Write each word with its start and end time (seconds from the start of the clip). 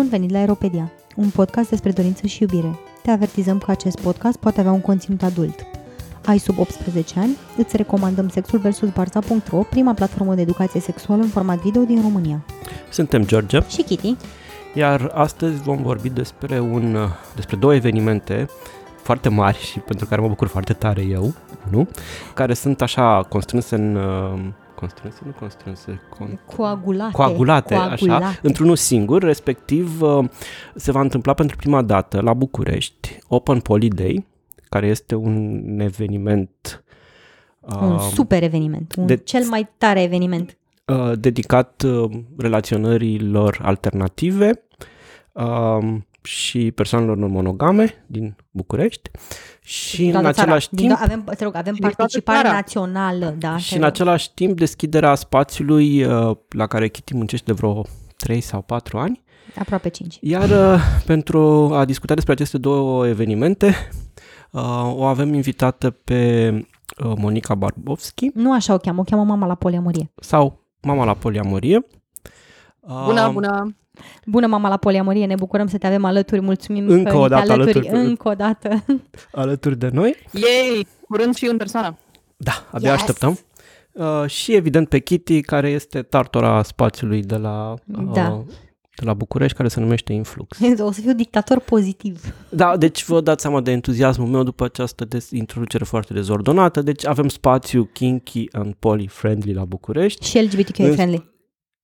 Bun 0.00 0.08
venit 0.08 0.30
la 0.30 0.38
Aeropedia, 0.38 0.92
un 1.16 1.30
podcast 1.30 1.68
despre 1.68 1.90
dorință 1.90 2.26
și 2.26 2.42
iubire. 2.42 2.78
Te 3.02 3.10
avertizăm 3.10 3.58
că 3.58 3.70
acest 3.70 4.00
podcast 4.00 4.38
poate 4.38 4.60
avea 4.60 4.72
un 4.72 4.80
conținut 4.80 5.22
adult. 5.22 5.66
Ai 6.24 6.38
sub 6.38 6.58
18 6.58 7.18
ani? 7.18 7.36
Îți 7.56 7.76
recomandăm 7.76 8.28
Sexul 8.28 8.58
vs. 8.58 8.80
Barza.ro, 8.94 9.58
prima 9.58 9.94
platformă 9.94 10.34
de 10.34 10.40
educație 10.40 10.80
sexuală 10.80 11.22
în 11.22 11.28
format 11.28 11.58
video 11.58 11.82
din 11.82 12.00
România. 12.02 12.44
Suntem 12.90 13.24
George 13.24 13.60
Și 13.68 13.82
Kitty. 13.82 14.16
iar 14.74 15.10
astăzi 15.14 15.62
vom 15.62 15.82
vorbi 15.82 16.08
despre, 16.08 16.60
un, 16.60 16.96
despre 17.34 17.56
două 17.56 17.74
evenimente 17.74 18.46
foarte 19.02 19.28
mari 19.28 19.58
și 19.58 19.78
pentru 19.78 20.06
care 20.06 20.20
mă 20.20 20.28
bucur 20.28 20.46
foarte 20.46 20.72
tare 20.72 21.02
eu, 21.02 21.34
nu? 21.70 21.88
Care 22.34 22.54
sunt 22.54 22.82
așa 22.82 23.26
constrânse 23.28 23.74
în... 23.74 23.98
uh, 24.82 24.88
Constrânse, 24.88 25.20
nu 25.24 25.30
constrânse, 25.38 26.00
con, 26.18 26.40
Coagulate. 26.56 27.12
coagulate, 27.12 27.74
așa, 27.74 27.94
Coagulate. 28.06 28.38
într-unul 28.42 28.76
singur, 28.76 29.22
respectiv 29.22 30.00
uh, 30.02 30.24
se 30.74 30.92
va 30.92 31.00
întâmpla 31.00 31.34
pentru 31.34 31.56
prima 31.56 31.82
dată 31.82 32.20
la 32.20 32.32
București 32.34 33.18
Open 33.28 33.60
Poly 33.60 33.88
Day, 33.88 34.26
care 34.68 34.86
este 34.86 35.14
un 35.14 35.62
eveniment 35.80 36.84
Un 37.80 37.92
uh, 37.92 38.00
super 38.00 38.42
eveniment, 38.42 38.94
un 38.98 39.06
de- 39.06 39.16
cel 39.16 39.44
mai 39.48 39.68
tare 39.78 40.02
eveniment. 40.02 40.58
uh, 40.86 41.12
dedicat 41.18 41.82
uh, 41.82 42.10
relaționărilor 42.36 43.58
alternative 43.62 44.64
uh, 45.32 45.78
și 46.22 46.70
persoanelor 46.70 47.16
non-monogame 47.16 48.04
din 48.06 48.36
București 48.50 49.10
și 49.60 50.04
în 50.04 50.10
Toată 50.12 50.30
țara. 50.30 50.42
același 50.42 50.68
Din 50.70 50.86
timp 50.86 50.98
do- 50.98 51.02
avem, 51.02 51.24
te 51.36 51.44
rog, 51.44 51.54
avem 51.54 51.74
Și 51.74 51.80
din 51.80 51.88
toată 51.90 51.96
participare 51.96 52.38
țara. 52.42 52.52
națională, 52.54 53.34
da. 53.38 53.56
și 53.56 53.68
te 53.68 53.74
în 53.74 53.80
rog. 53.80 53.90
același 53.90 54.34
timp 54.34 54.56
deschiderea 54.58 55.14
spațiului 55.14 56.04
uh, 56.04 56.36
la 56.48 56.66
care 56.66 56.88
Kitty 56.88 57.14
muncește 57.14 57.44
de 57.46 57.52
vreo 57.52 57.82
3 58.16 58.40
sau 58.40 58.60
4 58.62 58.98
ani. 58.98 59.22
Aproape 59.58 59.88
5. 59.88 60.18
Iar 60.20 60.48
uh, 60.74 60.80
pentru 61.06 61.70
a 61.74 61.84
discuta 61.84 62.14
despre 62.14 62.32
aceste 62.32 62.58
două 62.58 63.06
evenimente, 63.08 63.74
uh, 64.50 64.62
o 64.94 65.04
avem 65.04 65.34
invitată 65.34 65.90
pe 65.90 66.50
uh, 67.04 67.12
Monica 67.16 67.54
Barbovski 67.54 68.30
Nu 68.34 68.52
așa 68.52 68.74
o 68.74 68.76
cheamă, 68.78 69.00
o 69.00 69.04
cheamă 69.04 69.24
mama 69.24 69.46
la 69.46 69.54
poliamorie. 69.54 70.10
sau 70.20 70.64
mama 70.82 71.04
la 71.04 71.14
poliamorie. 71.14 71.86
Uh, 72.80 73.02
Bună, 73.04 73.30
bună! 73.32 73.74
Bună 74.26 74.46
mama 74.46 74.68
la 74.68 74.76
poliamorie, 74.76 75.26
ne 75.26 75.34
bucurăm 75.34 75.66
să 75.66 75.78
te 75.78 75.86
avem 75.86 76.04
alături, 76.04 76.40
mulțumim 76.40 76.88
Încă 76.88 77.10
că 77.10 77.16
o 77.16 77.22
ni 77.22 77.28
te 77.28 77.34
dată 77.34 77.52
alături 77.52 77.78
alături. 77.88 78.06
încă 78.08 78.28
o 78.28 78.32
dată. 78.34 78.84
alături 79.32 79.78
de 79.78 79.88
noi. 79.92 80.16
Yay! 80.32 80.86
Curând 81.08 81.34
și 81.34 81.46
în 81.46 81.56
persoană. 81.56 81.98
Da, 82.36 82.52
abia 82.72 82.90
Yes! 82.90 83.00
așteptăm. 83.00 83.38
Uh, 83.92 84.24
și 84.26 84.54
evident 84.54 84.88
pe 84.88 84.98
Kitty, 84.98 85.40
care 85.40 85.68
este 85.68 86.02
tartora 86.02 86.62
spațiului 86.62 87.22
de 87.22 87.36
la, 87.36 87.74
uh, 87.98 88.04
Da. 88.12 88.42
de 88.96 89.04
la 89.04 89.14
București, 89.14 89.56
care 89.56 89.68
se 89.68 89.80
numește 89.80 90.12
Influx. 90.12 90.58
O 90.78 90.92
să 90.92 91.00
fiu 91.00 91.12
dictator 91.14 91.58
pozitiv. 91.60 92.34
Da, 92.48 92.76
deci 92.76 93.04
vă 93.04 93.20
dați 93.20 93.42
seama 93.42 93.60
de 93.60 93.70
entuziasmul 93.70 94.28
meu 94.28 94.42
după 94.42 94.64
această 94.64 95.04
des- 95.04 95.30
introducere 95.30 95.84
foarte 95.84 96.12
dezordonată. 96.14 96.82
Deci 96.82 97.06
avem 97.06 97.28
spațiu 97.28 97.84
kinky 97.92 98.48
and 98.52 98.74
poly 98.78 99.06
friendly 99.06 99.52
la 99.52 99.64
București 99.64 100.26
Și 100.26 100.38
LGBTQ 100.38 100.78
În- 100.78 100.92
friendly. 100.92 101.28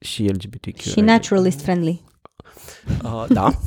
Și 0.06 0.22
LGBTQ. 0.22 0.80
Și 0.80 1.00
naturalist 1.00 1.60
friendly. 1.60 2.00
Uh, 3.04 3.24
da. 3.28 3.50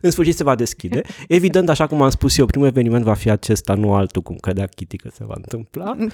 În 0.00 0.10
sfârșit 0.10 0.36
se 0.36 0.44
va 0.44 0.54
deschide. 0.54 1.02
Evident, 1.28 1.68
așa 1.68 1.86
cum 1.86 2.02
am 2.02 2.10
spus 2.10 2.38
eu, 2.38 2.46
primul 2.46 2.66
eveniment 2.66 3.04
va 3.04 3.14
fi 3.14 3.30
acesta, 3.30 3.74
nu 3.74 3.94
altul, 3.94 4.22
cum 4.22 4.36
credea 4.36 4.66
Kitty 4.66 4.96
că 4.96 5.08
se 5.12 5.24
va 5.24 5.34
întâmpla. 5.36 5.84
Da. 5.84 6.06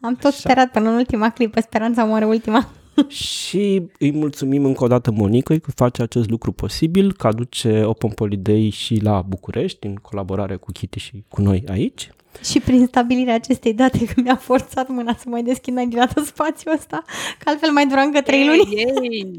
Am 0.00 0.14
tot 0.14 0.32
sperat 0.32 0.70
până 0.70 0.88
în 0.88 0.94
ultima 0.94 1.30
clipă, 1.30 1.60
speranța 1.60 2.04
moare 2.04 2.24
ultima. 2.24 2.68
Și 3.08 3.82
îi 3.98 4.12
mulțumim 4.12 4.64
încă 4.64 4.84
o 4.84 4.86
dată 4.86 5.10
Monicăi 5.10 5.60
că 5.60 5.70
face 5.70 6.02
acest 6.02 6.30
lucru 6.30 6.52
posibil, 6.52 7.12
că 7.12 7.26
aduce 7.26 7.82
Open 7.82 8.10
Poly 8.10 8.36
Day 8.36 8.70
și 8.70 9.00
la 9.02 9.22
București, 9.22 9.86
în 9.86 9.94
colaborare 9.94 10.56
cu 10.56 10.72
Kitty 10.72 10.98
și 10.98 11.24
cu 11.28 11.40
noi 11.40 11.64
aici. 11.68 12.10
Și 12.42 12.60
prin 12.60 12.86
stabilirea 12.86 13.34
acestei 13.34 13.74
date, 13.74 14.04
că 14.04 14.20
mi-a 14.20 14.36
forțat 14.36 14.88
mâna 14.88 15.14
să 15.18 15.24
mai 15.28 15.42
deschid 15.42 15.74
mai 15.74 15.86
dată 15.86 16.22
spațiul 16.24 16.74
ăsta, 16.74 17.02
că 17.38 17.48
altfel 17.48 17.70
mai 17.70 17.86
dura 17.86 18.00
încă 18.00 18.20
trei 18.20 18.46
luni. 18.46 18.74
Yay! 18.80 19.36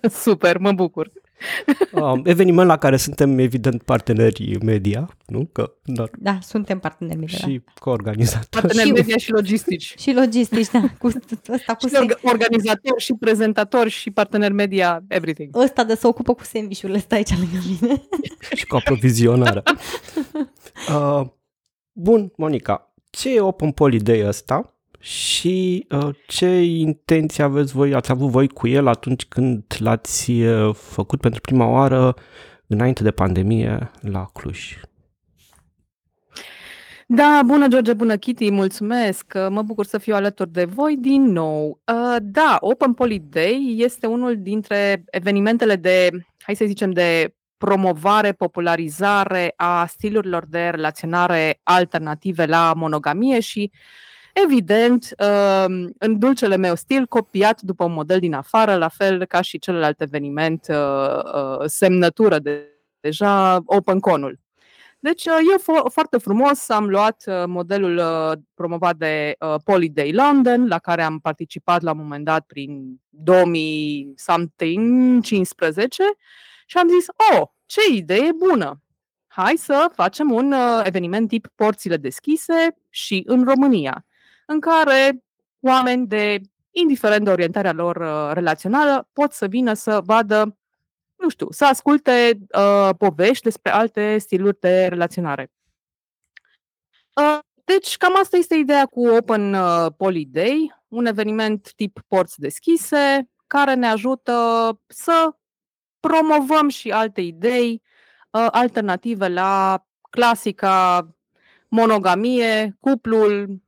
Super, 0.22 0.58
mă 0.58 0.72
bucur. 0.72 1.12
Um, 1.92 2.22
eveniment 2.24 2.68
la 2.68 2.76
care 2.78 2.96
suntem 2.96 3.38
evident 3.38 3.82
parteneri 3.82 4.58
media, 4.64 5.08
nu? 5.26 5.48
Că, 5.52 5.72
dar, 5.84 6.10
Da, 6.18 6.38
suntem 6.42 6.78
parteneri 6.78 7.18
media. 7.18 7.38
da. 7.40 7.46
și 7.48 7.60
coorganizatori. 7.78 8.48
Parteneri 8.50 8.86
Și- 8.88 8.92
media 8.94 9.16
și 9.16 9.30
logistici. 9.30 9.94
Și 10.02 10.12
logistici, 10.12 10.70
da, 10.70 10.80
cu 10.98 11.06
ăsta 11.48 11.74
cu 11.74 11.86
Și 11.86 11.92
se- 11.94 11.98
orga- 12.04 12.20
organizator 12.22 13.00
și 13.00 13.14
prezentator 13.20 13.88
și 13.88 14.10
partener 14.10 14.52
media, 14.52 15.02
everything. 15.08 15.56
ăsta 15.56 15.84
de 15.84 15.94
se 15.94 16.06
ocupă 16.06 16.34
cu 16.34 16.44
sandvișurile 16.44 16.98
ăsta 16.98 17.14
aici 17.14 17.30
lângă 17.38 17.58
mine. 17.80 18.02
și 18.56 18.66
cu 18.66 18.76
aprovizionarea. 18.76 19.62
Uh, 20.88 21.26
bun, 21.92 22.32
Monica, 22.36 22.94
ce 23.10 23.34
e 23.34 23.40
Open 23.40 23.70
Poly 23.70 23.98
Day 23.98 24.26
ăsta 24.26 24.74
și 24.98 25.86
uh, 25.90 26.08
ce 26.26 26.62
intenții 26.62 27.42
aveți 27.42 27.72
voi, 27.72 27.94
ați 27.94 28.10
avut 28.10 28.30
voi 28.30 28.48
cu 28.48 28.68
el 28.68 28.86
atunci 28.86 29.24
când 29.24 29.64
l-ați 29.78 30.30
uh, 30.30 30.74
făcut 30.74 31.20
pentru 31.20 31.40
prima 31.40 31.66
oară 31.66 32.14
înainte 32.66 33.02
de 33.02 33.10
pandemie 33.10 33.90
la 34.00 34.24
Cluj? 34.32 34.80
Da, 37.06 37.40
bună 37.46 37.68
George, 37.68 37.92
bună 37.92 38.16
Kitty, 38.16 38.50
mulțumesc, 38.50 39.32
uh, 39.34 39.46
mă 39.48 39.62
bucur 39.62 39.84
să 39.84 39.98
fiu 39.98 40.14
alături 40.14 40.52
de 40.52 40.64
voi 40.64 40.96
din 40.96 41.22
nou. 41.22 41.80
Uh, 41.92 42.16
Da, 42.22 42.56
Open 42.60 42.92
Poly 42.92 43.18
Day 43.18 43.74
este 43.78 44.06
unul 44.06 44.36
dintre 44.42 45.04
evenimentele 45.10 45.76
de, 45.76 46.10
hai 46.38 46.54
să 46.54 46.64
zicem, 46.64 46.90
de 46.90 47.34
promovare, 47.64 48.32
popularizare 48.32 49.52
a 49.56 49.86
stilurilor 49.86 50.46
de 50.46 50.68
relaționare 50.68 51.60
alternative 51.62 52.46
la 52.46 52.72
monogamie 52.76 53.40
și, 53.40 53.70
evident, 54.32 55.08
uh, 55.18 55.64
în 55.98 56.18
dulcele 56.18 56.56
meu 56.56 56.74
stil, 56.74 57.06
copiat 57.06 57.60
după 57.60 57.84
un 57.84 57.92
model 57.92 58.18
din 58.18 58.34
afară, 58.34 58.74
la 58.74 58.88
fel 58.88 59.24
ca 59.24 59.40
și 59.40 59.58
celălalt 59.58 60.00
eveniment, 60.00 60.66
uh, 60.68 60.76
uh, 61.34 61.58
semnătură 61.64 62.38
de 62.38 62.66
deja 63.00 63.62
OpenCon-ul. 63.64 64.38
Deci 64.98 65.24
uh, 65.24 65.38
eu 65.52 65.58
fo- 65.58 65.90
foarte 65.92 66.18
frumos 66.18 66.68
am 66.68 66.88
luat 66.88 67.22
uh, 67.26 67.44
modelul 67.46 67.96
uh, 67.96 68.32
promovat 68.54 68.96
de 68.96 69.34
uh, 69.38 69.54
Polyday 69.64 70.12
London, 70.12 70.68
la 70.68 70.78
care 70.78 71.02
am 71.02 71.18
participat 71.18 71.82
la 71.82 71.90
un 71.90 71.98
moment 71.98 72.24
dat 72.24 72.44
prin 72.46 73.00
2015 73.08 76.02
și 76.72 76.78
am 76.78 76.88
zis, 76.88 77.06
oh, 77.32 77.48
ce 77.66 77.80
idee 77.92 78.32
bună! 78.32 78.82
Hai 79.26 79.56
să 79.56 79.90
facem 79.94 80.30
un 80.30 80.52
uh, 80.52 80.80
eveniment 80.84 81.28
tip 81.28 81.48
porțile 81.54 81.96
deschise 81.96 82.76
și 82.88 83.22
în 83.26 83.44
România, 83.44 84.04
în 84.46 84.60
care 84.60 85.24
oameni 85.60 86.06
de, 86.06 86.40
indiferent 86.70 87.24
de 87.24 87.30
orientarea 87.30 87.72
lor 87.72 87.96
uh, 87.96 88.30
relațională, 88.32 89.08
pot 89.12 89.32
să 89.32 89.46
vină 89.46 89.74
să 89.74 90.00
vadă 90.04 90.56
nu 91.16 91.28
știu, 91.28 91.50
să 91.50 91.64
asculte 91.64 92.38
uh, 92.56 92.88
povești 92.98 93.44
despre 93.44 93.72
alte 93.72 94.18
stiluri 94.18 94.60
de 94.60 94.86
relaționare. 94.86 95.52
Uh, 97.16 97.38
deci, 97.64 97.96
cam 97.96 98.16
asta 98.20 98.36
este 98.36 98.54
ideea 98.54 98.86
cu 98.86 99.08
Open 99.08 99.54
uh, 99.54 99.86
Poly 99.96 100.24
Day, 100.24 100.74
un 100.88 101.06
eveniment 101.06 101.72
tip 101.72 102.00
porți 102.08 102.40
deschise, 102.40 103.30
care 103.46 103.74
ne 103.74 103.86
ajută 103.86 104.32
să 104.86 105.34
promovăm 106.08 106.68
și 106.68 106.90
alte 106.90 107.20
idei 107.20 107.82
uh, 108.30 108.46
alternative 108.50 109.28
la 109.28 109.84
clasica 110.10 111.08
monogamie, 111.68 112.76
cuplul 112.80 113.60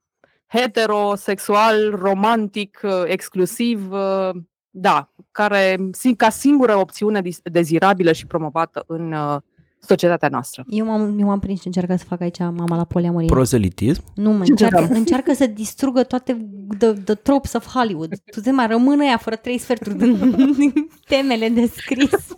heterosexual, 0.46 1.90
romantic, 1.90 2.80
uh, 2.82 3.02
exclusiv, 3.04 3.90
uh, 3.92 4.30
da, 4.70 5.10
care 5.30 5.76
si- 5.92 6.16
ca 6.16 6.28
singură 6.28 6.76
opțiune 6.76 7.20
dis- 7.20 7.40
dezirabilă 7.42 8.12
și 8.12 8.26
promovată 8.26 8.84
în 8.86 9.12
uh, 9.12 9.36
societatea 9.86 10.28
noastră. 10.28 10.64
Eu 10.68 10.86
m-am, 10.86 11.18
eu 11.18 11.26
m-am 11.26 11.38
prins 11.38 11.60
și 11.60 11.66
încercat 11.66 11.98
să 11.98 12.04
fac 12.08 12.20
aici 12.20 12.38
mama 12.38 12.76
la 12.76 12.84
poliamorie. 12.84 13.28
Prozelitism? 13.28 14.02
nu, 14.14 14.30
mă, 14.32 14.44
Ce 14.44 14.50
încearcă, 14.50 14.76
încercam? 14.76 14.98
încearcă 15.00 15.32
să 15.34 15.46
distrugă 15.46 16.02
toate 16.02 16.46
the, 16.78 16.92
the 16.92 17.14
tropes 17.14 17.52
of 17.52 17.66
Hollywood. 17.66 18.12
Tu 18.32 18.40
te 18.40 18.50
mai 18.50 18.66
rămână 18.66 19.04
ea 19.04 19.16
fără 19.16 19.36
trei 19.36 19.58
sferturi 19.58 19.96
din, 19.96 20.30
din 20.58 20.72
temele 21.08 21.48
descrise. 21.48 22.34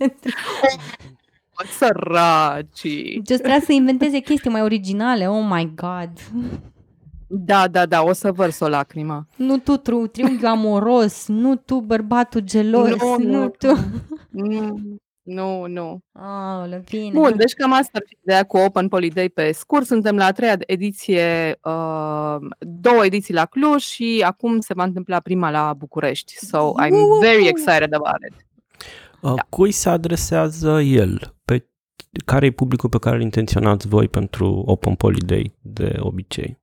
Săracii! 1.78 3.22
Just 3.26 3.40
trebuia 3.43 3.60
să 3.64 3.72
inventeze 3.72 4.19
chestii 4.19 4.50
mai 4.50 4.62
originale. 4.62 5.28
Oh 5.28 5.46
my 5.50 5.72
god. 5.75 6.10
Da, 7.28 7.69
da, 7.69 7.87
da, 7.87 8.02
o 8.02 8.12
să 8.12 8.32
vărs 8.32 8.60
o 8.60 8.69
lacrimă. 8.69 9.26
Nu 9.37 9.58
tu 9.58 9.76
tri- 9.76 10.10
triunghiul 10.12 10.46
amoros, 10.50 11.26
nu 11.28 11.56
tu 11.56 11.81
bărbatul 11.81 12.40
gelos, 12.40 12.88
nu, 12.90 13.16
Nu, 13.19 13.31
nu 13.31 13.38
nu. 13.38 13.48
tu. 13.48 13.76
Nu, 14.31 14.76
nu, 15.26 15.67
nu. 15.67 16.00
Oh, 16.12 16.78
bine. 16.90 17.11
Bun, 17.12 17.34
deci 17.37 17.52
cam 17.52 17.73
asta 17.73 17.90
ar 17.93 18.02
fi 18.06 18.19
ideea 18.23 18.43
cu 18.44 18.56
Open 18.56 18.88
Poly 18.88 19.11
Day 19.11 19.28
pe 19.28 19.52
scurt. 19.52 19.87
Suntem 19.87 20.17
la 20.17 20.25
a 20.25 20.32
treia 20.32 20.56
ediție, 20.67 21.58
uh, 21.64 22.37
două 22.58 23.05
ediții 23.05 23.34
la 23.34 23.44
Cluj 23.46 23.82
și 23.82 24.23
acum 24.26 24.61
se 24.61 24.75
va 24.75 24.84
întâmpla 24.84 25.20
prima 25.20 25.50
la 25.50 25.75
București. 25.78 26.37
So 26.37 26.73
I'm 26.82 27.20
very 27.20 27.46
excited 27.46 27.94
about 27.94 28.20
it. 28.28 28.46
Uh, 29.20 29.34
da. 29.34 29.46
Cui 29.49 29.70
se 29.70 29.88
adresează 29.88 30.81
el? 30.81 31.34
Pe 31.44 31.69
care 32.25 32.46
e 32.46 32.50
publicul 32.50 32.88
pe 32.88 32.99
care 32.99 33.17
îl 33.17 33.22
intenționați 33.22 33.88
voi 33.88 34.08
pentru 34.08 34.62
Open 34.67 34.94
Poly 34.94 35.20
Day 35.20 35.55
de 35.61 35.96
obicei? 35.99 36.58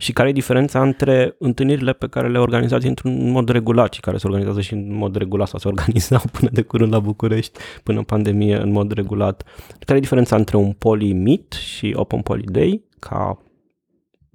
Și 0.00 0.12
care 0.12 0.28
e 0.28 0.32
diferența 0.32 0.82
între 0.82 1.34
întâlnirile 1.38 1.92
pe 1.92 2.08
care 2.08 2.28
le 2.28 2.38
organizați 2.38 2.86
într-un 2.86 3.30
mod 3.30 3.48
regulat 3.48 3.92
și 3.92 4.00
care 4.00 4.16
se 4.16 4.26
organizează 4.26 4.60
și 4.60 4.72
în 4.72 4.94
mod 4.94 5.16
regulat 5.16 5.48
sau 5.48 5.58
se 5.58 5.68
organizau 5.68 6.22
până 6.38 6.50
de 6.52 6.62
curând 6.62 6.92
la 6.92 6.98
București, 6.98 7.58
până 7.82 7.98
în 7.98 8.04
pandemie, 8.04 8.56
în 8.56 8.72
mod 8.72 8.92
regulat? 8.92 9.42
Care 9.78 9.98
e 9.98 10.02
diferența 10.02 10.36
între 10.36 10.56
un 10.56 10.72
Poly 10.72 11.12
Meet 11.12 11.52
și 11.52 11.92
Open 11.96 12.20
Poly 12.20 12.44
Day 12.44 12.84
ca 12.98 13.42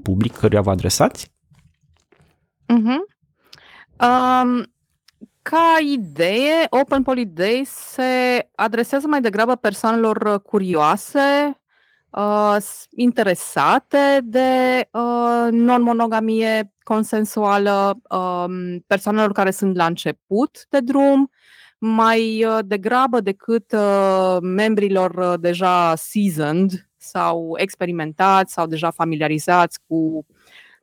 public 0.03 0.38
căruia 0.38 0.62
vă 0.62 0.69
adresați? 0.69 1.31
Uh-huh. 2.73 3.01
Um, 4.00 4.73
ca 5.41 5.77
idee, 5.94 6.68
Open 6.69 7.03
Poly 7.03 7.25
Day 7.25 7.61
se 7.65 8.03
adresează 8.56 9.07
mai 9.07 9.21
degrabă 9.21 9.56
persoanelor 9.56 10.41
curioase, 10.41 11.59
uh, 12.17 12.57
interesate 12.95 14.19
de 14.23 14.88
uh, 14.91 15.47
non-monogamie 15.51 16.71
consensuală, 16.83 18.00
uh, 18.09 18.75
persoanelor 18.88 19.31
care 19.31 19.51
sunt 19.51 19.75
la 19.75 19.85
început 19.85 20.65
de 20.69 20.79
drum, 20.79 21.29
mai 21.77 22.45
uh, 22.45 22.59
degrabă 22.65 23.19
decât 23.19 23.71
uh, 23.71 24.38
membrilor 24.41 25.12
uh, 25.15 25.33
deja 25.39 25.95
seasoned 25.95 26.89
sau 26.97 27.53
experimentați 27.57 28.53
sau 28.53 28.68
deja 28.68 28.91
familiarizați 28.91 29.79
cu 29.88 30.25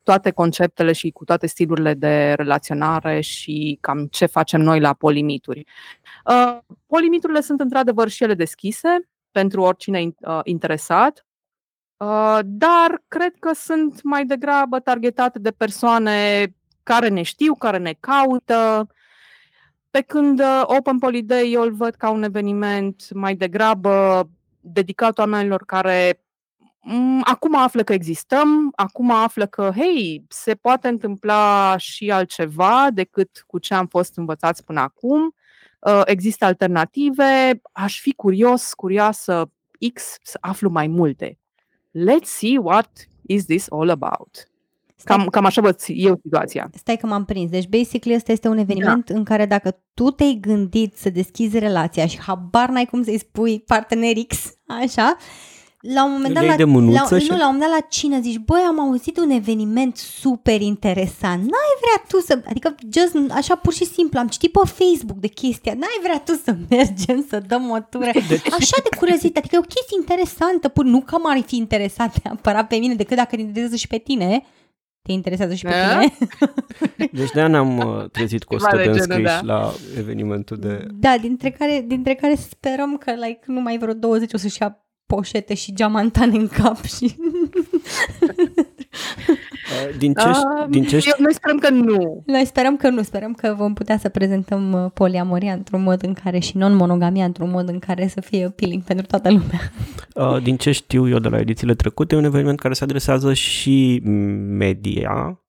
toate 0.03 0.31
conceptele 0.31 0.93
și 0.93 1.11
cu 1.11 1.25
toate 1.25 1.47
stilurile 1.47 1.95
de 1.95 2.33
relaționare 2.33 3.21
și 3.21 3.79
cam 3.81 4.07
ce 4.07 4.27
facem 4.27 4.61
noi 4.61 4.81
la 4.81 4.93
polimituri. 4.93 5.65
Uh, 6.25 6.59
polimiturile 6.87 7.41
sunt 7.41 7.61
într-adevăr 7.61 8.09
și 8.09 8.23
ele 8.23 8.35
deschise 8.35 9.12
pentru 9.33 9.63
oricine 9.63 10.15
uh, 10.21 10.41
interesat, 10.45 11.27
uh, 11.97 12.39
dar 12.45 13.03
cred 13.09 13.35
că 13.39 13.53
sunt 13.55 14.03
mai 14.03 14.25
degrabă 14.25 14.79
targetate 14.81 15.39
de 15.39 15.51
persoane 15.51 16.47
care 16.83 17.09
ne 17.09 17.23
știu, 17.23 17.55
care 17.55 17.79
ne 17.79 17.95
caută, 18.01 18.87
pe 19.91 20.01
când 20.01 20.43
Open 20.63 20.99
Poly 20.99 21.23
Day 21.23 21.53
eu 21.53 21.63
îl 21.63 21.73
văd 21.73 21.95
ca 21.95 22.11
un 22.11 22.23
eveniment 22.23 23.13
mai 23.13 23.35
degrabă 23.35 24.29
dedicat 24.61 25.19
oamenilor 25.19 25.65
care 25.65 26.23
Mm, 26.85 27.21
acum 27.25 27.57
află 27.57 27.83
că 27.83 27.93
existăm, 27.93 28.73
acum 28.77 29.11
află 29.11 29.47
că, 29.47 29.71
hei, 29.77 30.25
se 30.29 30.55
poate 30.55 30.89
întâmpla 30.89 31.75
și 31.79 32.11
altceva 32.11 32.89
decât 32.93 33.45
cu 33.47 33.59
ce 33.59 33.75
am 33.75 33.87
fost 33.87 34.17
învățați 34.17 34.65
până 34.65 34.81
acum, 34.81 35.23
uh, 35.25 35.33
există 36.05 36.45
alternative, 36.45 37.61
aș 37.73 38.01
fi 38.01 38.15
curios, 38.15 38.75
curioasă 38.75 39.51
X 39.95 40.19
să 40.23 40.39
aflu 40.41 40.71
mai 40.71 40.87
multe. 40.87 41.39
Let's 41.93 42.27
see 42.27 42.59
what 42.59 42.91
is 43.27 43.45
this 43.45 43.67
all 43.71 43.91
about. 43.91 44.47
Cam, 45.05 45.27
cam 45.27 45.45
așa 45.45 45.61
văd 45.61 45.77
eu 45.87 46.19
situația. 46.23 46.71
Stai 46.75 46.97
că 46.97 47.07
m-am 47.07 47.25
prins. 47.25 47.51
Deci, 47.51 47.69
basically, 47.69 48.17
ăsta 48.17 48.33
este 48.33 48.49
un 48.49 48.59
eveniment 48.59 49.11
da. 49.11 49.15
în 49.15 49.25
care 49.25 49.47
dacă 49.47 49.81
tu 49.95 50.11
te-ai 50.11 50.39
gândit 50.41 50.97
să 50.97 51.11
deschizi 51.11 51.59
relația 51.59 52.07
și 52.07 52.21
habar 52.21 52.69
n-ai 52.69 52.85
cum 52.85 53.03
să-i 53.03 53.19
spui 53.19 53.61
partener 53.61 54.17
X, 54.29 54.55
așa, 54.67 55.17
la 55.83 56.05
un 56.05 56.13
moment 56.13 56.35
dat, 56.35 56.45
la, 56.45 56.57
de 56.57 56.65
la, 56.65 57.19
și... 57.19 57.31
nu, 57.31 57.37
la 57.37 57.49
un 57.49 57.53
moment 57.55 57.61
dat 57.61 57.71
la 57.71 57.87
cină 57.89 58.21
zici, 58.21 58.37
băi, 58.37 58.61
am 58.69 58.81
auzit 58.81 59.17
un 59.19 59.31
eveniment 59.31 59.97
super 59.97 60.61
interesant, 60.61 61.41
n-ai 61.41 61.73
vrea 61.81 62.05
tu 62.09 62.21
să, 62.21 62.43
adică 62.49 62.75
just, 62.93 63.33
așa 63.33 63.55
pur 63.55 63.73
și 63.73 63.85
simplu, 63.85 64.19
am 64.19 64.29
citit 64.29 64.53
pe 64.53 64.61
Facebook 64.65 65.19
de 65.19 65.29
chestia, 65.29 65.73
n-ai 65.73 65.99
vrea 66.03 66.21
tu 66.21 66.33
să 66.45 66.57
mergem 66.71 67.27
să 67.29 67.43
dăm 67.47 67.71
o 67.71 67.79
tură, 67.79 68.11
deci... 68.29 68.47
așa 68.47 68.77
de 68.83 68.97
curiozitate, 68.99 69.39
adică 69.39 69.55
e 69.55 69.59
o 69.59 69.75
chestie 69.75 69.97
interesantă, 70.01 70.69
pur, 70.69 70.85
nu 70.85 71.01
că 71.01 71.17
m-ar 71.23 71.43
fi 71.47 71.57
interesat 71.57 72.17
neapărat 72.23 72.67
pe 72.69 72.77
mine, 72.77 72.95
decât 72.95 73.17
dacă 73.17 73.37
te 73.37 73.41
interesează 73.41 73.77
și 73.77 73.87
pe 73.87 73.99
tine, 73.99 74.43
te 75.03 75.13
interesează 75.13 75.55
și 75.55 75.65
pe 75.65 75.71
da? 75.71 75.99
tine. 75.99 76.15
Deci 77.21 77.31
de-aia 77.31 77.49
ne-am 77.49 77.79
uh, 77.79 78.11
trezit 78.11 78.45
cu 78.45 78.55
100 78.55 78.77
de 78.77 78.83
înscriși 78.83 79.23
da. 79.23 79.41
la 79.43 79.73
evenimentul 79.99 80.57
de... 80.57 80.87
Da, 80.91 81.17
dintre 81.21 81.51
care, 81.51 81.85
dintre 81.87 82.15
care 82.15 82.35
sperăm 82.35 82.97
că 82.97 83.11
like, 83.11 83.41
numai 83.47 83.79
vreo 83.79 83.93
20 83.93 84.33
o 84.33 84.37
să-și 84.37 84.63
ia 84.63 84.83
poșete 85.15 85.55
și 85.55 85.75
geamantane 85.75 86.37
în 86.37 86.49
cap 86.49 86.85
și... 86.85 87.17
Uh, 89.73 89.97
din 90.03 90.15
ce, 90.15 90.29
uh, 90.29 90.69
din 90.69 90.85
ce 90.85 90.95
eu, 90.95 91.15
noi 91.19 91.35
sperăm 91.35 91.59
că 91.59 91.71
nu. 91.71 92.23
Noi 92.27 92.45
sperăm 92.45 92.77
că 92.77 92.89
nu, 92.89 93.03
sperăm 93.03 93.33
că 93.33 93.55
vom 93.59 93.75
putea 93.75 93.99
să 93.99 94.09
prezentăm 94.09 94.73
uh, 94.73 94.91
poliamoria 94.95 95.53
într-un 95.53 95.83
mod 95.83 96.03
în 96.03 96.13
care 96.13 96.39
și 96.39 96.57
non-monogamia 96.57 97.25
într-un 97.25 97.51
mod 97.51 97.69
în 97.69 97.79
care 97.79 98.09
să 98.09 98.21
fie 98.21 98.45
appealing 98.45 98.83
pentru 98.83 99.07
toată 99.07 99.31
lumea. 99.31 99.73
Uh, 100.15 100.43
din 100.43 100.57
ce 100.57 100.73
știu 100.73 101.09
eu 101.09 101.19
de 101.19 101.29
la 101.29 101.39
edițiile 101.39 101.75
trecute, 101.75 102.15
e 102.15 102.19
un 102.19 102.25
eveniment 102.25 102.61
care 102.61 102.75
se 102.75 102.85
adresează 102.85 103.33
și 103.33 104.01
media, 104.47 105.42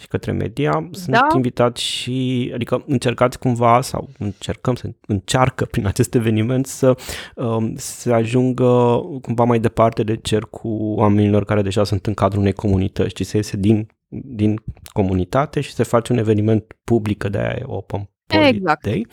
și 0.00 0.08
către 0.08 0.32
media. 0.32 0.88
Sunt 0.90 1.16
da. 1.16 1.26
invitat 1.34 1.76
și, 1.76 2.50
adică 2.54 2.84
încercați 2.86 3.38
cumva 3.38 3.80
sau 3.80 4.08
încercăm 4.18 4.74
să 4.74 4.90
încearcă 5.06 5.64
prin 5.64 5.86
acest 5.86 6.14
eveniment 6.14 6.66
să 6.66 6.96
um, 7.36 7.72
se 7.76 8.12
ajungă 8.12 9.00
cumva 9.22 9.44
mai 9.44 9.60
departe 9.60 10.02
de 10.02 10.16
cercul 10.16 10.94
oamenilor 10.96 11.44
care 11.44 11.62
deja 11.62 11.84
sunt 11.84 12.06
în 12.06 12.14
cadrul 12.14 12.40
unei 12.40 12.52
comunități, 12.52 13.14
ci 13.14 13.26
să 13.26 13.36
iese 13.36 13.56
din, 13.56 13.86
din 14.08 14.62
comunitate 14.92 15.60
și 15.60 15.72
se 15.72 15.82
face 15.82 16.12
un 16.12 16.18
eveniment 16.18 16.76
public 16.84 17.24
de 17.24 17.38
aia 17.38 17.64
open 17.66 18.11
exact. 18.26 18.82
Day. 18.82 19.06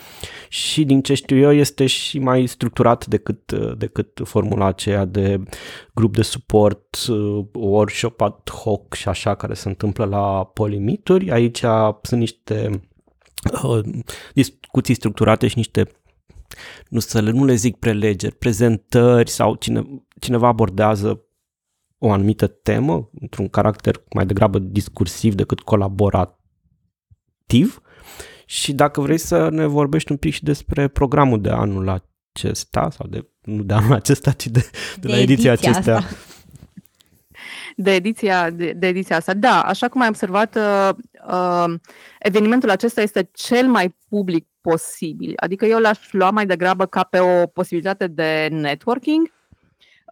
Și 0.49 0.85
din 0.85 1.01
ce 1.01 1.13
știu 1.13 1.37
eu 1.37 1.53
este 1.53 1.85
și 1.85 2.19
mai 2.19 2.45
structurat 2.45 3.05
decât, 3.05 3.51
decât 3.77 4.21
formula 4.23 4.65
aceea 4.65 5.05
de 5.05 5.43
grup 5.93 6.15
de 6.15 6.21
suport, 6.21 6.97
workshop 7.53 8.21
ad 8.21 8.49
hoc 8.49 8.93
și 8.93 9.07
așa 9.07 9.35
care 9.35 9.53
se 9.53 9.67
întâmplă 9.67 10.05
la 10.05 10.51
polimituri. 10.53 11.31
Aici 11.31 11.63
sunt 12.01 12.19
niște 12.19 12.69
uh, 13.63 13.79
discuții 14.33 14.93
structurate 14.93 15.47
și 15.47 15.57
niște 15.57 15.87
nu 16.89 16.99
să 16.99 17.21
le, 17.21 17.31
nu 17.31 17.45
le 17.45 17.53
zic 17.53 17.77
prelegeri, 17.77 18.35
prezentări 18.35 19.29
sau 19.29 19.55
cine, 19.55 20.03
cineva 20.19 20.47
abordează 20.47 21.23
o 21.97 22.11
anumită 22.11 22.47
temă 22.47 23.09
într-un 23.19 23.47
caracter 23.47 24.03
mai 24.13 24.25
degrabă 24.25 24.59
discursiv 24.59 25.33
decât 25.33 25.59
colaborativ 25.59 27.81
și 28.49 28.73
dacă 28.73 29.01
vrei 29.01 29.17
să 29.17 29.49
ne 29.49 29.65
vorbești 29.65 30.11
un 30.11 30.17
pic 30.17 30.33
și 30.33 30.43
despre 30.43 30.87
programul 30.87 31.41
de 31.41 31.49
anul 31.49 32.01
acesta, 32.33 32.89
sau 32.89 33.07
de, 33.07 33.29
nu 33.41 33.63
de 33.63 33.73
anul 33.73 33.93
acesta, 33.93 34.31
ci 34.31 34.47
de, 34.47 34.59
de, 34.59 34.67
de 34.99 35.07
la 35.07 35.17
ediția, 35.19 35.51
ediția 35.51 35.71
acestea. 35.71 35.95
Asta. 35.95 36.15
De 37.75 37.93
ediția, 37.93 38.49
de, 38.49 38.71
de 38.71 38.87
ediția 38.87 39.15
asta. 39.15 39.33
Da, 39.33 39.61
așa 39.61 39.87
cum 39.87 40.01
ai 40.01 40.07
observat, 40.07 40.55
uh, 40.55 40.89
uh, 41.27 41.73
evenimentul 42.19 42.69
acesta 42.69 43.01
este 43.01 43.29
cel 43.33 43.67
mai 43.67 43.95
public 44.07 44.47
posibil. 44.61 45.33
Adică 45.35 45.65
eu 45.65 45.79
l-aș 45.79 46.11
lua 46.11 46.29
mai 46.31 46.45
degrabă 46.45 46.85
ca 46.85 47.03
pe 47.03 47.19
o 47.19 47.45
posibilitate 47.45 48.07
de 48.07 48.47
networking, 48.51 49.31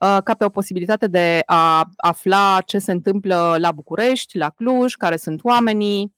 uh, 0.01 0.17
ca 0.23 0.33
pe 0.33 0.45
o 0.45 0.49
posibilitate 0.49 1.07
de 1.07 1.41
a 1.45 1.89
afla 1.95 2.61
ce 2.65 2.79
se 2.79 2.91
întâmplă 2.91 3.55
la 3.59 3.71
București, 3.71 4.37
la 4.37 4.49
Cluj, 4.49 4.93
care 4.93 5.17
sunt 5.17 5.43
oamenii, 5.43 6.15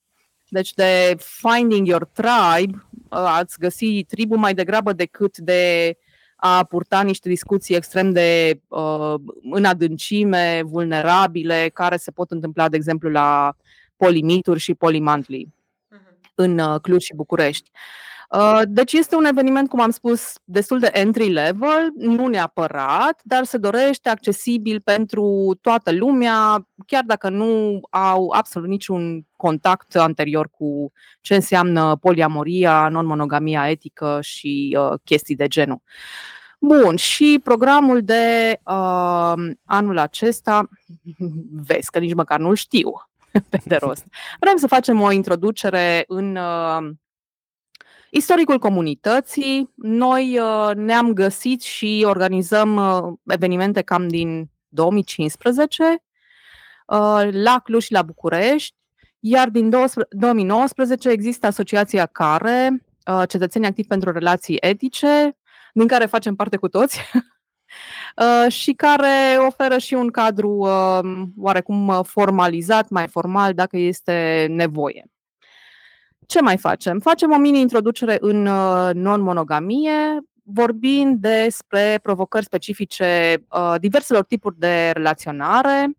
deci 0.50 0.74
de 0.74 1.16
finding 1.18 1.88
your 1.88 2.10
tribe, 2.14 2.86
uh, 2.94 3.08
ați 3.10 3.60
găsi 3.60 4.04
tribul 4.04 4.38
mai 4.38 4.54
degrabă 4.54 4.94
decât 4.94 5.38
de 5.38 5.96
a 6.36 6.64
purta 6.64 7.02
niște 7.02 7.30
discuții 7.30 7.76
extrem 7.76 8.12
de 8.12 8.60
uh, 8.68 9.14
în 9.52 9.66
adâncime, 9.66 10.62
vulnerabile, 10.66 11.70
care 11.74 11.98
se 11.98 12.12
pot 12.12 12.32
întâmpla, 12.32 12.70
de 12.70 12.76
exemplu, 12.76 13.10
la 13.10 13.56
polimituri 13.98 14.60
și 14.60 14.74
polimantli 14.74 15.48
uh-huh. 15.48 16.34
în 16.36 16.60
uh, 16.60 16.80
Cluj 16.82 17.04
și 17.04 17.16
București. 17.16 17.72
Uh, 17.74 17.80
Uh, 17.80 18.09
deci 18.68 18.94
este 18.94 19.16
un 19.16 19.26
eveniment, 19.26 19.70
cum 19.70 19.82
am 19.82 19.90
spus, 19.90 20.34
destul 20.44 20.80
de 20.80 20.90
entry 20.94 21.30
level, 21.30 21.92
nu 21.96 22.28
neapărat, 22.28 23.22
dar 23.24 23.44
se 23.44 23.58
dorește 23.58 24.10
accesibil 24.10 24.82
pentru 24.82 25.58
toată 25.62 25.92
lumea, 25.92 26.68
chiar 26.86 27.04
dacă 27.06 27.30
nu 27.30 27.80
au 27.90 28.30
absolut 28.30 28.70
niciun 28.70 29.26
contact 29.36 29.96
anterior 29.96 30.50
cu 30.50 30.92
ce 31.22 31.36
înseamnă 31.36 31.96
poliamoria, 31.96 32.90
non-monogamia 32.90 33.70
etică 33.70 34.20
și 34.22 34.78
uh, 34.80 35.00
chestii 35.04 35.36
de 35.36 35.48
genul. 35.48 35.82
Bun, 36.60 36.96
și 36.96 37.40
programul 37.44 38.02
de 38.04 38.60
uh, 38.66 39.34
anul 39.66 39.98
acesta, 39.98 40.70
vezi 41.68 41.92
că 41.92 42.00
nici 42.00 42.14
măcar 42.14 42.40
nu-l 42.40 42.56
știu 42.56 42.92
pe 43.50 43.60
de 43.66 43.76
rost. 43.76 44.06
Vrem 44.40 44.58
să 44.58 44.68
facem 44.68 45.02
o 45.02 45.12
introducere 45.12 46.04
în 46.08 46.36
uh, 46.36 46.90
Istoricul 48.10 48.60
comunității, 48.60 49.70
noi 49.76 50.40
uh, 50.40 50.76
ne-am 50.76 51.14
găsit 51.14 51.62
și 51.62 52.04
organizăm 52.08 52.76
uh, 52.76 53.14
evenimente 53.26 53.82
cam 53.82 54.08
din 54.08 54.50
2015 54.68 55.84
uh, 55.84 57.28
la 57.32 57.60
Cluj 57.64 57.84
și 57.84 57.92
la 57.92 58.02
București, 58.02 58.76
iar 59.20 59.50
din 59.50 59.70
2019 60.10 61.10
există 61.10 61.48
asociația 61.48 62.06
care 62.06 62.86
uh, 63.06 63.24
Cetățenii 63.28 63.68
Activi 63.68 63.88
pentru 63.88 64.12
Relații 64.12 64.58
Etice, 64.60 65.38
din 65.74 65.88
care 65.88 66.06
facem 66.06 66.36
parte 66.36 66.58
cu 66.58 66.68
toți. 66.68 67.00
Uh, 68.16 68.52
și 68.52 68.74
care 68.74 69.38
oferă 69.48 69.78
și 69.78 69.94
un 69.94 70.10
cadru 70.10 70.50
uh, 70.50 71.00
oarecum 71.38 72.04
formalizat, 72.04 72.90
mai 72.90 73.08
formal, 73.08 73.54
dacă 73.54 73.78
este 73.78 74.48
nevoie. 74.50 75.06
Ce 76.30 76.42
mai 76.42 76.58
facem? 76.58 77.00
Facem 77.00 77.32
o 77.32 77.38
mini-introducere 77.38 78.18
în 78.20 78.46
uh, 78.46 78.90
non-monogamie, 78.94 80.20
vorbind 80.44 81.20
despre 81.20 82.00
provocări 82.02 82.46
specifice 82.46 83.38
diverselor 83.78 84.24
tipuri 84.24 84.60
de 84.60 84.92
relaționare, 84.94 85.92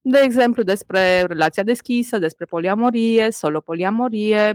de 0.00 0.20
exemplu 0.22 0.62
despre 0.62 1.22
relația 1.22 1.62
deschisă, 1.62 2.18
despre 2.18 2.44
poliamorie, 2.44 3.30
solo-poliamorie, 3.30 4.52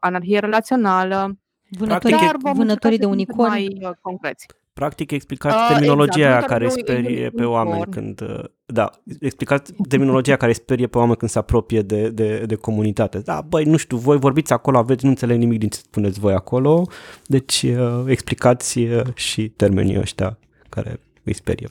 anarhie 0.00 0.38
relațională. 0.38 1.38
Vânătorii, 1.70 2.18
vânătorii 2.52 2.98
de 2.98 3.06
unicorn. 3.06 3.50
Mai 3.50 3.78
concreți. 4.00 4.46
Practic 4.72 5.10
explicați 5.10 5.56
uh, 5.56 5.68
terminologia 5.68 6.26
exact, 6.26 6.46
care 6.46 6.68
sperie 6.68 7.30
pe 7.30 7.44
oameni 7.44 7.84
când... 7.90 8.22
Uh, 8.66 8.74
da, 8.74 8.90
explicați 9.20 9.72
terminologia 9.88 10.36
care 10.36 10.52
sperie 10.52 10.86
pe 10.86 10.98
oameni 10.98 11.16
când 11.16 11.30
se 11.30 11.38
apropie 11.38 11.82
de, 11.82 12.08
de, 12.08 12.44
de 12.46 12.54
comunitate. 12.54 13.18
Da, 13.18 13.40
băi, 13.40 13.64
nu 13.64 13.76
știu, 13.76 13.96
voi 13.96 14.18
vorbiți 14.18 14.52
acolo, 14.52 14.78
aveți, 14.78 15.04
nu 15.04 15.10
înțeleg 15.10 15.38
nimic 15.38 15.58
din 15.58 15.68
ce 15.68 15.78
spuneți 15.78 16.20
voi 16.20 16.34
acolo, 16.34 16.88
deci 17.26 17.62
uh, 17.62 18.04
explicați 18.06 18.78
uh, 18.78 19.02
și 19.14 19.48
termenii 19.48 19.98
ăștia 19.98 20.38
care 20.68 21.00
îi 21.24 21.34
sperie. 21.34 21.66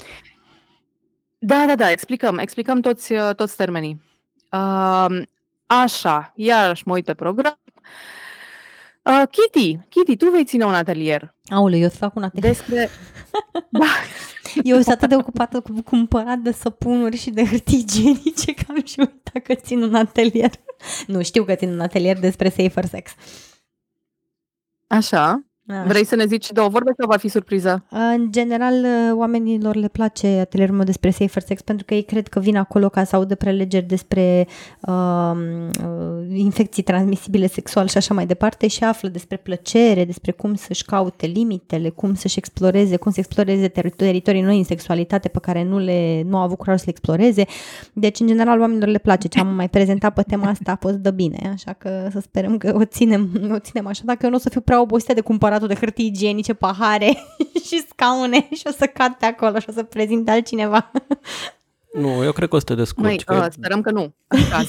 Da, 1.38 1.64
da, 1.68 1.76
da, 1.76 1.92
explicăm, 1.92 2.38
explicăm 2.38 2.82
toți, 2.82 3.12
uh, 3.12 3.36
toți 3.36 3.56
termenii. 3.56 4.02
Uh, 4.52 5.22
așa, 5.66 6.32
iarăși 6.36 6.84
mă 6.86 6.94
uit 6.94 7.06
pe 7.06 7.14
program. 7.14 7.60
Uh, 9.04 9.24
Kitty, 9.32 9.80
Kitty, 9.90 10.16
tu 10.16 10.30
vei 10.30 10.46
ține 10.46 10.66
un 10.66 10.74
atelier. 10.74 11.34
Aoleu, 11.50 11.80
eu 11.80 11.86
îți 11.86 11.98
fac 11.98 12.16
un 12.16 12.24
atelier. 12.24 12.52
Despre... 12.52 12.90
da. 13.80 13.86
Eu 14.64 14.76
sunt 14.76 14.88
atât 14.88 15.10
de 15.10 15.16
ocupată 15.16 15.62
cu 15.62 15.82
cumpărat 15.82 16.38
de 16.38 16.52
săpunuri 16.52 17.18
și 17.18 17.30
de 17.30 17.46
hârtii 17.46 17.80
igienice 17.80 18.54
că 18.54 18.64
am 18.68 18.84
și 18.84 19.00
uitat 19.00 19.44
că 19.44 19.54
țin 19.54 19.82
un 19.82 19.96
atelier. 19.96 20.52
Nu, 21.08 21.22
știu 21.22 21.44
că 21.44 21.56
țin 21.56 21.72
un 21.72 21.80
atelier 21.80 22.20
despre 22.20 22.50
safer 22.50 22.86
sex. 22.86 23.12
Așa. 24.88 25.45
A. 25.68 25.84
Vrei 25.88 26.06
să 26.06 26.16
ne 26.16 26.26
zici 26.26 26.52
două 26.52 26.68
vorbe 26.68 26.92
sau 26.98 27.08
va 27.08 27.18
fi 27.18 27.28
surpriză? 27.28 27.86
În 27.90 28.32
general, 28.32 28.86
oamenilor 29.14 29.76
le 29.76 29.88
place 29.88 30.28
atelierul 30.28 30.76
meu 30.76 30.86
despre 30.86 31.10
safer 31.10 31.42
sex 31.42 31.62
pentru 31.62 31.86
că 31.86 31.94
ei 31.94 32.04
cred 32.04 32.28
că 32.28 32.40
vin 32.40 32.58
acolo 32.58 32.90
ca 32.90 33.04
să 33.04 33.16
audă 33.16 33.36
prelegeri 33.36 33.86
despre 33.86 34.48
uh, 34.80 35.32
infecții 36.34 36.84
transmisibile 36.84 37.48
sexual 37.48 37.88
și 37.88 37.98
așa 37.98 38.14
mai 38.14 38.26
departe 38.26 38.68
și 38.68 38.84
află 38.84 39.10
despre 39.10 39.38
plăcere, 39.38 40.06
despre 40.06 40.32
cum 40.32 40.56
să-și 40.56 40.84
caute 40.84 41.26
limitele, 41.26 41.90
cum 41.90 42.16
să-și 42.16 42.38
exploreze, 42.38 42.98
cum 42.98 43.12
să 43.12 43.20
exploreze 43.20 43.68
teritorii 43.68 44.42
noi 44.42 44.58
în 44.58 44.64
sexualitate 44.64 45.28
pe 45.28 45.40
care 45.40 45.64
nu, 45.64 45.78
le, 45.78 46.22
nu 46.26 46.38
au 46.38 46.44
avut 46.44 46.58
curaj 46.58 46.78
să 46.78 46.84
le 46.86 46.92
exploreze. 46.92 47.46
Deci, 47.94 48.20
în 48.20 48.28
general, 48.28 48.60
oamenilor 48.60 48.90
le 48.90 48.98
place. 48.98 49.28
Ce 49.28 49.40
am 49.40 49.48
mai 49.48 49.70
prezentat 49.70 50.14
pe 50.14 50.22
tema 50.22 50.48
asta 50.48 50.72
a 50.72 50.78
fost 50.80 50.96
de 50.96 51.12
bine, 51.12 51.50
așa 51.54 51.74
că 51.74 52.08
să 52.12 52.20
sperăm 52.20 52.58
că 52.58 52.76
o 52.76 52.86
ținem, 52.86 53.50
o 53.56 53.60
ținem 53.60 53.88
așa. 53.88 54.02
Dacă 54.06 54.20
eu 54.24 54.30
nu 54.30 54.36
o 54.36 54.40
să 54.40 54.50
fiu 54.50 54.62
prea 54.62 54.82
obosită 54.82 55.14
de 55.14 55.22
cumpărat 55.22 55.54
aparatul 55.56 55.68
de 55.68 55.86
hârtie 55.86 56.06
igienice, 56.06 56.54
pahare 56.54 57.18
și 57.68 57.86
scaune 57.90 58.48
și 58.56 58.64
o 58.66 58.72
să 58.78 58.86
cad 58.86 59.14
pe 59.14 59.26
acolo 59.26 59.60
și 59.60 59.66
o 59.70 59.72
să 59.72 59.84
prezint 59.84 60.30
altcineva. 60.30 60.92
Nu, 62.00 62.24
eu 62.24 62.32
cred 62.32 62.50
că 62.50 62.56
o 62.56 62.60
să 62.60 62.66
te 62.66 62.76
descurci. 62.76 63.06
Măi, 63.08 63.18
că... 63.18 63.44
uh, 63.46 63.52
sperăm 63.52 63.82
că 63.82 63.92
nu. 63.92 64.14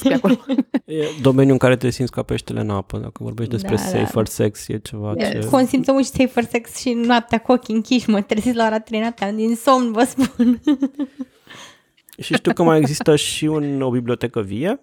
pe 0.03 0.15
acolo. 0.15 0.45
e 0.85 1.05
domeniul 1.21 1.53
în 1.53 1.59
care 1.59 1.77
te 1.77 1.91
simți 1.91 2.13
ca 2.13 2.23
peștele 2.23 2.61
în 2.61 2.71
apă. 2.71 2.99
Dacă 2.99 3.23
vorbești 3.23 3.53
despre 3.53 3.75
da, 3.75 3.81
safer 3.81 4.23
da. 4.23 4.31
sex, 4.31 4.69
e 4.69 4.79
ceva 4.79 5.13
yeah. 5.17 5.31
ce... 5.31 5.49
Consimțăm 5.49 6.03
și 6.03 6.09
safer 6.09 6.45
sex 6.45 6.77
și 6.77 6.93
noaptea 6.93 7.39
cu 7.39 7.53
ochii 7.53 7.75
închiși. 7.75 8.11
Mă 8.11 8.21
trezit 8.21 8.55
la 8.55 8.67
ora 8.67 8.79
3 8.81 9.01
noaptea 9.01 9.33
din 9.33 9.55
somn, 9.55 9.93
vă 9.93 10.05
spun. 10.05 10.61
și 12.19 12.35
știu 12.35 12.53
că 12.53 12.63
mai 12.63 12.79
există 12.79 13.17
și 13.17 13.45
un, 13.45 13.83
o 13.83 13.91
bibliotecă 13.91 14.41
vie 14.41 14.81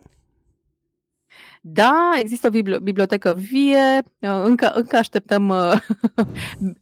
da, 1.65 2.11
există 2.19 2.47
o 2.47 2.79
bibliotecă 2.79 3.33
vie, 3.37 4.03
uh, 4.19 4.41
încă, 4.43 4.71
încă 4.75 4.95
așteptăm 4.97 5.49
uh, 5.49 5.73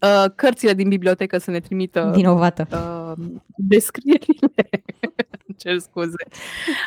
uh, 0.02 0.26
cărțile 0.36 0.74
din 0.74 0.90
bibliotecă 0.90 1.38
să 1.38 1.52
ne 1.52 1.60
trimită 1.60 2.12
Vinovată. 2.16 2.68
descrierile. 3.56 4.70
Cer 5.58 5.78
scuze. 5.80 6.24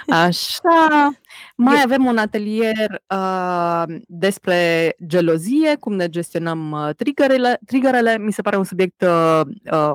Așa. 0.09 1.11
Mai 1.57 1.81
avem 1.85 2.05
un 2.05 2.19
atelier 2.19 3.03
uh, 3.15 3.85
despre 4.07 4.95
gelozie, 5.07 5.77
cum 5.77 5.95
ne 5.95 6.09
gestionăm 6.09 6.71
uh, 6.71 6.95
triggerele. 6.97 7.59
triggerele. 7.67 8.19
Mi 8.19 8.33
se 8.33 8.43
pare 8.43 8.57
un 8.57 8.65
subiect 8.65 9.03
uh, 9.03 9.41
uh, 9.73 9.95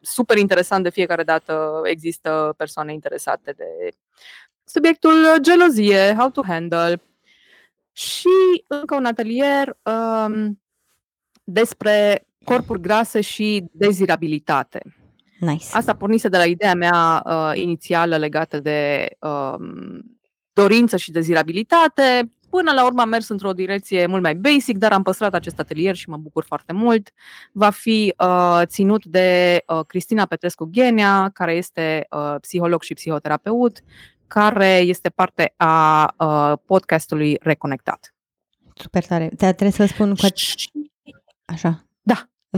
super 0.00 0.36
interesant 0.36 0.82
de 0.82 0.90
fiecare 0.90 1.22
dată. 1.22 1.80
Există 1.84 2.54
persoane 2.56 2.92
interesate 2.92 3.52
de 3.56 3.88
subiectul 4.68 5.14
gelozie, 5.40 6.14
how 6.18 6.30
to 6.30 6.42
handle 6.46 7.02
și 7.92 8.64
încă 8.66 8.94
un 8.94 9.04
atelier 9.04 9.76
um, 9.82 10.60
despre 11.44 12.26
corpuri 12.44 12.80
grase 12.80 13.20
și 13.20 13.64
dezirabilitate. 13.72 14.82
Nice. 15.40 15.66
Asta 15.72 15.94
pornise 15.94 16.28
de 16.28 16.36
la 16.36 16.44
ideea 16.44 16.74
mea 16.74 17.22
uh, 17.24 17.50
inițială 17.54 18.16
legată 18.16 18.60
de 18.60 19.08
um, 19.20 20.18
dorință 20.52 20.96
și 20.96 21.10
dezirabilitate. 21.10 22.32
Până 22.50 22.72
la 22.72 22.84
urmă 22.84 23.00
am 23.00 23.08
mers 23.08 23.28
într-o 23.28 23.52
direcție 23.52 24.06
mult 24.06 24.22
mai 24.22 24.34
basic, 24.34 24.78
dar 24.78 24.92
am 24.92 25.02
păstrat 25.02 25.34
acest 25.34 25.58
atelier 25.58 25.94
și 25.94 26.08
mă 26.08 26.16
bucur 26.16 26.44
foarte 26.44 26.72
mult. 26.72 27.10
Va 27.52 27.70
fi 27.70 28.14
uh, 28.18 28.62
ținut 28.64 29.04
de 29.04 29.62
uh, 29.66 29.80
Cristina 29.86 30.26
Petrescu 30.26 30.68
Ghenea, 30.72 31.30
care 31.34 31.52
este 31.52 32.06
uh, 32.10 32.34
psiholog 32.40 32.82
și 32.82 32.94
psihoterapeut 32.94 33.82
care 34.28 34.76
este 34.76 35.08
parte 35.08 35.54
a 35.56 36.14
uh, 36.18 36.58
podcastului 36.66 37.36
Reconectat. 37.40 38.14
Super 38.74 39.06
tare. 39.06 39.28
Trebuie 39.28 39.70
să 39.70 39.82
vă 39.82 39.88
spun 39.88 40.14
că... 40.14 40.26
Așa. 41.44 41.87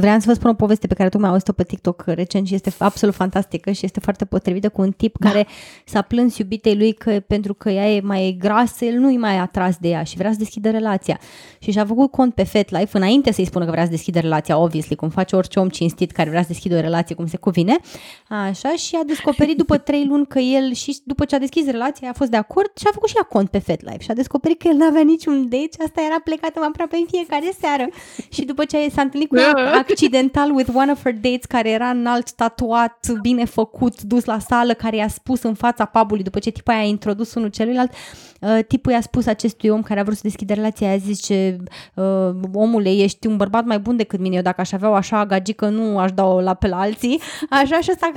Da. 0.00 0.06
Vreau 0.06 0.18
să 0.18 0.24
vă 0.26 0.34
spun 0.34 0.50
o 0.50 0.54
poveste 0.54 0.86
pe 0.86 0.94
care 0.94 1.08
tocmai 1.08 1.28
am 1.28 1.34
auzit-o 1.34 1.52
pe 1.52 1.64
TikTok 1.64 2.02
recent 2.06 2.46
și 2.46 2.54
este 2.54 2.72
absolut 2.78 3.14
fantastică 3.14 3.70
și 3.70 3.84
este 3.84 4.00
foarte 4.00 4.24
potrivită 4.24 4.68
cu 4.68 4.80
un 4.80 4.90
tip 4.90 5.18
da. 5.18 5.28
care 5.28 5.46
s-a 5.84 6.02
plâns 6.02 6.38
iubitei 6.38 6.76
lui 6.76 6.92
că 6.92 7.20
pentru 7.26 7.54
că 7.54 7.70
ea 7.70 7.90
e 7.90 8.00
mai 8.00 8.36
grasă, 8.38 8.84
el 8.84 8.98
nu-i 8.98 9.16
mai 9.16 9.38
atras 9.38 9.76
de 9.76 9.88
ea 9.88 10.02
și 10.02 10.16
vrea 10.16 10.32
să 10.32 10.38
deschidă 10.38 10.70
relația. 10.70 11.20
Și 11.58 11.70
și-a 11.70 11.84
făcut 11.84 12.10
cont 12.10 12.34
pe 12.34 12.42
FetLife 12.42 12.96
înainte 12.96 13.32
să-i 13.32 13.44
spună 13.44 13.64
că 13.64 13.70
vrea 13.70 13.84
să 13.84 13.90
deschidă 13.90 14.20
relația, 14.20 14.58
obviously, 14.58 14.96
cum 14.96 15.08
face 15.08 15.36
orice 15.36 15.58
om 15.58 15.68
cinstit 15.68 16.10
care 16.10 16.28
vrea 16.28 16.42
să 16.42 16.48
deschidă 16.48 16.76
o 16.76 16.80
relație 16.80 17.14
cum 17.14 17.26
se 17.26 17.36
cuvine. 17.36 17.76
Așa, 18.28 18.72
și 18.74 18.96
a 19.02 19.04
descoperit 19.06 19.56
după 19.56 19.76
trei 19.88 20.04
luni 20.06 20.26
că 20.26 20.38
el 20.38 20.72
și 20.72 21.00
după 21.04 21.24
ce 21.24 21.34
a 21.34 21.38
deschis 21.38 21.66
relația 21.66 22.08
a 22.08 22.12
fost 22.12 22.30
de 22.30 22.36
acord 22.36 22.70
și 22.76 22.86
a 22.88 22.90
făcut 22.92 23.08
și 23.08 23.16
ea 23.16 23.22
cont 23.22 23.48
pe 23.50 23.58
FetLife 23.58 24.02
și 24.02 24.10
a 24.10 24.14
descoperit 24.14 24.58
că 24.58 24.68
el 24.68 24.76
n-avea 24.76 25.02
niciun 25.02 25.48
date 25.48 25.68
și 25.72 25.80
asta 25.84 26.00
era 26.06 26.20
plecată 26.24 26.58
mai 26.58 26.68
aproape 26.68 26.96
în 26.96 27.06
fiecare 27.10 27.50
seară. 27.60 27.88
Și 28.28 28.44
după 28.44 28.64
ce 28.64 28.88
s-a 28.90 29.02
întâlnit 29.02 29.28
cu 29.28 29.36
ea 29.36 29.84
accidental 29.90 30.50
with 30.54 30.70
one 30.74 30.90
of 30.90 31.02
her 31.02 31.12
dates 31.12 31.44
care 31.44 31.70
era 31.70 31.88
înalt, 31.88 32.32
tatuat, 32.32 33.06
bine 33.20 33.44
făcut, 33.44 34.02
dus 34.02 34.24
la 34.24 34.38
sală, 34.38 34.74
care 34.74 34.96
i-a 34.96 35.08
spus 35.08 35.42
în 35.42 35.54
fața 35.54 35.84
pubului 35.84 36.22
după 36.22 36.38
ce 36.38 36.50
tipul 36.50 36.72
a 36.72 36.82
introdus 36.82 37.34
unul 37.34 37.48
celuilalt, 37.48 37.92
uh, 38.40 38.58
tipul 38.68 38.92
i-a 38.92 39.00
spus 39.00 39.26
acestui 39.26 39.68
om 39.68 39.82
care 39.82 40.00
a 40.00 40.02
vrut 40.02 40.16
să 40.16 40.22
deschide 40.22 40.54
relația, 40.54 40.92
a 40.92 40.96
zis 40.96 41.22
ce 41.22 41.56
uh, 41.94 42.30
omule, 42.52 42.90
ești 42.90 43.26
un 43.26 43.36
bărbat 43.36 43.64
mai 43.64 43.78
bun 43.78 43.96
decât 43.96 44.18
mine, 44.18 44.36
eu 44.36 44.42
dacă 44.42 44.60
aș 44.60 44.72
avea 44.72 44.90
o 44.90 44.94
așa 44.94 45.26
gagică 45.26 45.68
nu 45.68 45.98
aș 45.98 46.10
da-o 46.12 46.40
la 46.40 46.54
pe 46.54 46.68
la 46.68 46.80
alții, 46.80 47.20
așa 47.50 47.80
și 47.80 47.90
ăsta, 47.90 48.10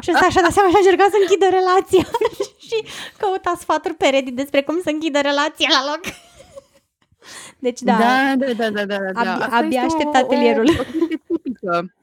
și 0.00 0.10
ăsta 0.12 0.26
așa 0.26 0.40
dat 0.40 0.52
seama 0.52 0.68
și 0.68 0.74
a 0.74 0.78
încercat 0.78 1.08
să 1.10 1.16
închidă 1.20 1.46
relația 1.50 2.06
și 2.66 2.76
căuta 3.16 3.54
sfaturi 3.58 3.94
pe 3.94 4.08
Reddit 4.08 4.36
despre 4.36 4.62
cum 4.62 4.80
să 4.82 4.90
închidă 4.92 5.18
relația 5.20 5.68
la 5.70 5.90
loc. 5.90 6.00
Deci 7.64 7.80
da, 7.80 7.96
da, 7.98 8.34
da, 8.36 8.70
da, 8.70 8.70
da, 8.70 8.84
da, 8.84 8.96
da. 9.12 9.20
Abia, 9.20 9.48
abia 9.50 9.82
aștept 9.82 10.14
atelierul. 10.14 10.68
O, 10.68 10.82
o 11.26 11.36
tipică, 11.36 11.94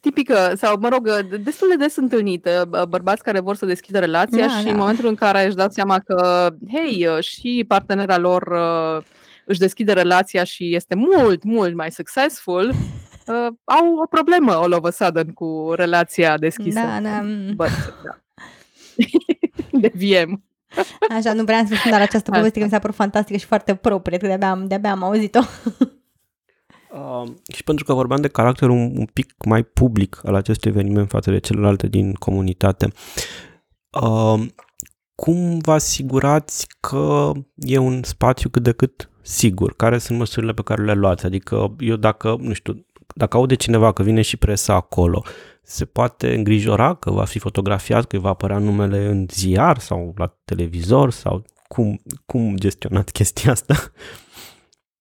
tipică, 0.00 0.52
sau 0.56 0.78
mă 0.80 0.88
rog, 0.88 1.26
destul 1.36 1.68
de 1.68 1.76
des 1.76 1.96
întâlnită, 1.96 2.68
bărbați 2.88 3.22
care 3.22 3.40
vor 3.40 3.56
să 3.56 3.66
deschidă 3.66 3.98
relația 3.98 4.46
da, 4.46 4.58
și 4.58 4.64
da. 4.64 4.70
în 4.70 4.76
momentul 4.76 5.06
în 5.08 5.14
care 5.14 5.46
își 5.46 5.54
dau 5.54 5.68
seama 5.68 5.98
că, 5.98 6.48
hei, 6.72 7.06
și 7.20 7.64
partenera 7.68 8.18
lor 8.18 8.42
uh, 8.42 9.04
își 9.44 9.58
deschide 9.58 9.92
relația 9.92 10.44
și 10.44 10.74
este 10.74 10.94
mult, 10.94 11.42
mult 11.42 11.74
mai 11.74 11.90
successful, 11.90 12.68
uh, 13.26 13.46
au 13.64 13.94
o 14.02 14.06
problemă 14.06 14.52
all 14.52 14.72
of 14.72 14.84
a 14.84 14.90
sudden 14.90 15.32
cu 15.32 15.72
relația 15.74 16.38
deschisă. 16.38 16.80
Da, 16.80 17.00
da. 17.00 17.22
But, 17.54 17.94
da. 18.04 18.18
Deviem. 19.88 20.42
Așa, 21.16 21.32
nu 21.32 21.44
vreau 21.44 21.64
să 21.66 21.74
spun, 21.74 21.90
dar 21.90 22.00
această 22.00 22.30
poveste 22.30 22.58
că 22.58 22.64
mi 22.64 22.70
s-a 22.70 22.78
părut 22.78 22.96
fantastică 22.96 23.38
și 23.38 23.46
foarte 23.46 23.74
proprie, 23.74 24.18
că 24.18 24.26
de-abia 24.26 24.50
am, 24.50 24.66
de-abia 24.66 24.90
am 24.90 25.02
auzit-o. 25.02 25.40
Uh, 26.92 27.28
și 27.54 27.64
pentru 27.64 27.84
că 27.84 27.92
vorbeam 27.92 28.20
de 28.20 28.28
caracterul 28.28 28.74
un, 28.74 28.92
un 28.96 29.04
pic 29.04 29.34
mai 29.44 29.62
public 29.62 30.20
al 30.24 30.34
acestui 30.34 30.70
eveniment 30.70 31.08
față 31.08 31.30
de 31.30 31.38
celelalte 31.38 31.86
din 31.86 32.12
comunitate, 32.12 32.88
uh, 34.02 34.46
cum 35.14 35.58
vă 35.58 35.72
asigurați 35.72 36.66
că 36.80 37.32
e 37.54 37.78
un 37.78 38.02
spațiu 38.02 38.48
cât 38.48 38.62
de 38.62 38.72
cât 38.72 39.10
sigur? 39.22 39.76
Care 39.76 39.98
sunt 39.98 40.18
măsurile 40.18 40.52
pe 40.52 40.62
care 40.62 40.84
le 40.84 40.92
luați? 40.92 41.26
Adică 41.26 41.74
eu 41.78 41.96
dacă, 41.96 42.36
nu 42.40 42.52
știu, 42.52 42.86
dacă 43.14 43.36
aude 43.36 43.54
cineva 43.54 43.92
că 43.92 44.02
vine 44.02 44.22
și 44.22 44.36
presa 44.36 44.74
acolo, 44.74 45.24
se 45.70 45.84
poate 45.84 46.34
îngrijora 46.34 46.94
că 46.94 47.10
va 47.10 47.24
fi 47.24 47.38
fotografiat, 47.38 48.06
că 48.06 48.18
va 48.18 48.28
apărea 48.28 48.58
numele 48.58 49.06
în 49.06 49.26
ziar 49.30 49.78
sau 49.78 50.14
la 50.16 50.36
televizor 50.44 51.10
sau 51.10 51.44
cum, 51.66 52.00
cum 52.26 52.56
gestionați 52.56 53.12
chestia 53.18 53.50
asta? 53.50 53.74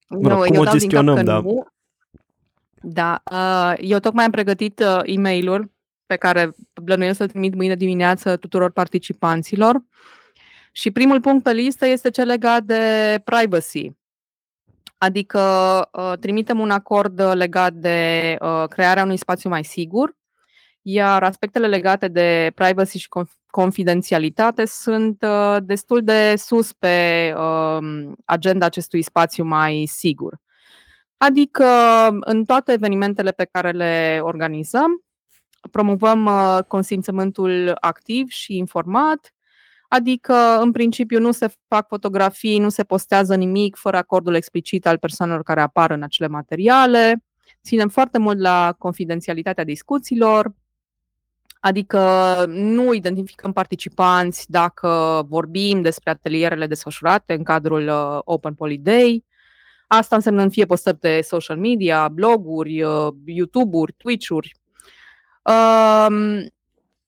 Mă 0.07 0.29
rog, 0.29 0.45
cum 0.45 0.55
eu 0.55 0.61
o 0.61 0.65
gestionăm, 0.65 1.23
da. 1.23 1.39
Nu. 1.39 1.67
Da, 2.81 3.21
uh, 3.31 3.73
eu 3.77 3.99
tocmai 3.99 4.25
am 4.25 4.31
pregătit 4.31 4.79
uh, 4.79 4.99
e 5.03 5.19
mail 5.19 5.71
pe 6.05 6.15
care 6.15 6.55
plănuiesc 6.83 7.17
să-l 7.17 7.27
trimit 7.27 7.55
mâine 7.55 7.75
dimineață 7.75 8.35
tuturor 8.35 8.71
participanților. 8.71 9.83
Și 10.71 10.91
primul 10.91 11.21
punct 11.21 11.43
pe 11.43 11.53
listă 11.53 11.85
este 11.85 12.09
cel 12.09 12.25
legat 12.25 12.63
de 12.63 12.81
privacy. 13.23 13.91
Adică 14.97 15.39
uh, 15.91 16.13
trimitem 16.19 16.59
un 16.59 16.71
acord 16.71 17.21
legat 17.33 17.73
de 17.73 18.35
uh, 18.41 18.63
crearea 18.67 19.03
unui 19.03 19.17
spațiu 19.17 19.49
mai 19.49 19.63
sigur, 19.63 20.16
iar 20.89 21.23
aspectele 21.23 21.67
legate 21.67 22.07
de 22.07 22.51
privacy 22.55 22.97
și 22.97 23.07
confidențialitate 23.47 24.65
sunt 24.65 25.23
uh, 25.27 25.57
destul 25.61 26.03
de 26.03 26.35
sus 26.35 26.73
pe 26.73 27.33
um, 27.37 28.15
agenda 28.25 28.65
acestui 28.65 29.01
spațiu 29.01 29.43
mai 29.43 29.87
sigur. 29.91 30.37
Adică 31.17 31.65
în 32.19 32.45
toate 32.45 32.71
evenimentele 32.71 33.31
pe 33.31 33.47
care 33.51 33.71
le 33.71 34.19
organizăm, 34.21 35.03
promovăm 35.71 36.29
consimțământul 36.67 37.77
activ 37.79 38.29
și 38.29 38.57
informat, 38.57 39.31
Adică, 39.89 40.59
în 40.61 40.71
principiu, 40.71 41.19
nu 41.19 41.31
se 41.31 41.47
fac 41.67 41.87
fotografii, 41.87 42.59
nu 42.59 42.69
se 42.69 42.83
postează 42.83 43.35
nimic 43.35 43.75
fără 43.75 43.97
acordul 43.97 44.35
explicit 44.35 44.87
al 44.87 44.97
persoanelor 44.97 45.43
care 45.43 45.61
apar 45.61 45.91
în 45.91 46.03
acele 46.03 46.27
materiale. 46.27 47.23
Ținem 47.63 47.89
foarte 47.89 48.17
mult 48.17 48.39
la 48.39 48.75
confidențialitatea 48.77 49.63
discuțiilor, 49.63 50.53
adică 51.67 52.45
nu 52.47 52.93
identificăm 52.93 53.51
participanți 53.53 54.51
dacă 54.51 55.23
vorbim 55.29 55.81
despre 55.81 56.09
atelierele 56.09 56.67
desfășurate 56.67 57.33
în 57.33 57.43
cadrul 57.43 57.87
uh, 57.87 58.19
Open 58.23 58.53
Poly 58.53 58.77
Day. 58.77 59.25
Asta 59.87 60.15
înseamnă 60.15 60.49
fie 60.49 60.65
postări 60.65 60.97
pe 60.97 61.21
social 61.21 61.57
media, 61.57 62.07
bloguri, 62.07 62.81
uh, 62.81 63.07
YouTube-uri, 63.25 63.93
Twitch-uri. 63.97 64.51
Um, 65.43 66.45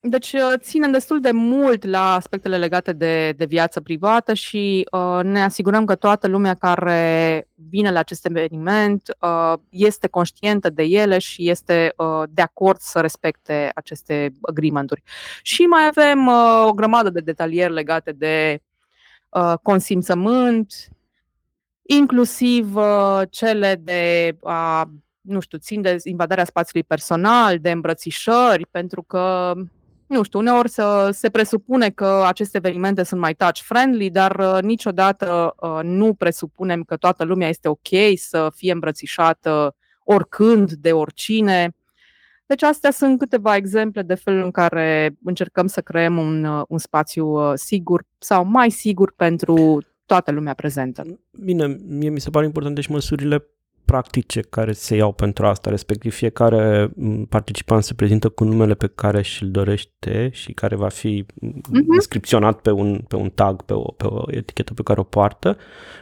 deci 0.02 0.34
uh, 0.34 0.54
ținem 0.58 0.92
destul 0.92 1.20
de 1.20 1.32
mult 1.32 1.86
la 1.86 2.14
aspectele 2.14 2.58
legate 2.58 2.94
de, 2.94 3.34
de 3.38 3.46
viață 3.46 3.82
privată 3.82 4.34
și 4.34 4.88
uh, 4.92 5.20
ne 5.24 5.44
asigurăm 5.44 5.86
că 5.86 5.96
toată 5.96 6.28
lumea 6.28 6.54
care 6.54 7.48
vine 7.70 7.92
la 7.92 8.00
acest 8.00 8.26
eveniment 8.26 9.16
uh, 9.20 9.54
este 9.70 10.08
conștientă 10.08 10.70
de 10.70 10.84
ele 10.84 11.18
și 11.18 11.50
este 11.50 11.94
uh, 11.98 12.24
de 12.30 12.42
acord 12.42 12.80
să 12.80 13.00
respecte 13.00 13.72
aceste 13.76 14.32
agreementuri. 14.42 15.04
Și 15.42 15.62
mai 15.62 15.88
avem 15.88 16.28
uh, 16.28 16.66
o 16.68 16.74
grămadă 16.74 17.10
de 17.10 17.20
detalieri 17.20 17.74
legate 17.74 18.12
de 18.12 18.62
uh, 19.30 19.54
consimțământ, 19.62 20.74
inclusiv 21.82 22.76
uh, 22.76 23.22
cele 23.30 23.76
de 23.84 24.36
uh, 24.40 24.82
nu 25.22 25.40
știu, 25.40 25.58
țin 25.58 25.82
de 25.82 25.98
invadarea 26.04 26.46
spațiului 26.46 26.88
personal, 26.88 27.60
de 27.60 27.72
îmbrățișări, 27.72 28.66
pentru 28.72 29.02
că 29.04 29.54
nu 30.10 30.24
știu, 30.24 30.40
uneori 30.40 30.70
să, 30.70 31.10
se 31.12 31.30
presupune 31.30 31.90
că 31.90 32.24
aceste 32.28 32.58
evenimente 32.58 33.04
sunt 33.04 33.20
mai 33.20 33.34
touch-friendly, 33.34 34.10
dar 34.10 34.36
uh, 34.40 34.62
niciodată 34.62 35.56
uh, 35.62 35.80
nu 35.84 36.14
presupunem 36.14 36.84
că 36.84 36.96
toată 36.96 37.24
lumea 37.24 37.48
este 37.48 37.68
ok 37.68 37.88
să 38.16 38.52
fie 38.56 38.72
îmbrățișată 38.72 39.76
oricând, 40.04 40.72
de 40.72 40.92
oricine. 40.92 41.76
Deci 42.46 42.64
astea 42.64 42.92
sunt 42.92 43.20
câteva 43.20 43.56
exemple 43.56 44.02
de 44.02 44.16
felul 44.16 44.44
în 44.44 44.52
care 44.52 45.18
încercăm 45.24 45.68
să 45.68 45.82
creăm 45.82 46.18
un, 46.18 46.44
uh, 46.44 46.64
un 46.68 46.78
spațiu 46.78 47.28
uh, 47.28 47.52
sigur 47.56 48.04
sau 48.18 48.46
mai 48.46 48.70
sigur 48.70 49.14
pentru 49.16 49.84
toată 50.06 50.32
lumea 50.32 50.54
prezentă. 50.54 51.20
Bine, 51.32 51.80
mie 51.88 52.10
mi 52.10 52.20
se 52.20 52.30
pare 52.30 52.46
importante 52.46 52.82
și 52.82 52.92
măsurile 52.92 53.46
practice 53.90 54.42
care 54.42 54.72
se 54.72 54.96
iau 54.96 55.12
pentru 55.12 55.46
asta, 55.46 55.70
respectiv 55.70 56.14
fiecare 56.14 56.92
participant 57.30 57.84
se 57.84 57.94
prezintă 57.94 58.30
cu 58.30 58.44
numele 58.44 58.76
pe 58.76 58.88
care 58.88 59.22
și-l 59.22 59.52
dorește 59.52 60.30
și 60.34 60.54
care 60.54 60.76
va 60.76 60.88
fi 60.88 61.26
uh-huh. 61.26 61.94
inscripționat 61.94 62.60
pe 62.60 62.72
un, 62.72 63.02
pe 63.08 63.16
un 63.16 63.30
tag, 63.30 63.62
pe 63.62 63.74
o, 63.74 63.82
pe 63.82 64.08
o 64.08 64.24
etichetă 64.28 64.74
pe 64.74 64.84
care 64.84 65.00
o 65.00 65.04
poartă. 65.04 65.58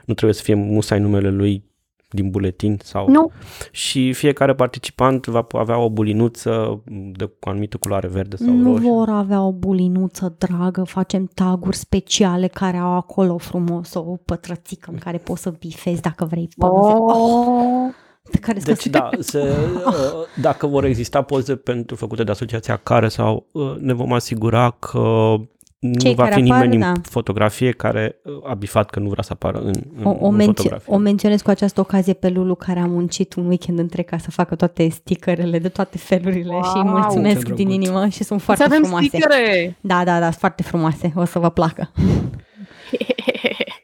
Nu 0.06 0.14
trebuie 0.14 0.34
să 0.34 0.44
fie 0.44 0.54
musai 0.54 1.00
numele 1.00 1.30
lui 1.30 1.64
din 2.10 2.30
buletin 2.30 2.80
sau... 2.84 3.10
Nu. 3.10 3.32
Și 3.72 4.14
fiecare 4.14 4.54
participant 4.54 5.26
va 5.26 5.48
avea 5.52 5.78
o 5.78 5.90
bulinuță 5.90 6.84
de 7.12 7.26
cu 7.26 7.38
o 7.42 7.50
anumită 7.50 7.78
culoare 7.78 8.08
verde 8.08 8.36
sau 8.36 8.54
nu 8.54 8.72
roșie. 8.72 8.90
Nu 8.90 8.96
vor 8.96 9.10
avea 9.10 9.42
o 9.42 9.52
bulinuță 9.52 10.36
dragă, 10.38 10.84
facem 10.84 11.30
taguri 11.34 11.76
speciale 11.76 12.48
care 12.48 12.78
au 12.78 12.92
acolo 12.92 13.38
frumos 13.38 13.94
o 13.94 14.02
pătrățică 14.02 14.90
în 14.92 14.98
care 14.98 15.18
poți 15.18 15.42
să 15.42 15.54
bifezi 15.60 16.02
dacă 16.02 16.26
vrei 16.26 16.50
poze. 16.58 16.94
Oh. 16.94 17.14
Oh. 17.16 17.94
Pe 18.32 18.38
care 18.38 18.60
deci 18.60 18.88
da, 18.88 19.10
se, 19.20 19.40
uh, 19.40 19.94
dacă 20.42 20.68
vor 20.68 20.84
exista 20.84 21.22
poze 21.22 21.56
pentru 21.56 21.96
făcute 21.96 22.24
de 22.24 22.32
asociația 22.32 22.76
care 22.76 23.08
sau 23.08 23.46
uh, 23.52 23.76
ne 23.80 23.94
vom 23.94 24.14
asigura 24.14 24.76
că 24.80 25.36
nu 25.80 26.12
va 26.12 26.26
fi 26.26 26.42
nimeni 26.42 26.52
apar, 26.52 26.74
în 26.74 26.80
da. 26.80 26.92
fotografie 27.10 27.72
care 27.72 28.22
uh, 28.24 28.50
a 28.50 28.54
bifat 28.54 28.90
că 28.90 29.00
nu 29.00 29.10
vrea 29.10 29.24
să 29.24 29.30
apară 29.34 29.60
în, 29.60 29.74
în, 29.98 30.06
o, 30.06 30.18
o, 30.20 30.28
în 30.28 30.40
fotografie. 30.40 30.94
O 30.94 30.98
menționez 30.98 31.42
cu 31.42 31.50
această 31.50 31.80
ocazie 31.80 32.14
pe 32.14 32.30
Lulu 32.30 32.56
care 32.56 32.80
a 32.80 32.86
muncit 32.86 33.34
un 33.34 33.48
weekend 33.48 33.80
întreg 33.80 34.06
ca 34.06 34.18
să 34.18 34.32
facă 34.32 34.56
toate 34.56 34.90
stickerele 34.90 35.60
de 35.60 35.70
toate 35.70 35.98
felurile 35.98 36.52
wow, 36.52 36.64
și 36.64 36.72
îi 36.76 36.84
mulțumesc 36.84 37.50
din 37.50 37.70
inimă 37.70 38.08
și 38.08 38.24
sunt 38.24 38.42
foarte 38.42 38.64
să 38.64 38.70
avem 38.70 38.84
frumoase. 38.84 39.08
Stickere. 39.08 39.78
Da, 39.82 40.04
da, 40.04 40.20
da, 40.20 40.26
sunt 40.26 40.36
foarte 40.36 40.64
frumoase, 40.64 41.14
o 41.16 41.26
să 41.26 41.40
vă 41.40 41.50
placă. 41.50 41.92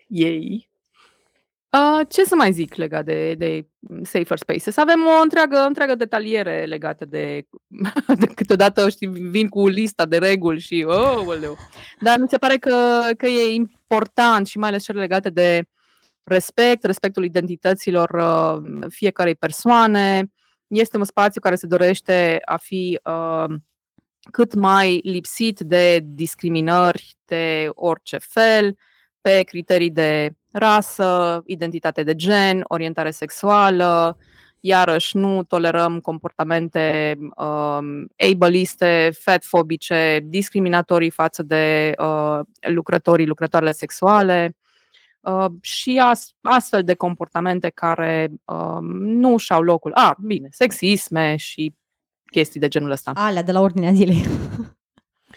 Yay! 0.07 0.72
Uh, 1.73 2.05
ce 2.09 2.23
să 2.23 2.35
mai 2.35 2.51
zic 2.51 2.75
legat 2.75 3.05
de, 3.05 3.33
de 3.33 3.67
Safer 4.03 4.37
Spaces? 4.37 4.77
Avem 4.77 4.99
o 5.19 5.21
întreagă, 5.21 5.57
întreagă 5.57 5.95
detaliere 5.95 6.65
legată 6.65 7.05
de, 7.05 7.47
de 8.19 8.25
câteodată 8.25 8.89
știi, 8.89 9.07
vin 9.07 9.47
cu 9.47 9.67
lista 9.67 10.05
de 10.05 10.17
reguli 10.17 10.59
și 10.59 10.85
oh, 10.87 11.23
oleu. 11.25 11.57
Dar 11.99 12.19
mi 12.19 12.27
se 12.29 12.37
pare 12.37 12.57
că, 12.57 13.01
că 13.17 13.25
e 13.25 13.53
important 13.53 14.47
și 14.47 14.57
mai 14.57 14.69
ales 14.69 14.83
cele 14.83 14.99
legate 14.99 15.29
de 15.29 15.63
respect, 16.23 16.83
respectul 16.83 17.23
identităților 17.23 18.09
uh, 18.09 18.87
fiecarei 18.89 19.35
persoane. 19.35 20.31
Este 20.67 20.97
un 20.97 21.03
spațiu 21.03 21.41
care 21.41 21.55
se 21.55 21.67
dorește 21.67 22.39
a 22.45 22.57
fi 22.57 22.99
uh, 23.03 23.55
cât 24.31 24.53
mai 24.53 24.99
lipsit 25.03 25.59
de 25.59 25.99
discriminări 26.03 27.15
de 27.25 27.69
orice 27.73 28.17
fel, 28.17 28.75
pe 29.21 29.43
criterii 29.43 29.91
de 29.91 30.33
rasă, 30.53 31.41
identitate 31.45 32.03
de 32.03 32.15
gen, 32.15 32.63
orientare 32.67 33.11
sexuală. 33.11 34.17
Iarăși 34.59 35.17
nu 35.17 35.43
tolerăm 35.43 35.99
comportamente 35.99 37.17
um, 37.19 38.07
ableiste, 38.31 39.11
fatfobice, 39.19 40.19
discriminatorii 40.23 41.09
față 41.09 41.43
de 41.43 41.93
uh, 41.99 42.39
lucrătorii, 42.59 43.27
lucrătoarele 43.27 43.71
sexuale 43.71 44.55
uh, 45.23 45.45
și 45.61 46.01
as, 46.03 46.33
astfel 46.41 46.83
de 46.83 46.93
comportamente 46.93 47.69
care 47.69 48.31
uh, 48.45 48.77
nu 48.99 49.37
și-au 49.37 49.61
locul. 49.61 49.91
A, 49.93 50.09
ah, 50.09 50.15
bine, 50.21 50.47
sexisme 50.51 51.35
și 51.35 51.73
chestii 52.31 52.59
de 52.59 52.67
genul 52.67 52.91
ăsta. 52.91 53.11
Alea 53.15 53.43
de 53.43 53.51
la 53.51 53.59
ordinea 53.59 53.93
zilei. 53.93 54.23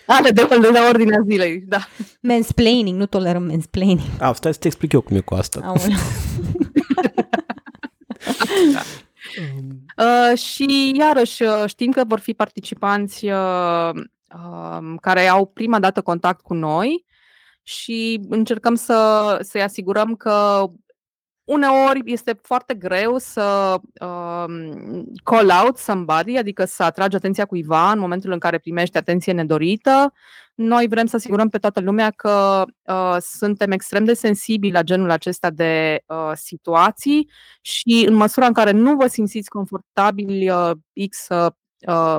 Ale 0.07 0.31
de, 0.31 0.47
de 0.61 0.69
la 0.69 0.87
ordinea 0.89 1.21
zilei, 1.29 1.65
da. 1.67 1.79
Mansplaining, 2.21 2.99
nu 2.99 3.07
tolerăm 3.07 3.43
mansplaining. 3.43 4.09
A, 4.19 4.33
stai 4.33 4.53
să 4.53 4.59
te 4.59 4.67
explic 4.67 4.93
eu 4.93 5.01
cum 5.01 5.17
e 5.17 5.21
cu 5.21 5.35
asta. 5.35 5.61
da. 5.61 5.73
uh, 10.31 10.39
și 10.39 10.95
iarăși 10.99 11.43
uh, 11.43 11.65
știm 11.67 11.91
că 11.91 12.05
vor 12.07 12.19
fi 12.19 12.33
participanți 12.35 13.27
uh, 13.27 13.91
uh, 14.35 14.95
care 15.01 15.27
au 15.27 15.47
prima 15.47 15.79
dată 15.79 16.01
contact 16.01 16.41
cu 16.41 16.55
noi 16.55 17.05
și 17.63 18.21
încercăm 18.29 18.75
să, 18.75 19.39
să-i 19.43 19.63
asigurăm 19.63 20.15
că 20.15 20.67
uneori 21.47 22.01
este 22.05 22.39
foarte 22.43 22.75
greu 22.75 23.19
să 23.19 23.77
um, 24.01 25.13
call 25.25 25.51
out 25.65 25.77
somebody, 25.77 26.37
adică 26.37 26.65
să 26.65 26.83
atragi 26.83 27.17
atenția 27.17 27.45
cuiva 27.45 27.91
în 27.91 27.99
momentul 27.99 28.33
în 28.33 28.39
care 28.39 28.59
primești 28.59 28.97
atenție 28.97 29.33
nedorită. 29.33 30.13
Noi 30.55 30.87
vrem 30.89 31.07
să 31.07 31.17
asigurăm 31.17 31.49
pe 31.49 31.59
toată 31.59 31.81
lumea 31.81 32.11
că 32.11 32.65
uh, 32.83 33.17
suntem 33.21 33.71
extrem 33.71 34.05
de 34.05 34.15
sensibili 34.15 34.73
la 34.73 34.83
genul 34.83 35.11
acesta 35.11 35.51
de 35.51 36.03
uh, 36.07 36.33
situații 36.35 37.31
și 37.61 38.05
în 38.09 38.15
măsura 38.15 38.47
în 38.47 38.53
care 38.53 38.71
nu 38.71 38.97
vă 38.97 39.07
simțiți 39.07 39.49
confortabili 39.49 40.51
uh, 40.51 40.71
X 41.09 41.27
uh, 41.29 42.17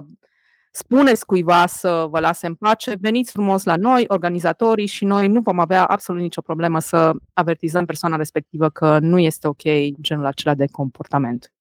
spuneți 0.77 1.25
cuiva 1.25 1.65
să 1.65 2.07
vă 2.09 2.19
lase 2.19 2.47
în 2.47 2.55
pace, 2.55 2.97
veniți 3.01 3.31
frumos 3.31 3.63
la 3.63 3.75
noi, 3.75 4.05
organizatorii, 4.07 4.85
și 4.85 5.05
noi 5.05 5.27
nu 5.27 5.41
vom 5.41 5.59
avea 5.59 5.85
absolut 5.85 6.21
nicio 6.21 6.41
problemă 6.41 6.79
să 6.79 7.11
avertizăm 7.33 7.85
persoana 7.85 8.15
respectivă 8.15 8.69
că 8.69 8.99
nu 8.99 9.19
este 9.19 9.47
ok 9.47 9.61
genul 10.01 10.25
acela 10.25 10.53
de 10.53 10.65
comportament. 10.71 11.53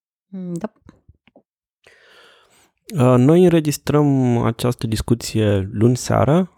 Da. 0.52 0.72
Uh, 2.94 3.18
Noi 3.18 3.42
înregistrăm 3.44 4.36
această 4.42 4.86
discuție 4.86 5.68
luni 5.72 5.96
seară. 5.96 6.50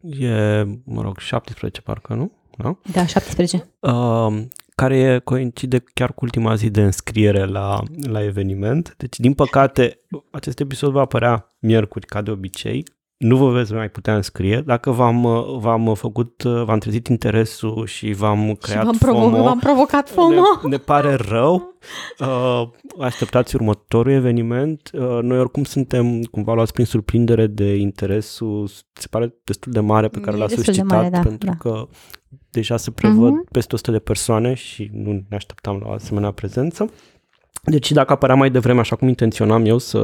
E, 0.00 0.62
mă 0.84 1.02
rog, 1.02 1.18
17 1.18 1.80
parcă, 1.80 2.14
nu? 2.14 2.32
Da? 2.56 2.78
Da, 2.92 3.06
17. 3.06 3.70
Uh, 4.76 4.82
care 4.82 5.18
coincide 5.18 5.82
chiar 5.94 6.12
cu 6.12 6.24
ultima 6.24 6.54
zi 6.54 6.70
de 6.70 6.82
înscriere 6.82 7.44
la, 7.44 7.82
la 8.08 8.22
eveniment. 8.22 8.94
Deci, 8.96 9.18
din 9.18 9.34
păcate, 9.34 10.00
acest 10.30 10.60
episod 10.60 10.92
va 10.92 11.00
apărea 11.00 11.56
miercuri, 11.58 12.06
ca 12.06 12.22
de 12.22 12.30
obicei. 12.30 12.84
Nu 13.16 13.36
vă 13.36 13.50
veți 13.50 13.72
mai 13.72 13.88
putea 13.90 14.14
înscrie. 14.16 14.62
Dacă 14.66 14.90
v-am, 14.90 15.24
uh, 15.24 15.56
v-am 15.58 15.94
făcut, 15.94 16.42
uh, 16.42 16.62
v-am 16.64 16.78
trezit 16.78 17.06
interesul 17.06 17.86
și 17.86 18.12
v-am 18.12 18.54
creat 18.60 18.78
și 18.78 18.84
v-am, 18.84 18.96
provo- 18.98 19.20
FOMO, 19.30 19.42
v-am 19.42 19.58
provocat 19.58 20.10
FOMO. 20.10 20.30
ne, 20.62 20.68
ne 20.68 20.76
pare 20.76 21.14
rău. 21.14 21.74
Uh, 22.20 22.62
așteptați 23.00 23.54
următorul 23.54 24.12
eveniment. 24.12 24.90
Uh, 24.92 25.18
noi 25.22 25.38
oricum 25.38 25.64
suntem 25.64 26.22
cumva 26.22 26.54
luați 26.54 26.72
prin 26.72 26.84
surprindere 26.84 27.46
de 27.46 27.74
interesul, 27.74 28.66
se 28.92 29.06
pare 29.10 29.34
destul 29.44 29.72
de 29.72 29.80
mare 29.80 30.08
pe 30.08 30.20
care 30.20 30.36
E 30.36 30.38
l-a 30.40 30.46
destul 30.46 30.64
de 30.64 30.72
suscitat, 30.72 30.96
mare, 30.98 31.08
da, 31.10 31.18
pentru 31.20 31.48
da. 31.48 31.54
că 31.58 31.88
deja 32.50 32.76
se 32.76 32.90
prevăd 32.90 33.32
Mhm. 33.32 33.46
peste 33.52 33.74
100 33.74 33.90
de 33.90 33.98
persoane 33.98 34.54
și 34.54 34.90
nu 34.92 35.12
ne 35.28 35.36
așteptam 35.36 35.78
la 35.82 35.88
o 35.88 35.92
asemenea 35.92 36.30
prezență. 36.30 36.90
Deci 37.64 37.92
dacă 37.92 38.12
apărea 38.12 38.34
mai 38.34 38.50
devreme, 38.50 38.80
așa 38.80 38.96
cum 38.96 39.08
intenționam 39.08 39.64
eu 39.64 39.78
să 39.78 39.98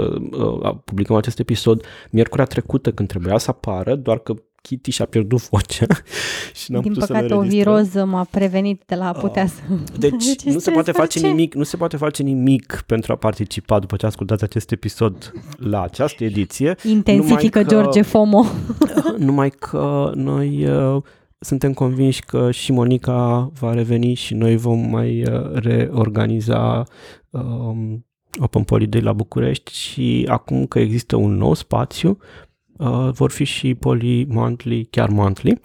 uh, 0.64 0.74
publicăm 0.84 1.16
acest 1.16 1.38
episod 1.38 1.84
miercurea 2.10 2.44
trecută 2.44 2.92
când 2.92 3.08
trebuia 3.08 3.38
să 3.38 3.50
apară, 3.50 3.94
doar 3.94 4.18
că 4.18 4.34
Kitty 4.62 4.90
și-a 4.90 5.04
pierdut 5.04 5.48
vocea 5.48 5.86
și 6.60 6.72
n-am 6.72 6.80
Din 6.82 6.92
putut 6.92 7.06
păcate, 7.08 7.28
să 7.28 7.34
o 7.34 7.36
ne 7.36 7.42
înregistrăm. 7.44 7.74
viroză 7.74 8.04
m-a 8.04 8.26
prevenit 8.30 8.82
de 8.86 8.94
la 8.94 9.08
a 9.08 9.12
putea 9.12 9.42
Ah. 9.42 9.48
să... 9.48 9.60
Deci 9.98 10.24
Ce 10.24 10.36
nu 10.44 10.52
se 10.52 10.58
stres, 10.58 10.74
poate 10.74 10.92
face 10.92 11.18
ce? 11.18 11.26
nimic, 11.26 11.54
nu 11.54 11.62
se 11.62 11.76
poate 11.76 11.96
face 11.96 12.22
nimic 12.22 12.82
pentru 12.86 13.12
a 13.12 13.16
participa 13.16 13.78
după 13.78 13.96
ce 13.96 14.06
ascultați 14.06 14.44
acest 14.44 14.70
episod 14.70 15.32
la 15.56 15.82
această 15.82 16.24
ediție, 16.24 16.74
Intensifică 16.84 17.58
Numai 17.58 17.64
că- 17.68 17.74
George 17.74 18.02
FOMO. 18.02 18.44
numai 19.26 19.50
că 19.50 20.10
noi 20.14 20.66
uh, 20.66 21.02
suntem 21.42 21.72
convinși 21.72 22.20
că 22.22 22.50
și 22.50 22.72
Monica 22.72 23.50
va 23.58 23.74
reveni 23.74 24.14
și 24.14 24.34
noi 24.34 24.56
vom 24.56 24.78
mai 24.90 25.22
uh, 25.22 25.52
reorganiza 25.52 26.84
um, 27.30 28.06
Open 28.40 28.62
Poly 28.62 28.86
Day 28.86 29.00
la 29.00 29.12
București 29.12 29.74
și 29.74 30.26
acum 30.28 30.66
că 30.66 30.78
există 30.78 31.16
un 31.16 31.34
nou 31.36 31.54
spațiu, 31.54 32.18
uh, 32.78 33.08
vor 33.12 33.30
fi 33.30 33.44
și 33.44 33.74
Poly 33.74 34.24
Monthly, 34.24 34.84
chiar 34.84 35.08
Monthly, 35.08 35.60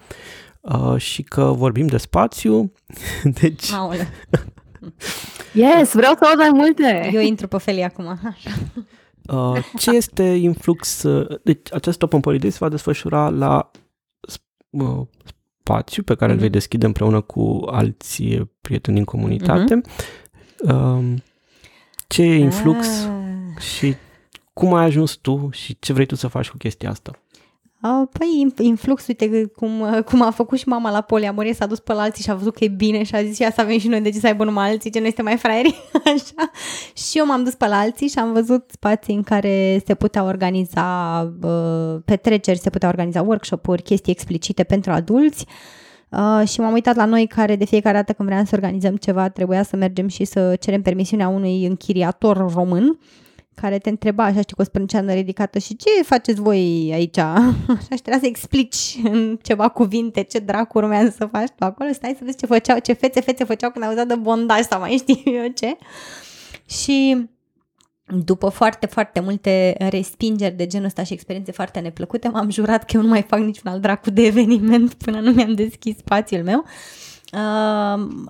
uh, 0.60 0.96
și 0.96 1.22
că 1.22 1.44
vorbim 1.44 1.86
de 1.86 1.96
spațiu, 1.96 2.72
deci 3.40 3.72
Aole. 3.72 4.08
Yes, 5.54 5.92
vreau 5.92 6.14
să 6.14 6.24
aud 6.24 6.36
mai 6.38 6.50
multe! 6.52 7.10
Eu 7.12 7.20
intru 7.20 7.46
pe 7.48 7.58
felii 7.58 7.82
acum. 7.82 8.06
Așa. 8.34 8.50
Uh, 9.32 9.64
ce 9.78 9.90
este 9.90 10.22
influx? 10.22 11.02
uh, 11.02 11.38
Deci 11.42 11.72
acest 11.74 12.02
Open 12.02 12.20
Poly 12.20 12.38
Day 12.38 12.50
se 12.50 12.56
va 12.60 12.68
desfășura 12.68 13.28
la 13.28 13.70
sp- 14.32 14.70
uh, 14.70 15.06
spațiu 15.68 16.02
pe 16.02 16.14
care 16.14 16.32
îl 16.32 16.36
vei 16.38 16.46
Mhm. 16.48 16.54
deschide 16.56 16.86
împreună 16.86 17.20
cu 17.20 17.62
alți 17.70 18.24
prieteni 18.60 18.96
din 18.96 19.04
comunitate. 19.04 19.80
Um, 20.58 21.22
Ce 22.06 22.22
e 22.22 22.36
influx 22.38 22.86
Ah. 23.04 23.62
și 23.62 23.94
cum 24.52 24.74
ai 24.74 24.84
ajuns 24.84 25.12
tu 25.12 25.48
și 25.52 25.76
ce 25.80 25.92
vrei 25.92 26.06
tu 26.06 26.14
să 26.14 26.26
faci 26.28 26.48
cu 26.50 26.56
chestia 26.56 26.90
asta? 26.90 27.10
A, 27.80 28.08
Păi, 28.12 28.28
in- 28.46 28.64
influx, 28.64 29.06
uite 29.06 29.44
cum, 29.56 30.02
cum 30.04 30.22
a 30.22 30.30
făcut 30.30 30.58
și 30.58 30.68
mama 30.68 30.90
la 30.90 31.00
poliamorie, 31.00 31.54
s-a 31.54 31.66
dus 31.66 31.78
pe 31.78 31.92
la 31.92 32.02
alții 32.02 32.22
și 32.22 32.30
a 32.30 32.34
văzut 32.34 32.54
că 32.54 32.64
e 32.64 32.68
bine 32.68 33.02
și 33.02 33.14
a 33.14 33.22
zis, 33.22 33.38
ia 33.38 33.50
să 33.50 33.60
avem 33.60 33.78
și 33.78 33.88
noi 33.88 34.00
de 34.00 34.10
ce 34.10 34.18
să 34.18 34.26
aibă 34.26 34.44
numai 34.44 34.70
alții, 34.70 34.90
ce 34.90 34.98
noi 34.98 35.06
suntem 35.06 35.24
mai 35.24 35.36
fraieri, 35.36 35.74
așa. 36.14 36.50
Și 36.94 37.18
eu 37.18 37.26
m-am 37.26 37.44
dus 37.44 37.54
pe 37.54 37.66
la 37.66 37.78
alții 37.78 38.08
și 38.08 38.18
am 38.18 38.32
văzut 38.32 38.70
spații 38.70 39.14
în 39.14 39.22
care 39.22 39.82
se 39.86 39.94
putea 39.94 40.24
organiza 40.24 41.20
uh, 41.42 42.00
petreceri, 42.04 42.58
se 42.58 42.70
putea 42.70 42.88
organiza 42.88 43.22
workshop-uri, 43.22 43.82
chestii 43.82 44.12
explicite 44.12 44.62
pentru 44.64 44.92
adulți. 44.92 45.46
Uh, 46.08 46.48
și 46.48 46.60
m-am 46.60 46.72
uitat 46.72 46.96
la 46.96 47.04
noi 47.04 47.26
care 47.26 47.56
de 47.56 47.64
fiecare 47.64 47.96
dată 47.96 48.12
când 48.12 48.28
vreau 48.28 48.44
să 48.44 48.50
organizăm 48.54 48.96
ceva 48.96 49.28
trebuia 49.28 49.62
să 49.62 49.76
mergem 49.76 50.08
și 50.08 50.24
să 50.24 50.56
cerem 50.60 50.82
permisiunea 50.82 51.28
unui 51.28 51.66
închiriator 51.66 52.52
român 52.52 52.98
care 53.60 53.78
te 53.78 53.88
întreba 53.88 54.24
așa, 54.24 54.40
știi, 54.40 54.54
cu 54.54 54.60
o 54.60 54.64
sprânceană 54.64 55.12
ridicată 55.12 55.58
și 55.58 55.76
ce 55.76 56.02
faceți 56.04 56.40
voi 56.40 56.90
aici? 56.92 57.18
Așa 57.78 57.94
și 57.94 58.02
trebuia 58.02 58.18
să 58.18 58.26
explici 58.26 58.98
în 59.02 59.38
ceva 59.42 59.68
cuvinte 59.68 60.22
ce 60.22 60.38
dracu 60.38 60.78
urmează 60.78 61.14
să 61.18 61.26
faci 61.26 61.48
tu 61.48 61.64
acolo, 61.64 61.92
stai 61.92 62.14
să 62.18 62.24
vezi 62.24 62.36
ce 62.36 62.46
făceau, 62.46 62.78
ce 62.78 62.92
fețe, 62.92 63.20
fețe 63.20 63.44
făceau 63.44 63.70
când 63.70 63.84
auzeau 63.84 64.06
de 64.06 64.14
bondaj 64.14 64.60
sau 64.60 64.80
mai 64.80 64.96
știu 64.96 65.32
eu 65.42 65.46
ce. 65.54 65.76
Și 66.66 67.28
după 68.24 68.48
foarte, 68.48 68.86
foarte 68.86 69.20
multe 69.20 69.74
respingeri 69.90 70.54
de 70.54 70.66
genul 70.66 70.86
ăsta 70.86 71.02
și 71.02 71.12
experiențe 71.12 71.52
foarte 71.52 71.80
neplăcute, 71.80 72.28
m-am 72.28 72.50
jurat 72.50 72.84
că 72.84 72.96
eu 72.96 73.02
nu 73.02 73.08
mai 73.08 73.22
fac 73.22 73.40
niciun 73.40 73.70
alt 73.70 73.82
dracu 73.82 74.10
de 74.10 74.22
eveniment 74.22 74.94
până 74.94 75.20
nu 75.20 75.30
mi-am 75.30 75.54
deschis 75.54 75.96
spațiul 75.96 76.42
meu. 76.42 76.64
Uh, 76.64 77.07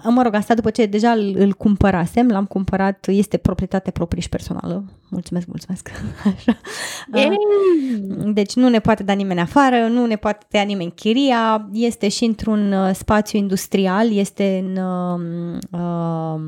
mă 0.03 0.23
rog, 0.23 0.35
asta 0.35 0.55
după 0.55 0.71
ce 0.71 0.87
deja 0.87 1.11
îl, 1.11 1.35
îl 1.39 1.53
cumpărasem, 1.53 2.29
l-am 2.29 2.45
cumpărat, 2.45 3.07
este 3.09 3.37
proprietate 3.37 3.91
proprie 3.91 4.23
și 4.23 4.29
personală. 4.29 4.85
Mulțumesc, 5.09 5.47
mulțumesc. 5.47 5.91
Așa. 6.37 6.59
Uh, 7.13 8.33
deci 8.33 8.55
nu 8.55 8.69
ne 8.69 8.81
poate 8.81 9.03
da 9.03 9.13
nimeni 9.13 9.41
afară, 9.41 9.87
nu 9.87 10.07
ne 10.07 10.17
poate 10.17 10.47
tăia 10.51 10.63
nimeni 10.63 10.93
chiria, 10.93 11.69
este 11.73 12.09
și 12.09 12.25
într-un 12.25 12.73
uh, 12.73 12.91
spațiu 12.95 13.39
industrial, 13.39 14.13
este 14.13 14.65
în 14.65 14.77
uh, 14.77 15.59
uh, 15.71 16.41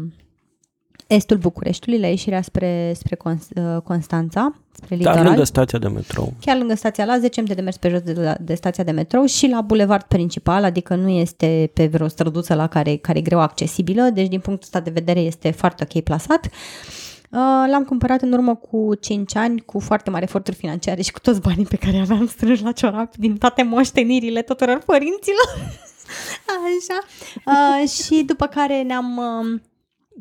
estul 1.14 1.36
Bucureștiului, 1.36 2.00
la 2.00 2.06
ieșirea 2.06 2.42
spre, 2.42 2.92
spre 2.96 3.16
Cons- 3.16 3.48
uh, 3.54 3.80
Constanța, 3.84 4.54
spre 4.72 4.96
Dar 4.96 4.98
litoral 4.98 5.24
lângă 5.24 5.44
stația 5.44 5.78
de 5.78 5.88
metrou. 5.88 6.32
chiar 6.40 6.56
lângă 6.58 6.74
stația 6.74 7.04
la 7.04 7.18
10 7.18 7.40
minute 7.40 7.54
de 7.58 7.64
mers 7.64 7.76
pe 7.76 7.88
jos 7.88 8.00
de, 8.00 8.12
la, 8.12 8.34
de 8.40 8.54
stația 8.54 8.84
de 8.84 8.90
metrou 8.90 9.24
și 9.24 9.46
la 9.48 9.60
bulevard 9.60 10.02
principal, 10.04 10.64
adică 10.64 10.94
nu 10.94 11.08
este 11.08 11.70
pe 11.74 11.86
vreo 11.86 12.08
străduță 12.08 12.54
la 12.54 12.66
care, 12.66 12.96
care 12.96 13.18
e 13.18 13.22
greu 13.22 13.40
accesibilă, 13.40 14.02
deci 14.02 14.28
din 14.28 14.40
punctul 14.40 14.68
ăsta 14.72 14.80
de 14.80 14.90
vedere 14.90 15.20
este 15.20 15.50
foarte 15.50 15.86
ok 15.90 16.02
plasat. 16.02 16.46
Uh, 16.46 17.38
L-am 17.70 17.84
cumpărat 17.84 18.20
în 18.22 18.32
urmă 18.32 18.54
cu 18.54 18.94
5 19.00 19.36
ani 19.36 19.60
cu 19.60 19.80
foarte 19.80 20.10
mari 20.10 20.24
eforturi 20.24 20.56
financiare 20.56 21.02
și 21.02 21.12
cu 21.12 21.20
toți 21.20 21.40
banii 21.40 21.64
pe 21.64 21.76
care 21.76 21.98
aveam 21.98 22.26
strânși 22.26 22.62
la 22.62 22.72
ciorap 22.72 23.16
din 23.16 23.36
toate 23.36 23.62
moștenirile 23.62 24.42
tuturor 24.42 24.82
părinților. 24.86 25.48
Așa. 26.56 26.98
Uh, 27.46 27.88
și 27.88 28.22
după 28.26 28.46
care 28.46 28.82
ne-am... 28.82 29.16
Uh, 29.16 29.60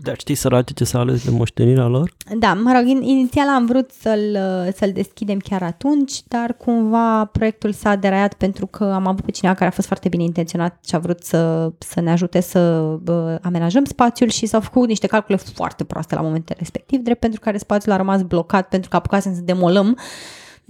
Dar 0.01 0.19
știi 0.19 0.35
sărace 0.35 0.73
ce 0.73 0.83
s-a 0.83 0.99
ales 0.99 1.23
de 1.23 1.31
moștenirea 1.31 1.85
lor? 1.85 2.11
da, 2.37 2.53
mă 2.53 2.71
rog, 2.75 2.87
in- 2.87 3.03
inițial 3.03 3.47
am 3.47 3.65
vrut 3.65 3.91
să-l, 3.91 4.37
uh, 4.65 4.73
să-l 4.75 4.91
deschidem 4.91 5.37
chiar 5.37 5.63
atunci, 5.63 6.23
dar 6.27 6.53
cumva 6.53 7.25
proiectul 7.25 7.71
s-a 7.71 7.95
deraiat 7.95 8.33
pentru 8.33 8.65
că 8.65 8.83
am 8.83 9.07
avut 9.07 9.25
pe 9.25 9.31
cineva 9.31 9.55
care 9.55 9.69
a 9.69 9.73
fost 9.73 9.87
foarte 9.87 10.09
bine 10.09 10.23
intenționat 10.23 10.79
și 10.87 10.95
a 10.95 10.99
vrut 10.99 11.23
să, 11.23 11.71
să 11.77 12.01
ne 12.01 12.11
ajute 12.11 12.39
să 12.39 12.59
uh, 12.59 13.35
amenajăm 13.41 13.85
spațiul 13.85 14.29
și 14.29 14.45
s-au 14.45 14.61
făcut 14.61 14.87
niște 14.87 15.07
calcule 15.07 15.37
foarte 15.37 15.83
proaste 15.83 16.15
la 16.15 16.21
momentul 16.21 16.55
respectiv, 16.57 16.99
drept 16.99 17.19
pentru 17.19 17.39
care 17.39 17.57
spațiul 17.57 17.93
a 17.93 17.97
rămas 17.97 18.21
blocat 18.21 18.67
pentru 18.67 18.89
că 18.89 18.95
apucasem 18.95 19.33
să 19.33 19.41
demolăm 19.41 19.97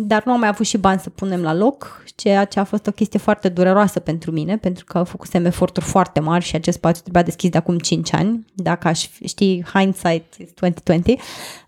dar 0.02 0.24
nu 0.26 0.32
am 0.32 0.40
mai 0.40 0.48
avut 0.48 0.66
și 0.66 0.78
bani 0.78 1.00
să 1.00 1.10
punem 1.10 1.42
la 1.42 1.54
loc, 1.54 2.04
ceea 2.16 2.46
ce 2.46 2.60
a 2.60 2.64
fost 2.64 2.88
o 2.88 2.92
chestie 2.92 3.20
foarte 3.20 3.50
dureroasă 3.50 4.00
pentru 4.00 4.32
mine, 4.32 4.58
pentru 4.58 4.86
că 4.86 5.04
făcusem 5.04 5.46
eforturi 5.46 5.86
foarte 5.86 6.20
mari 6.20 6.46
și 6.46 6.56
acest 6.56 6.78
spațiu 6.78 7.02
trebuia 7.02 7.24
deschis 7.24 7.50
de 7.50 7.58
acum 7.58 7.78
5 7.78 8.14
ani. 8.14 8.46
Dacă 8.54 8.88
aș 8.88 9.08
fi, 9.08 9.28
știi, 9.28 9.66
hindsight 9.74 10.34
is 10.38 10.52
2020, 10.54 11.20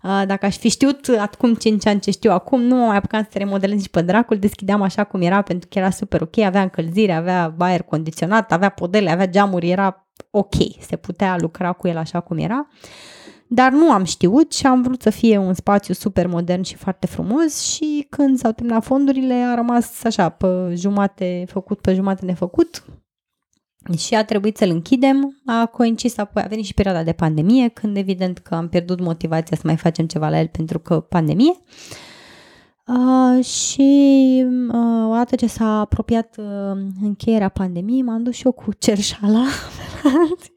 uh, 0.02 0.22
dacă 0.26 0.46
aș 0.46 0.56
fi 0.56 0.68
știut 0.68 1.08
acum 1.18 1.54
5 1.54 1.86
ani 1.86 2.00
ce 2.00 2.10
știu 2.10 2.30
acum, 2.32 2.62
nu 2.62 2.76
mă 2.76 2.86
mai 2.86 2.96
apucam 2.96 3.28
să 3.30 3.38
remodelez 3.38 3.76
nici 3.76 3.88
pe 3.88 4.02
dracul, 4.02 4.38
deschideam 4.38 4.82
așa 4.82 5.04
cum 5.04 5.22
era, 5.22 5.42
pentru 5.42 5.68
că 5.72 5.78
era 5.78 5.90
super 5.90 6.20
ok, 6.20 6.38
avea 6.38 6.62
încălzire, 6.62 7.12
avea 7.12 7.54
aer 7.58 7.82
condiționat, 7.82 8.52
avea 8.52 8.68
podele, 8.68 9.10
avea 9.10 9.28
geamuri, 9.28 9.70
era 9.70 10.06
ok, 10.30 10.54
se 10.80 10.96
putea 10.96 11.36
lucra 11.40 11.72
cu 11.72 11.88
el 11.88 11.96
așa 11.96 12.20
cum 12.20 12.38
era. 12.38 12.66
Dar 13.54 13.72
nu 13.72 13.90
am 13.90 14.04
știut 14.04 14.52
și 14.52 14.66
am 14.66 14.82
vrut 14.82 15.02
să 15.02 15.10
fie 15.10 15.38
un 15.38 15.54
spațiu 15.54 15.94
super 15.94 16.26
modern 16.26 16.62
și 16.62 16.76
foarte 16.76 17.06
frumos 17.06 17.62
și 17.62 18.06
când 18.10 18.38
s-au 18.38 18.52
terminat 18.52 18.84
fondurile 18.84 19.34
a 19.34 19.54
rămas 19.54 20.04
așa 20.04 20.28
pe 20.28 20.46
jumate 20.74 21.44
făcut, 21.48 21.80
pe 21.80 21.94
jumate 21.94 22.24
nefăcut 22.24 22.84
și 23.98 24.14
a 24.14 24.24
trebuit 24.24 24.56
să-l 24.56 24.70
închidem. 24.70 25.42
A 25.46 25.66
coincis 25.66 26.18
apoi, 26.18 26.42
a 26.42 26.46
venit 26.46 26.64
și 26.64 26.74
perioada 26.74 27.02
de 27.02 27.12
pandemie, 27.12 27.68
când 27.68 27.96
evident 27.96 28.38
că 28.38 28.54
am 28.54 28.68
pierdut 28.68 29.00
motivația 29.00 29.56
să 29.56 29.62
mai 29.64 29.76
facem 29.76 30.06
ceva 30.06 30.28
la 30.28 30.38
el 30.38 30.48
pentru 30.48 30.78
că 30.78 31.00
pandemie. 31.00 31.56
Uh, 32.86 33.44
și 33.44 34.44
uh, 34.72 35.08
odată 35.08 35.36
ce 35.36 35.46
s-a 35.46 35.80
apropiat 35.80 36.36
uh, 36.38 36.82
încheierea 37.02 37.48
pandemiei, 37.48 38.02
m-am 38.02 38.22
dus 38.22 38.34
și 38.34 38.46
eu 38.46 38.52
cu 38.52 38.72
cerșala 38.78 39.44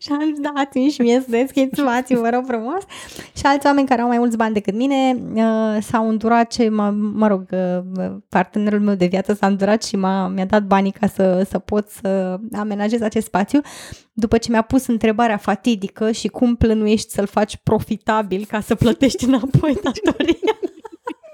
și 0.04 0.12
am 0.12 0.22
zis, 0.26 0.40
dați-mi 0.40 0.90
și 0.90 1.02
mie 1.02 1.20
să 1.20 1.30
deschid 1.30 1.78
spațiu, 1.78 2.20
vă 2.20 2.30
rog 2.30 2.44
frumos. 2.48 2.84
Și 3.36 3.44
alți 3.44 3.66
oameni 3.66 3.88
care 3.88 4.02
au 4.02 4.08
mai 4.08 4.18
mulți 4.18 4.38
bani 4.38 4.54
decât 4.54 4.74
mine 4.74 5.18
uh, 5.34 5.82
s-au 5.82 6.10
îndurat 6.10 6.52
ce, 6.52 6.70
mă, 6.70 6.90
mă 7.14 7.28
rog, 7.28 7.46
uh, 7.52 8.16
partenerul 8.30 8.80
meu 8.80 8.96
de 8.96 9.06
viață 9.06 9.34
s-a 9.34 9.48
îndurat 9.48 9.84
și 9.84 9.96
m-a, 9.96 10.28
mi-a 10.28 10.46
dat 10.46 10.64
banii 10.64 10.92
ca 10.92 11.08
să, 11.08 11.46
să 11.50 11.60
pot 11.60 11.90
să 11.90 12.40
amenajez 12.52 13.02
acest 13.02 13.26
spațiu. 13.26 13.62
După 14.14 14.38
ce 14.38 14.52
mi-a 14.52 14.62
pus 14.62 14.88
întrebarea 14.88 15.38
fatidică 15.38 16.12
și 16.12 16.28
cum 16.28 16.56
plănuiești 16.56 17.12
să-l 17.12 17.28
faci 17.28 17.58
profitabil 17.58 18.46
ca 18.48 18.60
să 18.60 18.76
plătești 18.76 19.26
înapoi 19.30 19.78
datoria. 19.84 20.60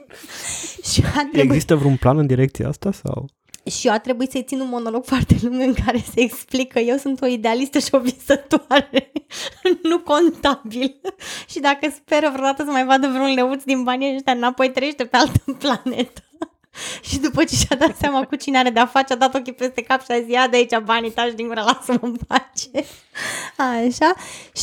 și 0.92 1.04
a 1.06 1.12
trebuit... 1.12 1.44
Există 1.44 1.76
vreun 1.76 1.96
plan 1.96 2.18
în 2.18 2.28
direcția 2.28 2.68
asta 2.68 2.92
sau? 2.92 3.30
Și 3.64 3.88
eu 3.88 3.94
a 3.94 4.00
trebuit 4.00 4.32
să-i 4.32 4.44
țin 4.44 4.60
un 4.60 4.68
monolog 4.68 5.06
foarte 5.06 5.36
lung 5.42 5.62
în 5.62 5.74
care 5.86 5.98
se 5.98 6.22
explică 6.22 6.70
că 6.74 6.80
eu 6.80 6.98
sunt 6.98 7.22
o 7.22 7.26
idealistă 7.26 7.80
și 7.80 7.90
o 7.92 8.00
visătoare, 8.00 9.12
nu 9.90 10.00
contabil. 10.00 11.02
și 11.50 11.60
dacă 11.60 11.90
speră 11.96 12.30
vreodată 12.30 12.64
să 12.64 12.72
mai 12.72 12.86
vadă 12.86 13.08
vreun 13.08 13.34
leuț 13.34 13.64
din 13.64 13.84
banii 13.84 14.16
ăștia 14.16 14.34
înapoi, 14.34 14.72
trăiește 14.72 15.06
pe 15.06 15.18
altă 15.18 15.40
planetă. 15.60 16.22
și 17.02 17.20
după 17.20 17.44
ce 17.44 17.56
și-a 17.56 17.76
dat 17.76 17.98
seama 17.98 18.26
cu 18.26 18.36
cine 18.36 18.58
are 18.58 18.70
de-a 18.70 18.86
face, 18.86 19.14
a 19.14 19.16
dat 19.16 19.36
ochii 19.36 19.54
peste 19.54 19.82
cap 19.82 20.04
și 20.04 20.12
a 20.12 20.20
zis, 20.20 20.34
ia 20.34 20.48
de 20.48 20.58
aici 20.58 20.78
banii, 20.78 21.12
taci 21.12 21.34
din 21.34 21.48
gură, 21.48 21.62
lasă-mă 21.62 22.08
în 22.08 22.16
pace. 22.28 22.86
Așa. 23.58 24.14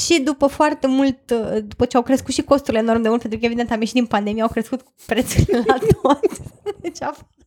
Și 0.04 0.20
după 0.20 0.46
foarte 0.46 0.86
mult, 0.86 1.32
după 1.66 1.84
ce 1.84 1.96
au 1.96 2.02
crescut 2.02 2.34
și 2.34 2.42
costurile 2.42 2.82
enorm 2.82 3.02
de 3.02 3.08
mult, 3.08 3.20
pentru 3.20 3.38
că 3.38 3.44
evident 3.44 3.70
am 3.70 3.80
ieșit 3.80 3.94
din 3.94 4.06
pandemie, 4.06 4.42
au 4.42 4.48
crescut 4.48 4.80
prețurile 5.06 5.62
la 5.66 5.78
tot. 6.02 6.30
Deci 6.80 7.02
a 7.02 7.06
fost 7.06 7.37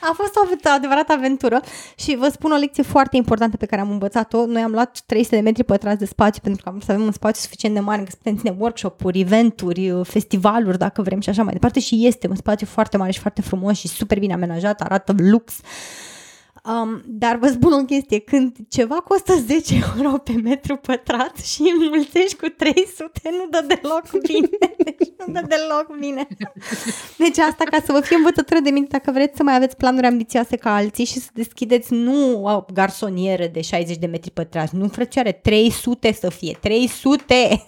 a 0.00 0.12
fost 0.14 0.36
o 0.36 0.40
adevărată 0.74 1.12
aventură 1.12 1.60
și 1.96 2.16
vă 2.16 2.28
spun 2.28 2.52
o 2.52 2.56
lecție 2.56 2.82
foarte 2.82 3.16
importantă 3.16 3.56
pe 3.56 3.66
care 3.66 3.80
am 3.80 3.90
învățat-o. 3.90 4.46
Noi 4.46 4.62
am 4.62 4.70
luat 4.70 5.02
300 5.06 5.36
de 5.36 5.42
metri 5.42 5.64
pătrați 5.64 5.98
de 5.98 6.04
spațiu 6.04 6.40
pentru 6.42 6.62
că 6.62 6.68
am 6.68 6.80
să 6.80 6.92
avem 6.92 7.04
un 7.04 7.12
spațiu 7.12 7.40
suficient 7.40 7.74
de 7.74 7.80
mare 7.80 7.98
încât 7.98 8.12
să 8.12 8.18
putem 8.22 8.36
ține 8.36 8.56
workshop-uri, 8.58 9.20
eventuri, 9.20 10.00
festivaluri, 10.02 10.78
dacă 10.78 11.02
vrem 11.02 11.20
și 11.20 11.28
așa 11.28 11.42
mai 11.42 11.52
departe 11.52 11.80
și 11.80 12.06
este 12.06 12.28
un 12.28 12.36
spațiu 12.36 12.66
foarte 12.66 12.96
mare 12.96 13.10
și 13.10 13.20
foarte 13.20 13.40
frumos 13.40 13.78
și 13.78 13.88
super 13.88 14.18
bine 14.18 14.32
amenajat, 14.32 14.80
arată 14.80 15.14
lux. 15.16 15.52
Uh, 15.52 15.64
Um, 16.64 17.02
dar 17.06 17.36
vă 17.36 17.48
spun 17.48 17.72
o 17.72 17.84
chestie, 17.84 18.18
când 18.18 18.56
ceva 18.68 18.94
costă 18.94 19.34
10 19.34 19.74
euro 19.96 20.18
pe 20.18 20.32
metru 20.32 20.76
pătrat 20.76 21.36
și 21.36 21.72
înmulțești 21.78 22.36
cu 22.36 22.48
300, 22.48 23.20
nu 23.24 23.46
dă 23.50 23.64
deloc 23.66 24.04
bine. 24.26 24.48
Deci 24.76 25.08
nu 25.18 25.32
dă 25.32 25.46
deloc 25.48 25.98
bine. 25.98 26.28
Deci 27.18 27.38
asta 27.38 27.64
ca 27.64 27.80
să 27.84 27.92
vă 27.92 28.00
fie 28.00 28.16
învățătură 28.16 28.60
de 28.60 28.70
minte, 28.70 28.88
dacă 28.90 29.10
vreți 29.10 29.36
să 29.36 29.42
mai 29.42 29.54
aveți 29.54 29.76
planuri 29.76 30.06
ambițioase 30.06 30.56
ca 30.56 30.74
alții 30.74 31.04
și 31.04 31.18
să 31.18 31.28
deschideți 31.34 31.92
nu 31.92 32.44
o 32.44 32.64
garsonieră 32.72 33.46
de 33.46 33.60
60 33.60 33.96
de 33.96 34.06
metri 34.06 34.30
pătrați, 34.30 34.76
nu 34.76 34.88
frăcioare, 34.88 35.32
300 35.32 36.12
să 36.12 36.30
fie, 36.30 36.58
300! 36.60 37.64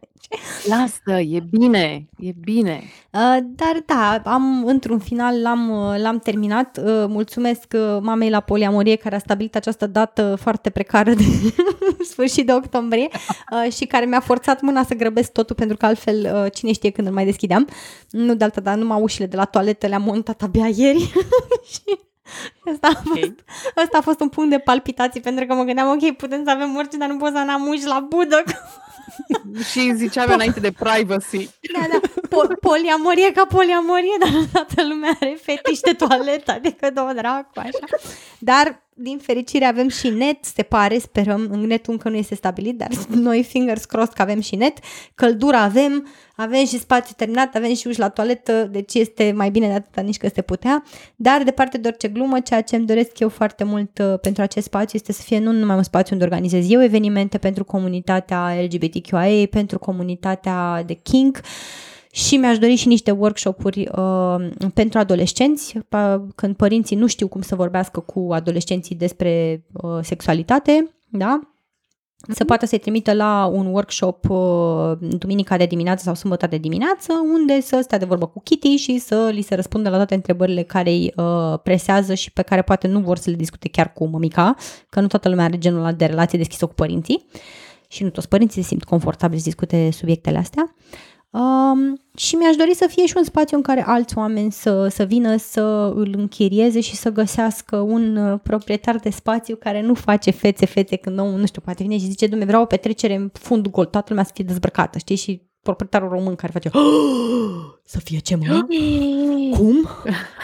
Lasă, 0.70 1.20
e 1.20 1.40
bine, 1.50 2.08
e 2.18 2.30
bine. 2.40 2.82
Uh, 3.12 3.36
dar 3.42 3.82
da, 3.86 4.22
am, 4.24 4.64
într-un 4.66 4.98
final 4.98 5.40
l-am, 5.40 5.70
uh, 5.70 6.00
l-am 6.00 6.18
terminat. 6.18 6.78
Uh, 6.78 7.04
mulțumesc 7.08 7.74
mamei 8.00 8.30
la 8.30 8.40
poliamorie 8.40 8.96
care 8.96 9.14
a 9.14 9.18
stabilit 9.18 9.56
această 9.56 9.86
dată 9.86 10.36
foarte 10.40 10.70
precară 10.70 11.14
de 11.14 11.24
sfârșit 12.10 12.46
de 12.46 12.52
octombrie 12.52 13.08
și 13.76 13.84
care 13.84 14.04
mi-a 14.04 14.20
forțat 14.20 14.60
mâna 14.60 14.84
să 14.84 14.94
grăbesc 14.94 15.32
totul 15.32 15.56
pentru 15.56 15.76
că 15.76 15.86
altfel 15.86 16.48
cine 16.54 16.72
știe 16.72 16.90
când 16.90 17.06
îl 17.06 17.12
mai 17.12 17.24
deschideam. 17.24 17.68
Nu 18.10 18.34
de 18.34 18.44
alta, 18.44 18.60
dar 18.60 18.76
numai 18.76 19.00
ușile 19.00 19.26
de 19.26 19.36
la 19.36 19.44
toaletă 19.44 19.86
le-am 19.86 20.02
montat 20.02 20.42
abia 20.42 20.66
ieri 20.66 21.12
și 21.72 21.98
Asta 22.72 22.88
a, 22.88 23.02
fost, 23.04 23.10
okay. 23.10 23.34
asta 23.74 23.98
a 23.98 24.00
fost 24.00 24.20
un 24.20 24.28
punct 24.28 24.50
de 24.50 24.58
palpitații 24.58 25.20
pentru 25.20 25.46
că 25.46 25.54
mă 25.54 25.62
gândeam, 25.62 25.88
ok, 25.88 26.16
putem 26.16 26.42
să 26.44 26.50
avem 26.50 26.76
orice, 26.76 26.96
dar 26.96 27.08
nu 27.08 27.16
pot 27.16 27.32
să 27.32 27.44
am 27.48 27.66
uși 27.68 27.86
la 27.86 28.06
budă. 28.08 28.42
și 29.70 29.92
ziceam 29.94 30.30
înainte 30.32 30.60
de 30.60 30.72
privacy. 30.72 31.48
Da, 31.72 31.86
da, 31.90 32.00
po- 32.28 32.60
poliamorie 32.60 33.32
ca 33.32 33.44
poliamorie, 33.44 34.16
dar 34.18 34.30
toată 34.52 34.88
lumea 34.88 35.16
are 35.20 35.38
fetiș 35.42 35.78
de 35.78 35.92
toaletă, 35.92 36.52
adică 36.52 36.90
două 36.90 37.12
dracu, 37.12 37.50
așa. 37.54 37.86
Dar 38.38 38.85
din 38.98 39.18
fericire 39.18 39.64
avem 39.64 39.88
și 39.88 40.08
net, 40.08 40.44
se 40.44 40.62
pare, 40.62 40.98
sperăm, 40.98 41.48
în 41.50 41.60
netul 41.60 41.92
încă 41.92 42.08
nu 42.08 42.16
este 42.16 42.34
stabilit, 42.34 42.78
dar 42.78 42.88
noi 43.28 43.42
fingers 43.42 43.84
crossed 43.84 44.14
că 44.14 44.22
avem 44.22 44.40
și 44.40 44.56
net, 44.56 44.78
căldură 45.14 45.56
avem, 45.56 46.06
avem 46.36 46.64
și 46.64 46.78
spațiu 46.78 47.14
terminat, 47.16 47.54
avem 47.54 47.74
și 47.74 47.86
uși 47.86 47.98
la 47.98 48.08
toaletă, 48.08 48.68
deci 48.70 48.94
este 48.94 49.32
mai 49.36 49.50
bine 49.50 49.66
de 49.66 49.72
atâta 49.72 50.00
nici 50.00 50.16
că 50.16 50.28
se 50.34 50.42
putea, 50.42 50.82
dar 51.16 51.42
departe 51.42 51.78
de 51.78 51.88
orice 51.88 52.08
glumă, 52.08 52.40
ceea 52.40 52.60
ce 52.60 52.76
îmi 52.76 52.86
doresc 52.86 53.18
eu 53.18 53.28
foarte 53.28 53.64
mult 53.64 53.98
uh, 53.98 54.18
pentru 54.20 54.42
acest 54.42 54.66
spațiu 54.66 54.98
este 54.98 55.12
să 55.12 55.22
fie 55.22 55.38
nu 55.38 55.52
numai 55.52 55.76
un 55.76 55.82
spațiu 55.82 56.14
unde 56.14 56.24
organizez 56.24 56.70
eu 56.70 56.82
evenimente 56.82 57.38
pentru 57.38 57.64
comunitatea 57.64 58.54
LGBTQIA, 58.62 59.46
pentru 59.50 59.78
comunitatea 59.78 60.82
de 60.86 60.94
King, 60.94 61.40
și 62.16 62.36
mi-aș 62.36 62.58
dori 62.58 62.74
și 62.74 62.88
niște 62.88 63.10
workshop-uri 63.10 63.88
uh, 63.96 64.48
pentru 64.74 64.98
adolescenți, 64.98 65.78
când 66.34 66.56
părinții 66.56 66.96
nu 66.96 67.06
știu 67.06 67.28
cum 67.28 67.42
să 67.42 67.54
vorbească 67.54 68.00
cu 68.00 68.28
adolescenții 68.30 68.94
despre 68.94 69.64
uh, 69.72 69.98
sexualitate, 70.02 70.90
da? 71.08 71.40
să 72.16 72.34
mhm. 72.38 72.46
poată 72.46 72.66
să-i 72.66 72.78
trimită 72.78 73.12
la 73.12 73.50
un 73.52 73.66
workshop 73.66 74.28
uh, 74.28 74.92
duminica 75.18 75.56
de 75.56 75.66
dimineață 75.66 76.02
sau 76.04 76.14
sâmbătă 76.14 76.46
de 76.46 76.56
dimineață, 76.56 77.12
unde 77.32 77.60
să 77.60 77.80
stea 77.82 77.98
de 77.98 78.04
vorbă 78.04 78.26
cu 78.26 78.40
Kitty 78.40 78.76
și 78.76 78.98
să 78.98 79.30
li 79.32 79.42
se 79.42 79.54
răspundă 79.54 79.88
la 79.88 79.96
toate 79.96 80.14
întrebările 80.14 80.62
care 80.62 80.90
îi 80.90 81.12
uh, 81.16 81.58
presează 81.62 82.14
și 82.14 82.32
pe 82.32 82.42
care 82.42 82.62
poate 82.62 82.88
nu 82.88 83.00
vor 83.00 83.16
să 83.16 83.30
le 83.30 83.36
discute 83.36 83.68
chiar 83.68 83.92
cu 83.92 84.06
mămica, 84.06 84.54
că 84.88 85.00
nu 85.00 85.06
toată 85.06 85.28
lumea 85.28 85.44
are 85.44 85.58
genul 85.58 85.78
ăla 85.78 85.92
de 85.92 86.04
relație 86.04 86.38
deschisă 86.38 86.66
cu 86.66 86.74
părinții 86.74 87.26
și 87.88 88.02
nu 88.02 88.10
toți 88.10 88.28
părinții 88.28 88.62
se 88.62 88.68
simt 88.68 88.84
confortabili 88.84 89.40
să 89.40 89.44
discute 89.44 89.90
subiectele 89.90 90.38
astea. 90.38 90.74
Um, 91.36 92.00
și 92.16 92.34
mi-aș 92.34 92.56
dori 92.56 92.74
să 92.74 92.86
fie 92.88 93.06
și 93.06 93.14
un 93.16 93.24
spațiu 93.24 93.56
în 93.56 93.62
care 93.62 93.84
alți 93.86 94.18
oameni 94.18 94.52
să, 94.52 94.88
să 94.88 95.04
vină 95.04 95.36
să 95.36 95.92
îl 95.94 96.14
închirieze 96.16 96.80
și 96.80 96.94
să 96.94 97.10
găsească 97.10 97.76
un 97.76 98.16
uh, 98.16 98.38
proprietar 98.42 98.96
de 98.96 99.10
spațiu 99.10 99.56
care 99.56 99.82
nu 99.82 99.94
face 99.94 100.30
fețe-fețe 100.30 100.96
când 100.96 101.18
omul, 101.18 101.38
nu 101.38 101.46
știu, 101.46 101.60
poate 101.60 101.82
vine 101.82 101.98
și 101.98 102.04
zice, 102.04 102.26
dumne, 102.26 102.44
vreau 102.44 102.62
o 102.62 102.66
petrecere 102.66 103.14
în 103.14 103.30
fund 103.32 103.68
gol, 103.68 103.84
toată 103.84 104.06
lumea 104.08 104.24
să 104.24 104.30
fie 104.34 104.44
dezbrăcată, 104.44 104.98
știi? 104.98 105.16
Și 105.16 105.42
proprietarul 105.62 106.08
român 106.08 106.34
care 106.34 106.52
face 106.52 106.70
oh, 106.72 106.82
să 107.92 107.98
fie 107.98 108.18
ce 108.18 108.36
mă? 108.36 108.66
Cum? 109.56 109.88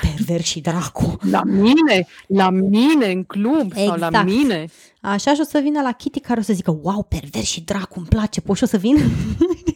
Perver 0.00 0.40
și 0.40 0.61
dracu. 0.61 1.16
La 1.31 1.42
mine, 1.44 2.07
la 2.26 2.50
mine 2.50 3.12
în 3.12 3.24
club 3.24 3.72
exact. 3.74 3.87
sau 3.87 3.96
la 3.98 4.07
exact. 4.07 4.28
mine. 4.28 4.64
Așa 5.00 5.35
și 5.35 5.40
o 5.40 5.44
să 5.44 5.61
vină 5.62 5.81
la 5.83 5.92
Kitty 5.92 6.20
care 6.20 6.40
o 6.40 6.42
să 6.42 6.52
zică, 6.52 6.78
wow, 6.83 7.07
perver 7.09 7.42
și 7.42 7.61
dracu, 7.61 7.94
îmi 7.96 8.07
place, 8.07 8.40
poți 8.40 8.59
și 8.59 8.64
o 8.64 8.66
să 8.66 8.76
vin? 8.76 8.96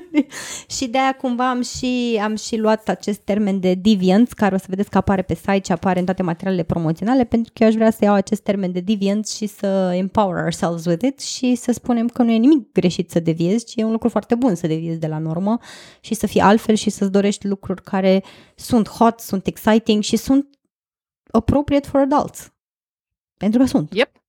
și 0.76 0.86
de 0.86 0.98
aia 0.98 1.12
cumva 1.12 1.50
am 1.50 1.62
și, 1.62 2.20
am 2.22 2.36
și 2.36 2.56
luat 2.56 2.88
acest 2.88 3.20
termen 3.20 3.60
de 3.60 3.74
deviant, 3.74 4.32
care 4.32 4.54
o 4.54 4.58
să 4.58 4.64
vedeți 4.68 4.90
că 4.90 4.98
apare 4.98 5.22
pe 5.22 5.34
site 5.34 5.60
și 5.64 5.72
apare 5.72 5.98
în 5.98 6.04
toate 6.04 6.22
materialele 6.22 6.62
promoționale, 6.62 7.24
pentru 7.24 7.52
că 7.54 7.62
eu 7.62 7.68
aș 7.68 7.74
vrea 7.74 7.90
să 7.90 8.04
iau 8.04 8.14
acest 8.14 8.42
termen 8.42 8.72
de 8.72 8.80
deviant 8.80 9.28
și 9.28 9.46
să 9.46 9.92
empower 9.94 10.42
ourselves 10.42 10.84
with 10.84 11.04
it 11.04 11.20
și 11.20 11.54
să 11.54 11.72
spunem 11.72 12.08
că 12.08 12.22
nu 12.22 12.30
e 12.30 12.36
nimic 12.36 12.72
greșit 12.72 13.10
să 13.10 13.20
deviezi, 13.20 13.64
ci 13.64 13.76
e 13.76 13.84
un 13.84 13.92
lucru 13.92 14.08
foarte 14.08 14.34
bun 14.34 14.54
să 14.54 14.66
deviezi 14.66 14.98
de 14.98 15.06
la 15.06 15.18
normă 15.18 15.58
și 16.00 16.14
să 16.14 16.26
fii 16.26 16.40
altfel 16.40 16.74
și 16.74 16.90
să-ți 16.90 17.10
dorești 17.10 17.46
lucruri 17.46 17.82
care 17.82 18.22
sunt 18.54 18.88
hot, 18.88 19.20
sunt 19.20 19.46
exciting 19.46 20.02
și 20.02 20.16
sunt 20.16 20.46
appropriate 21.30 21.88
for 21.88 22.00
adults. 22.00 22.52
Pentru 23.36 23.58
că 23.60 23.66
sunt. 23.66 23.92
Yep. 23.92 24.21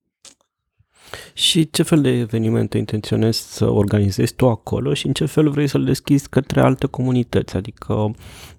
Și 1.34 1.70
ce 1.70 1.84
fel 1.84 2.02
de 2.02 2.10
evenimente 2.10 2.78
intenționezi 2.78 3.54
să 3.56 3.70
organizezi 3.70 4.34
tu 4.34 4.50
acolo 4.50 4.94
și 4.94 5.08
în 5.08 5.14
ce 5.14 5.26
fel 5.26 5.50
vrei 5.50 5.68
să-l 5.68 5.84
deschizi 5.84 6.30
către 6.30 6.62
alte 6.62 6.88
comunități? 6.88 7.56
Adică, 7.56 8.12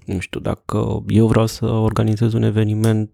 nu 0.04 0.18
știu, 0.18 0.40
dacă 0.40 1.02
eu 1.08 1.26
vreau 1.26 1.46
să 1.46 1.66
organizez 1.66 2.32
un 2.32 2.42
eveniment, 2.42 3.10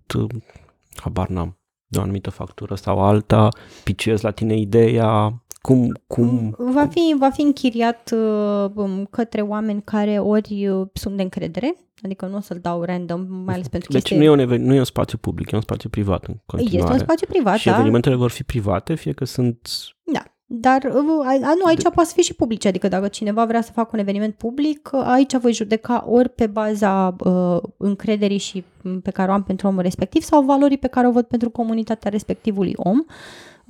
habar 0.95 1.29
n-am, 1.29 1.59
de 1.87 1.99
o 1.99 2.03
anumită 2.03 2.31
factură 2.31 2.75
sau 2.75 3.03
alta, 3.05 3.49
piciez 3.85 4.21
la 4.21 4.31
tine 4.31 4.57
ideea, 4.57 5.43
cum, 5.61 6.01
cum... 6.07 6.55
Va 6.59 6.87
fi, 6.87 7.15
va 7.19 7.31
fi 7.31 7.41
închiriat 7.41 8.15
uh, 8.15 9.03
către 9.11 9.41
oameni 9.41 9.83
care 9.85 10.19
ori 10.19 10.69
uh, 10.69 10.87
sunt 10.93 11.17
de 11.17 11.23
încredere, 11.23 11.75
Adică 12.03 12.27
nu 12.27 12.37
o 12.37 12.41
să-l 12.41 12.59
dau 12.63 12.83
random, 12.83 13.27
mai 13.45 13.55
ales 13.55 13.69
pentru 13.69 13.93
deci 13.93 14.03
chestii... 14.03 14.27
nu 14.27 14.41
e, 14.41 14.45
un, 14.45 14.65
nu 14.65 14.75
e 14.75 14.79
un 14.79 14.85
spațiu 14.85 15.19
public, 15.19 15.51
e 15.51 15.57
un 15.57 15.63
spațiu 15.63 15.89
privat 15.89 16.25
în 16.25 16.35
continuare. 16.47 16.79
Este 16.79 16.93
un 16.93 16.99
spațiu 16.99 17.27
privat, 17.27 17.59
Și 17.59 17.67
da. 17.67 17.75
evenimentele 17.75 18.15
vor 18.15 18.31
fi 18.31 18.43
private, 18.43 18.95
fie 18.95 19.13
că 19.13 19.25
sunt... 19.25 19.69
Da, 20.03 20.23
dar 20.47 20.85
uh, 20.85 21.27
a, 21.27 21.55
nu, 21.59 21.65
aici 21.65 21.83
de... 21.83 21.89
poate 21.89 22.09
să 22.09 22.15
fie 22.15 22.23
și 22.23 22.35
publice, 22.35 22.69
adică 22.69 22.89
dacă 22.89 23.09
cineva 23.09 23.45
vrea 23.45 23.61
să 23.61 23.73
facă 23.73 23.91
un 23.93 23.99
eveniment 23.99 24.35
public, 24.35 24.91
uh, 24.93 25.03
aici 25.05 25.37
voi 25.37 25.53
judeca 25.53 26.05
ori 26.09 26.29
pe 26.29 26.47
baza 26.47 27.17
uh, 27.19 27.59
încrederii 27.77 28.39
și 28.39 28.65
mm, 28.83 29.01
pe 29.01 29.11
care 29.11 29.31
o 29.31 29.35
am 29.35 29.43
pentru 29.43 29.67
omul 29.67 29.83
respectiv 29.83 30.23
sau 30.23 30.43
valorii 30.43 30.79
pe 30.79 30.87
care 30.87 31.07
o 31.07 31.13
văd 31.13 31.25
pentru 31.25 31.51
comunitatea 31.51 32.11
respectivului 32.11 32.73
om. 32.77 33.05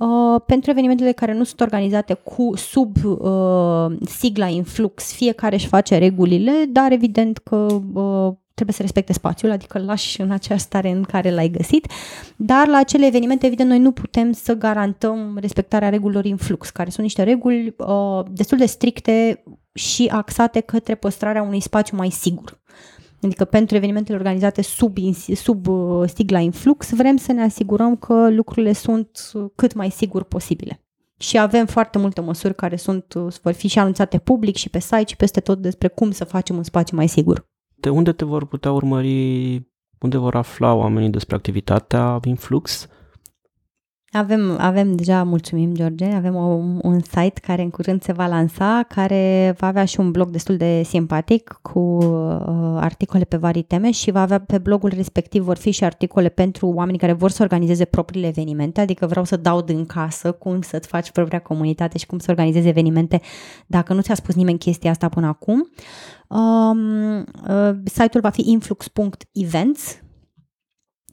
Uh, 0.01 0.21
Uh, 0.31 0.41
pentru 0.45 0.69
evenimentele 0.69 1.11
care 1.11 1.33
nu 1.33 1.43
sunt 1.43 1.61
organizate 1.61 2.13
cu 2.13 2.55
sub 2.55 2.97
uh, 3.05 3.97
sigla 4.05 4.47
Influx, 4.47 5.13
fiecare 5.13 5.55
își 5.55 5.67
face 5.67 5.97
regulile, 5.97 6.51
dar 6.69 6.91
evident 6.91 7.37
că 7.37 7.55
uh, 7.93 8.33
trebuie 8.53 8.75
să 8.75 8.81
respecte 8.81 9.13
spațiul, 9.13 9.51
adică 9.51 9.79
îl 9.79 9.85
lași 9.85 10.21
în 10.21 10.31
aceeași 10.31 10.63
stare 10.63 10.89
în 10.89 11.03
care 11.03 11.31
l-ai 11.31 11.49
găsit, 11.49 11.87
dar 12.35 12.67
la 12.67 12.77
acele 12.77 13.05
evenimente, 13.05 13.45
evident, 13.45 13.69
noi 13.69 13.79
nu 13.79 13.91
putem 13.91 14.31
să 14.31 14.53
garantăm 14.53 15.37
respectarea 15.41 15.89
regulilor 15.89 16.25
în 16.25 16.37
flux, 16.37 16.69
care 16.69 16.89
sunt 16.89 17.03
niște 17.03 17.23
reguli 17.23 17.75
uh, 17.77 18.23
destul 18.31 18.57
de 18.57 18.65
stricte 18.65 19.43
și 19.73 20.09
axate 20.11 20.59
către 20.59 20.95
păstrarea 20.95 21.41
unui 21.41 21.59
spațiu 21.59 21.97
mai 21.97 22.09
sigur. 22.09 22.59
Adică 23.21 23.45
pentru 23.45 23.75
evenimentele 23.75 24.17
organizate 24.17 24.61
sub, 24.61 24.97
sub 25.35 25.67
uh, 25.67 26.07
stigla 26.07 26.39
influx, 26.39 26.93
vrem 26.93 27.17
să 27.17 27.31
ne 27.31 27.43
asigurăm 27.43 27.95
că 27.95 28.29
lucrurile 28.29 28.73
sunt 28.73 29.31
cât 29.55 29.73
mai 29.73 29.89
sigur 29.89 30.23
posibile. 30.23 30.83
Și 31.17 31.37
avem 31.37 31.65
foarte 31.65 31.97
multe 31.97 32.21
măsuri 32.21 32.55
care 32.55 32.75
sunt, 32.75 33.13
uh, 33.13 33.33
vor 33.41 33.51
fi 33.51 33.67
și 33.67 33.79
anunțate 33.79 34.17
public 34.17 34.55
și 34.55 34.69
pe 34.69 34.79
site 34.79 35.05
și 35.07 35.15
peste 35.15 35.39
tot 35.39 35.57
despre 35.57 35.87
cum 35.87 36.11
să 36.11 36.23
facem 36.23 36.55
un 36.55 36.63
spațiu 36.63 36.95
mai 36.95 37.07
sigur. 37.07 37.49
De 37.75 37.89
unde 37.89 38.11
te 38.11 38.25
vor 38.25 38.45
putea 38.45 38.71
urmări, 38.71 39.53
unde 39.99 40.17
vor 40.17 40.35
afla 40.35 40.73
oamenii 40.73 41.09
despre 41.09 41.35
activitatea 41.35 42.19
Influx? 42.23 42.87
Avem, 44.13 44.55
avem 44.59 44.95
deja, 44.95 45.23
mulțumim 45.23 45.73
George, 45.73 46.05
avem 46.05 46.35
o, 46.35 46.61
un 46.81 46.99
site 46.99 47.39
care 47.41 47.61
în 47.61 47.69
curând 47.69 48.03
se 48.03 48.11
va 48.11 48.27
lansa, 48.27 48.85
care 48.87 49.55
va 49.57 49.67
avea 49.67 49.85
și 49.85 49.99
un 49.99 50.11
blog 50.11 50.29
destul 50.29 50.57
de 50.57 50.81
simpatic 50.83 51.59
cu 51.61 51.79
uh, 51.79 52.77
articole 52.79 53.23
pe 53.23 53.37
vari 53.37 53.61
teme 53.61 53.91
și 53.91 54.11
va 54.11 54.21
avea 54.21 54.39
pe 54.39 54.57
blogul 54.57 54.91
respectiv 54.95 55.43
vor 55.43 55.57
fi 55.57 55.71
și 55.71 55.83
articole 55.83 56.29
pentru 56.29 56.67
oamenii 56.67 56.99
care 56.99 57.13
vor 57.13 57.29
să 57.29 57.43
organizeze 57.43 57.85
propriile 57.85 58.27
evenimente, 58.27 58.81
adică 58.81 59.05
vreau 59.05 59.25
să 59.25 59.37
dau 59.37 59.61
din 59.61 59.85
casă 59.85 60.31
cum 60.31 60.61
să-ți 60.61 60.87
faci 60.87 61.11
propria 61.11 61.39
comunitate 61.39 61.97
și 61.97 62.05
cum 62.05 62.19
să 62.19 62.25
organizezi 62.29 62.67
evenimente 62.67 63.21
dacă 63.67 63.93
nu 63.93 64.01
ți-a 64.01 64.15
spus 64.15 64.35
nimeni 64.35 64.57
chestia 64.57 64.91
asta 64.91 65.09
până 65.09 65.27
acum. 65.27 65.69
Um, 66.27 67.17
uh, 67.19 67.75
site-ul 67.83 68.21
va 68.21 68.29
fi 68.29 68.43
influx.events, 68.45 70.01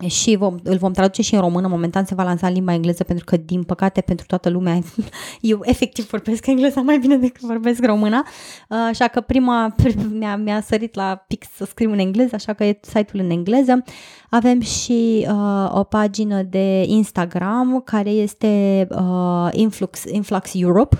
și 0.06 0.36
vom, 0.36 0.56
îl 0.62 0.76
vom 0.76 0.92
traduce 0.92 1.22
și 1.22 1.34
în 1.34 1.40
română, 1.40 1.68
momentan 1.68 2.04
se 2.04 2.14
va 2.14 2.22
lansa 2.22 2.46
în 2.46 2.52
limba 2.52 2.72
engleză 2.72 3.04
pentru 3.04 3.24
că, 3.24 3.36
din 3.36 3.62
păcate, 3.62 4.00
pentru 4.00 4.26
toată 4.26 4.48
lumea, 4.48 4.78
eu 5.40 5.60
efectiv 5.62 6.08
vorbesc 6.08 6.46
engleza 6.46 6.80
mai 6.80 6.98
bine 6.98 7.16
decât 7.16 7.40
vorbesc 7.40 7.84
româna, 7.84 8.24
uh, 8.68 8.78
așa 8.88 9.08
că 9.08 9.20
prima 9.20 9.74
mi-a, 10.18 10.36
mi-a 10.36 10.60
sărit 10.60 10.94
la 10.94 11.24
pix 11.26 11.46
să 11.54 11.64
scriu 11.64 11.92
în 11.92 11.98
engleză, 11.98 12.34
așa 12.34 12.52
că 12.52 12.64
e 12.64 12.78
site-ul 12.82 13.24
în 13.24 13.30
engleză. 13.30 13.82
Avem 14.30 14.60
și 14.60 15.26
uh, 15.28 15.68
o 15.78 15.82
pagină 15.82 16.42
de 16.42 16.84
Instagram 16.86 17.80
care 17.84 18.10
este 18.10 18.86
uh, 18.90 19.48
Influx, 19.52 20.04
Influx 20.04 20.50
Europe, 20.54 20.96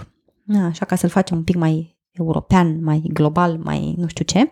așa 0.69 0.85
ca 0.85 0.97
să-l 0.97 1.09
facem 1.09 1.37
un 1.37 1.43
pic 1.43 1.57
mai 1.57 1.98
european, 2.19 2.79
mai 2.83 3.03
global, 3.13 3.61
mai 3.65 3.95
nu 3.99 4.07
știu 4.07 4.25
ce, 4.25 4.51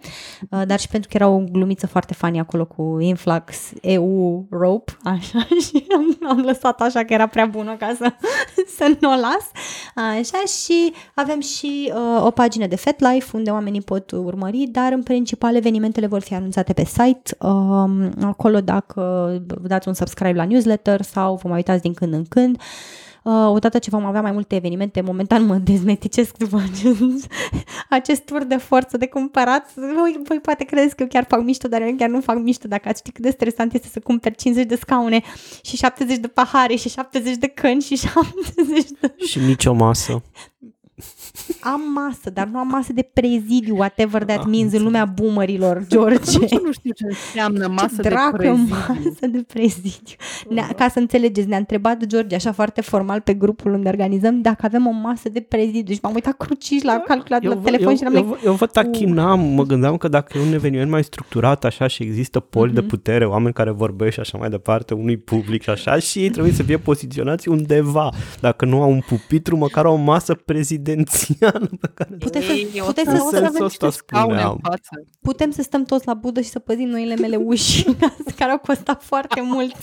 uh, 0.51 0.63
dar 0.67 0.79
și 0.79 0.89
pentru 0.89 1.09
că 1.09 1.17
era 1.17 1.29
o 1.29 1.39
glumiță 1.39 1.87
foarte 1.87 2.15
funny 2.15 2.39
acolo 2.39 2.65
cu 2.65 2.97
Influx 3.01 3.73
EU 3.81 4.47
Rope, 4.51 4.97
așa, 5.03 5.47
și 5.67 5.87
am, 5.95 6.29
am 6.29 6.39
lăsat 6.39 6.81
așa 6.81 7.05
că 7.05 7.13
era 7.13 7.27
prea 7.27 7.47
bună 7.47 7.77
ca 7.77 7.95
să, 7.97 8.13
să 8.77 8.97
nu 9.01 9.13
o 9.13 9.15
las, 9.15 9.51
așa, 9.95 10.39
și 10.63 10.93
avem 11.15 11.41
și 11.41 11.93
uh, 11.95 12.25
o 12.25 12.31
pagină 12.31 12.67
de 12.67 12.77
FetLife 12.77 13.37
unde 13.37 13.51
oamenii 13.51 13.81
pot 13.81 14.11
urmări, 14.11 14.69
dar 14.73 14.93
în 14.93 15.03
principal 15.03 15.57
evenimentele 15.57 16.07
vor 16.07 16.21
fi 16.21 16.35
anunțate 16.35 16.73
pe 16.73 16.85
site, 16.85 17.37
um, 17.47 18.13
acolo 18.23 18.61
dacă 18.61 19.01
vă 19.47 19.67
dați 19.67 19.89
un 19.89 19.95
subscribe 19.95 20.33
la 20.37 20.45
newsletter 20.45 21.03
sau 21.03 21.35
vă 21.43 21.49
mai 21.49 21.57
uitați 21.57 21.83
din 21.83 21.95
când 21.95 22.13
în 22.13 22.25
când, 22.25 22.57
Uh, 22.57 23.06
odată 23.31 23.79
ce 23.79 23.91
vom 23.91 24.05
avea 24.05 24.23
mai 24.23 24.33
multe 24.33 24.55
evenimente, 24.55 25.01
momentan 25.01 25.45
mă 25.45 25.55
dezmeticesc 25.57 26.37
după 26.37 26.63
acest, 26.71 27.33
acest 27.99 28.25
tur 28.25 28.45
de 28.45 28.57
forță 28.57 28.97
de 28.97 29.07
cumpărat. 29.07 29.75
Voi, 29.75 30.21
voi 30.25 30.41
poate 30.41 30.65
credeți 30.65 30.97
că 30.97 31.03
eu 31.03 31.09
chiar 31.09 31.25
fac 31.29 31.43
mișto, 31.43 31.69
dar 31.69 31.83
eu 31.83 31.95
chiar 31.97 32.09
nu 32.09 32.21
fac 32.21 32.37
mișto 32.39 32.69
dacă 32.69 32.89
ați 32.89 33.01
ști 33.01 33.13
cât 33.13 33.23
de 33.23 33.31
stresant 33.31 33.75
este 33.75 33.89
să 33.89 34.01
cumperi 34.01 34.35
50 34.35 34.67
de 34.67 34.77
scaune 34.77 35.23
și 35.63 35.77
70 35.77 36.17
de 36.17 36.29
pahare 36.29 36.75
și 36.75 36.89
70 36.89 37.37
de 37.37 37.47
căni 37.47 37.81
și 37.81 37.97
70 38.07 38.91
de... 39.01 39.15
Și 39.27 39.39
nicio 39.39 39.73
masă. 39.73 40.23
Am 41.61 41.81
masă, 41.95 42.31
dar 42.31 42.47
nu 42.47 42.59
am 42.59 42.69
masă 42.69 42.93
de 42.93 43.09
prezidiu, 43.13 43.77
whatever 43.77 44.25
that 44.25 44.39
ah, 44.39 44.45
means 44.49 44.73
în 44.73 44.83
lumea 44.83 45.05
boomerilor, 45.05 45.85
George. 45.89 46.39
nu 46.65 46.73
știu 46.73 46.93
ce 46.93 47.05
înseamnă 47.09 47.67
masă 47.67 48.03
ce 48.03 48.09
de 48.09 48.15
prezidiu. 48.33 48.75
masă 48.79 49.27
de 49.27 49.45
prezidiu. 49.47 50.15
Ne, 50.49 50.67
ca 50.77 50.89
să 50.89 50.99
înțelegeți, 50.99 51.49
ne-a 51.49 51.59
întrebat 51.59 52.05
George 52.05 52.35
așa 52.35 52.53
foarte 52.53 52.81
formal 52.81 53.21
pe 53.21 53.35
grupul 53.35 53.73
unde 53.73 53.89
organizăm 53.89 54.41
dacă 54.41 54.67
avem 54.67 54.87
o 54.87 54.91
masă 54.91 55.29
de 55.29 55.41
prezidiu 55.41 55.95
și 55.95 56.01
m-am 56.03 56.15
uitat 56.15 56.37
cruciș 56.37 56.83
la 56.83 57.03
calculator, 57.07 57.55
la 57.55 57.61
telefon 57.61 57.89
eu, 57.89 57.97
și 57.97 58.05
am 58.05 58.15
eu, 58.15 58.23
eu, 58.23 58.39
eu 58.45 58.53
vă 58.53 58.67
tachinam, 58.67 59.41
mă 59.41 59.63
gândeam 59.63 59.97
că 59.97 60.09
dacă 60.09 60.39
e 60.39 60.47
un 60.47 60.53
eveniment 60.53 60.91
mai 60.91 61.05
structurat 61.05 61.65
așa 61.65 61.87
și 61.87 62.03
există 62.03 62.41
poli 62.41 62.71
mm-hmm. 62.71 62.75
de 62.75 62.81
mhm. 62.81 62.89
putere, 62.89 63.25
oameni 63.25 63.55
care 63.55 63.71
vorbesc 63.71 64.13
și 64.13 64.21
așa 64.21 64.39
mai 64.39 64.49
departe, 64.49 64.95
unui 64.95 65.17
public 65.17 65.63
și 65.63 65.71
așa 65.71 65.99
și 65.99 66.19
ei 66.19 66.31
trebuie 66.31 66.53
să 66.53 66.63
fie 66.63 66.77
poziționați 66.77 67.49
undeva. 67.49 68.11
Dacă 68.41 68.65
nu 68.65 68.83
au 68.83 68.91
un 68.91 69.01
pupitru, 69.07 69.57
măcar 69.57 69.85
o 69.85 69.95
masă 69.95 70.35
prezidențială 70.35 71.15
pe 71.81 71.91
care... 71.95 72.17
Puteți 72.19 72.47
să, 72.47 72.83
puteți 72.85 73.11
să, 73.11 73.17
să 73.31 73.37
avem 73.37 73.53
niște 73.63 73.91
scaune 73.91 74.43
în 74.43 74.59
față. 74.63 75.05
Putem 75.21 75.51
să 75.51 75.63
stăm 75.63 75.85
toți 75.85 76.07
la 76.07 76.15
budă 76.15 76.41
și 76.41 76.49
să 76.49 76.59
păzim 76.59 76.89
noile 76.89 77.15
mele 77.15 77.37
uși, 77.37 77.85
care 78.39 78.51
au 78.51 78.59
costat 78.59 79.03
foarte 79.03 79.41
mult. 79.41 79.77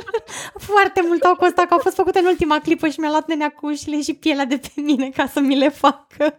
foarte 0.72 1.02
mult 1.06 1.22
au 1.22 1.36
costat, 1.36 1.66
că 1.66 1.74
au 1.74 1.80
fost 1.82 1.94
făcute 1.94 2.18
în 2.18 2.26
ultima 2.26 2.58
clipă 2.58 2.88
și 2.88 3.00
mi-a 3.00 3.10
luat 3.10 3.28
nenea 3.28 3.50
cu 3.50 3.66
ușile 3.66 4.00
și 4.00 4.14
pielea 4.14 4.44
de 4.44 4.56
pe 4.56 4.80
mine 4.80 5.08
ca 5.08 5.26
să 5.26 5.40
mi 5.40 5.56
le 5.56 5.68
facă. 5.68 6.38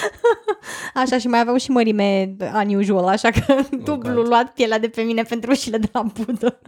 Așa 1.02 1.18
și 1.18 1.28
mai 1.28 1.40
aveau 1.40 1.56
și 1.56 1.70
mărime 1.70 2.36
unusual, 2.66 3.06
așa 3.06 3.30
că 3.30 3.54
oh, 3.58 3.66
dublu 3.84 4.22
luat 4.22 4.52
pielea 4.52 4.78
de 4.78 4.88
pe 4.88 5.02
mine 5.02 5.22
pentru 5.22 5.50
ușile 5.50 5.78
de 5.78 5.88
la 5.92 6.02
budă. 6.02 6.60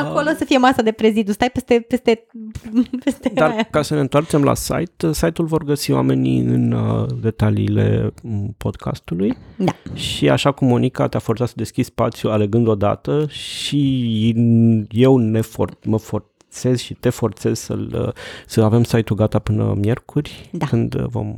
Acolo 0.00 0.28
uh, 0.30 0.36
să 0.38 0.44
fie 0.44 0.58
masa 0.58 0.82
de 0.82 0.92
prezidiu, 0.92 1.32
stai 1.32 1.50
peste, 1.50 1.84
peste, 1.88 2.26
peste 3.04 3.30
Dar 3.34 3.50
aia. 3.50 3.62
ca 3.70 3.82
să 3.82 3.94
ne 3.94 4.00
întoarcem 4.00 4.42
la 4.42 4.54
site, 4.54 5.12
site-ul 5.12 5.46
vor 5.48 5.64
găsi 5.64 5.90
oamenii 5.90 6.38
în 6.38 6.72
uh, 6.72 7.06
detaliile 7.20 8.14
podcastului 8.56 9.36
da. 9.56 9.72
și 9.94 10.28
așa 10.30 10.52
cum 10.52 10.68
Monica 10.68 11.08
te-a 11.08 11.20
forțat 11.20 11.48
să 11.48 11.54
deschizi 11.56 11.88
spațiu 11.88 12.30
alegând 12.30 12.66
o 12.68 12.74
dată 12.74 13.26
și 13.28 14.34
eu 14.90 15.16
ne 15.16 15.40
for- 15.40 15.78
mă 15.84 15.98
forțez 15.98 16.78
și 16.78 16.94
te 16.94 17.10
forțez 17.10 17.58
să-l, 17.58 17.94
uh, 18.06 18.12
să 18.46 18.60
avem 18.60 18.82
site-ul 18.82 19.18
gata 19.18 19.38
până 19.38 19.74
miercuri, 19.76 20.48
da. 20.52 20.66
când 20.66 20.94
vom 20.94 21.36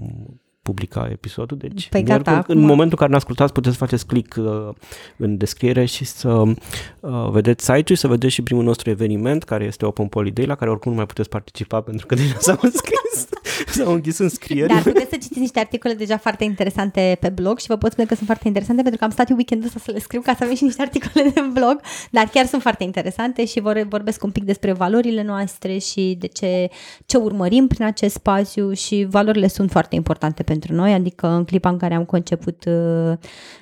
publica 0.67 1.09
episodul. 1.11 1.57
Deci, 1.57 1.89
păi 1.89 2.03
gata, 2.03 2.31
în 2.31 2.37
acum... 2.37 2.59
momentul 2.59 2.91
în 2.91 2.97
care 2.97 3.11
ne 3.11 3.17
ascultați, 3.17 3.53
puteți 3.53 3.77
să 3.77 3.85
faceți 3.85 4.07
click 4.07 4.37
uh, 4.37 4.69
în 5.17 5.37
descriere 5.37 5.85
și 5.85 6.05
să 6.05 6.29
uh, 6.29 7.29
vedeți 7.31 7.65
site-ul, 7.65 7.99
să 7.99 8.09
vedeți 8.09 8.35
și 8.35 8.43
primul 8.43 8.65
nostru 8.65 8.91
eveniment, 8.91 9.45
care 9.45 9.65
este 9.65 9.87
Open 9.87 10.07
Poly 10.07 10.31
Day, 10.31 10.47
la 10.47 10.55
care 10.55 10.71
oricum 10.71 10.91
nu 10.91 10.97
mai 10.97 11.07
puteți 11.07 11.29
participa 11.29 11.81
pentru 11.81 12.07
că 12.07 12.15
deja 12.15 12.37
s-au 12.39 12.59
înscris. 12.61 13.29
S-au 13.77 13.93
închis 13.93 14.19
înscrieri. 14.19 14.73
Dar 14.73 14.83
puteți 14.83 15.11
să 15.11 15.17
citiți 15.17 15.39
niște 15.39 15.59
articole 15.59 15.95
deja 15.95 16.17
foarte 16.17 16.45
interesante 16.45 17.17
pe 17.21 17.29
blog 17.29 17.59
și 17.59 17.67
vă 17.67 17.77
pot 17.77 17.93
spune 17.93 18.07
că 18.07 18.15
sunt 18.15 18.27
foarte 18.27 18.47
interesante 18.47 18.83
pentru 18.83 18.99
că 18.99 19.05
am 19.05 19.11
stat 19.11 19.31
eu 19.31 19.37
weekendul 19.37 19.67
ăsta 19.67 19.81
să 19.85 19.91
le 19.91 19.99
scriu 19.99 20.21
ca 20.21 20.35
să 20.39 20.45
avem 20.45 20.55
și 20.55 20.65
niște 20.65 20.83
articole 20.83 21.31
de 21.35 21.41
blog, 21.53 21.81
dar 22.11 22.25
chiar 22.25 22.47
sunt 22.47 22.63
foarte 22.63 22.85
interesante 22.85 23.45
și 23.45 23.61
vor, 23.61 23.87
vorbesc 23.89 24.25
un 24.25 24.31
pic 24.31 24.45
despre 24.45 24.73
valorile 24.73 25.23
noastre 25.23 25.79
și 25.79 26.17
de 26.19 26.27
ce, 26.27 26.69
ce 27.07 27.17
urmărim 27.17 27.67
prin 27.67 27.85
acest 27.85 28.15
spațiu 28.15 28.73
și 28.73 29.07
valorile 29.11 29.49
sunt 29.49 29.71
foarte 29.71 29.95
importante 29.95 30.43
pentru 30.43 30.56
noi, 30.65 30.93
adică 30.93 31.27
în 31.27 31.45
clipa 31.45 31.69
în 31.69 31.77
care 31.77 31.95
am 31.95 32.05
conceput 32.05 32.65
uh, 32.65 33.13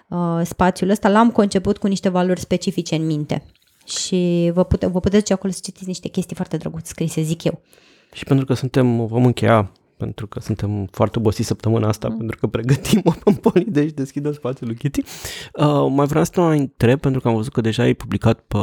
uh, 0.09 0.41
spațiul 0.45 0.91
ăsta, 0.91 1.09
l-am 1.09 1.31
conceput 1.31 1.79
cu 1.79 1.87
niște 1.87 2.09
valori 2.09 2.41
specifice 2.41 2.95
în 2.95 3.07
minte. 3.07 3.43
Și 3.87 4.51
vă, 4.55 4.65
pute, 4.65 4.87
vă 4.87 5.01
puteți 5.01 5.33
acolo 5.33 5.53
să 5.53 5.61
citiți 5.63 5.87
niște 5.87 6.09
chestii 6.09 6.37
foarte 6.37 6.57
drăguțe 6.57 6.87
scrise, 6.87 7.23
zic 7.23 7.45
eu. 7.45 7.61
Și 8.13 8.25
pentru 8.25 8.45
că 8.45 8.55
suntem, 8.55 9.07
vom 9.07 9.25
încheia 9.25 9.73
pentru 9.97 10.27
că 10.27 10.41
suntem 10.41 10.89
foarte 10.91 11.19
obosiți 11.19 11.47
săptămâna 11.47 11.89
asta, 11.89 12.09
mm. 12.09 12.17
pentru 12.17 12.37
că 12.41 12.47
pregătim 12.47 13.03
o 13.25 13.33
Poly, 13.33 13.65
deci 13.69 13.93
deschidă 13.93 14.33
spațiul 14.33 14.69
lui 14.69 14.79
Kitty. 14.79 15.01
Uh, 15.01 15.87
mai 15.91 16.07
vreau 16.07 16.25
să 16.25 16.31
te 16.31 16.41
mai 16.41 16.59
întreb, 16.59 17.01
pentru 17.01 17.21
că 17.21 17.29
am 17.29 17.35
văzut 17.35 17.53
că 17.53 17.61
deja 17.61 17.83
ai 17.83 17.95
publicat 17.95 18.41
pe, 18.41 18.59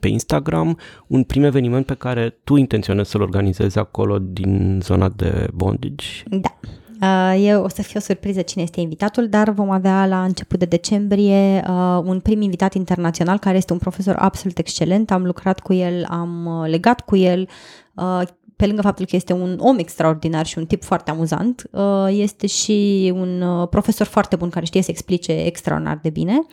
pe 0.00 0.08
Instagram 0.08 0.78
un 1.06 1.22
prim 1.22 1.44
eveniment 1.44 1.86
pe 1.86 1.94
care 1.94 2.38
tu 2.44 2.56
intenționezi 2.56 3.10
să-l 3.10 3.22
organizezi 3.22 3.78
acolo 3.78 4.18
din 4.18 4.80
zona 4.82 5.08
de 5.08 5.48
bondage. 5.54 6.06
Da. 6.26 6.58
Uh, 7.02 7.46
e, 7.46 7.54
o 7.54 7.68
să 7.68 7.82
fie 7.82 7.94
o 7.98 8.02
surpriză 8.02 8.42
cine 8.42 8.62
este 8.62 8.80
invitatul, 8.80 9.28
dar 9.28 9.50
vom 9.50 9.70
avea 9.70 10.06
la 10.06 10.24
început 10.24 10.58
de 10.58 10.64
decembrie 10.64 11.64
uh, 11.68 12.00
un 12.04 12.20
prim 12.20 12.40
invitat 12.40 12.74
internațional 12.74 13.38
care 13.38 13.56
este 13.56 13.72
un 13.72 13.78
profesor 13.78 14.14
absolut 14.18 14.58
excelent. 14.58 15.10
Am 15.10 15.24
lucrat 15.24 15.60
cu 15.60 15.72
el, 15.72 16.04
am 16.08 16.46
uh, 16.46 16.68
legat 16.68 17.00
cu 17.00 17.16
el, 17.16 17.48
uh, 17.94 18.22
pe 18.56 18.66
lângă 18.66 18.82
faptul 18.82 19.06
că 19.06 19.16
este 19.16 19.32
un 19.32 19.58
om 19.60 19.78
extraordinar 19.78 20.46
și 20.46 20.58
un 20.58 20.66
tip 20.66 20.82
foarte 20.82 21.10
amuzant, 21.10 21.68
uh, 21.70 22.06
este 22.08 22.46
și 22.46 23.12
un 23.14 23.40
uh, 23.40 23.68
profesor 23.68 24.06
foarte 24.06 24.36
bun 24.36 24.48
care 24.48 24.64
știe 24.64 24.82
să 24.82 24.90
explice 24.90 25.32
extraordinar 25.32 25.98
de 26.02 26.10
bine. 26.10 26.46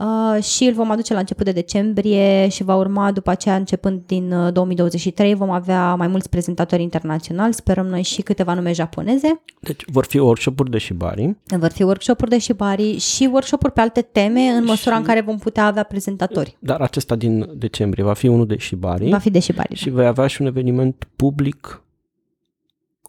Uh, 0.00 0.42
și 0.42 0.64
îl 0.64 0.72
vom 0.72 0.90
aduce 0.90 1.12
la 1.12 1.18
început 1.18 1.44
de 1.44 1.52
decembrie 1.52 2.48
și 2.48 2.62
va 2.62 2.74
urma 2.76 3.12
după 3.12 3.30
aceea 3.30 3.56
începând 3.56 4.02
din 4.06 4.32
uh, 4.32 4.52
2023 4.52 5.34
vom 5.34 5.50
avea 5.50 5.94
mai 5.94 6.06
mulți 6.06 6.28
prezentatori 6.28 6.82
internaționali, 6.82 7.54
sperăm 7.54 7.86
noi 7.86 8.02
și 8.02 8.22
câteva 8.22 8.54
nume 8.54 8.72
japoneze. 8.72 9.40
Deci 9.60 9.82
vor 9.86 10.04
fi 10.04 10.18
workshop-uri 10.18 10.70
de 10.70 10.78
shibari. 10.78 11.36
Vor 11.44 11.70
fi 11.70 11.82
workshop-uri 11.82 12.30
de 12.30 12.38
shibari 12.38 12.98
și 12.98 13.28
workshop-uri 13.32 13.72
pe 13.72 13.80
alte 13.80 14.00
teme 14.02 14.40
în 14.40 14.64
măsura 14.64 14.94
Și- 14.94 15.00
în 15.00 15.06
care 15.06 15.20
vom 15.20 15.38
putea 15.38 15.66
avea 15.66 15.82
prezentatori. 15.82 16.56
Dar 16.58 16.80
acesta 16.80 17.16
din 17.16 17.50
decembrie 17.54 18.04
va 18.04 18.14
fi 18.14 18.26
unul 18.26 18.46
de 18.46 18.56
shibari. 18.58 19.08
Va 19.08 19.18
fi 19.18 19.30
de 19.30 19.38
shibari. 19.38 19.74
Și 19.74 19.90
vei 19.90 20.06
avea 20.06 20.26
și 20.26 20.40
un 20.40 20.46
eveniment 20.46 21.08
public. 21.16 21.82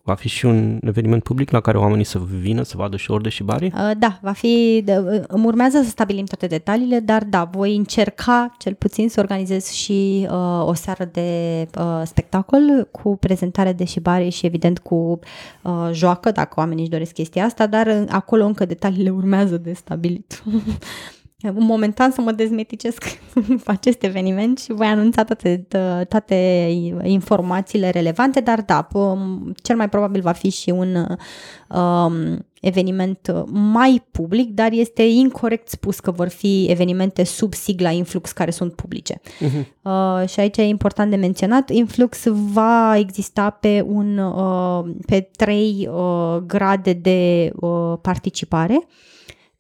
Va 0.03 0.13
fi 0.13 0.27
și 0.27 0.45
un 0.45 0.79
eveniment 0.83 1.23
public 1.23 1.51
la 1.51 1.59
care 1.59 1.77
oamenii 1.77 2.03
să 2.03 2.19
vină 2.41 2.63
să 2.63 2.73
vadă 2.77 2.97
show 2.97 3.19
de 3.19 3.29
shibari. 3.29 3.65
Uh, 3.65 3.91
Da, 3.97 4.19
va 4.21 4.31
fi, 4.31 4.81
de- 4.85 4.97
uh, 4.97 5.21
îmi 5.27 5.45
urmează 5.45 5.81
să 5.83 5.89
stabilim 5.89 6.25
toate 6.25 6.47
detaliile, 6.47 6.99
dar 6.99 7.23
da, 7.23 7.43
voi 7.43 7.75
încerca 7.75 8.55
cel 8.57 8.73
puțin 8.73 9.09
să 9.09 9.19
organizez 9.19 9.69
și 9.69 10.27
uh, 10.31 10.65
o 10.67 10.73
seară 10.73 11.09
de 11.11 11.67
uh, 11.79 12.01
spectacol 12.05 12.87
cu 12.91 13.17
prezentare 13.17 13.73
de 13.73 13.85
shibari 13.85 14.29
și 14.29 14.45
evident 14.45 14.79
cu 14.79 15.19
uh, 15.63 15.89
joacă, 15.91 16.31
dacă 16.31 16.53
oamenii 16.59 16.81
își 16.81 16.91
doresc 16.91 17.11
chestia 17.13 17.45
asta, 17.45 17.67
dar 17.67 17.87
uh, 17.87 18.03
acolo 18.09 18.45
încă 18.45 18.65
detaliile 18.65 19.09
urmează 19.09 19.57
de 19.57 19.73
stabilit. 19.73 20.43
Momentan 21.53 22.11
să 22.11 22.21
mă 22.21 22.31
dezmeticesc 22.31 23.03
pe 23.63 23.71
acest 23.71 24.03
eveniment 24.03 24.59
și 24.59 24.71
voi 24.71 24.87
anunța 24.87 25.23
toate, 25.23 25.67
tă- 25.67 26.05
toate 26.07 26.35
informațiile 27.03 27.89
relevante, 27.89 28.39
dar 28.39 28.61
da, 28.61 28.87
p- 28.87 29.61
cel 29.63 29.75
mai 29.75 29.89
probabil 29.89 30.21
va 30.21 30.31
fi 30.31 30.49
și 30.49 30.69
un 30.69 30.95
um, 31.69 32.45
eveniment 32.61 33.45
mai 33.51 34.03
public, 34.11 34.49
dar 34.49 34.71
este 34.71 35.01
incorrect 35.01 35.69
spus 35.69 35.99
că 35.99 36.11
vor 36.11 36.27
fi 36.27 36.65
evenimente 36.69 37.23
sub 37.23 37.53
sigla 37.53 37.89
Influx 37.89 38.31
care 38.31 38.51
sunt 38.51 38.73
publice. 38.73 39.21
Uh-huh. 39.21 39.65
Uh, 39.81 40.29
și 40.29 40.39
aici 40.39 40.57
e 40.57 40.63
important 40.63 41.09
de 41.09 41.15
menționat, 41.15 41.69
Influx 41.69 42.23
va 42.27 42.97
exista 42.97 43.49
pe, 43.49 43.85
un, 43.87 44.17
uh, 44.17 44.95
pe 45.05 45.29
trei 45.35 45.89
uh, 45.91 46.37
grade 46.45 46.93
de 46.93 47.51
uh, 47.55 47.93
participare. 48.01 48.87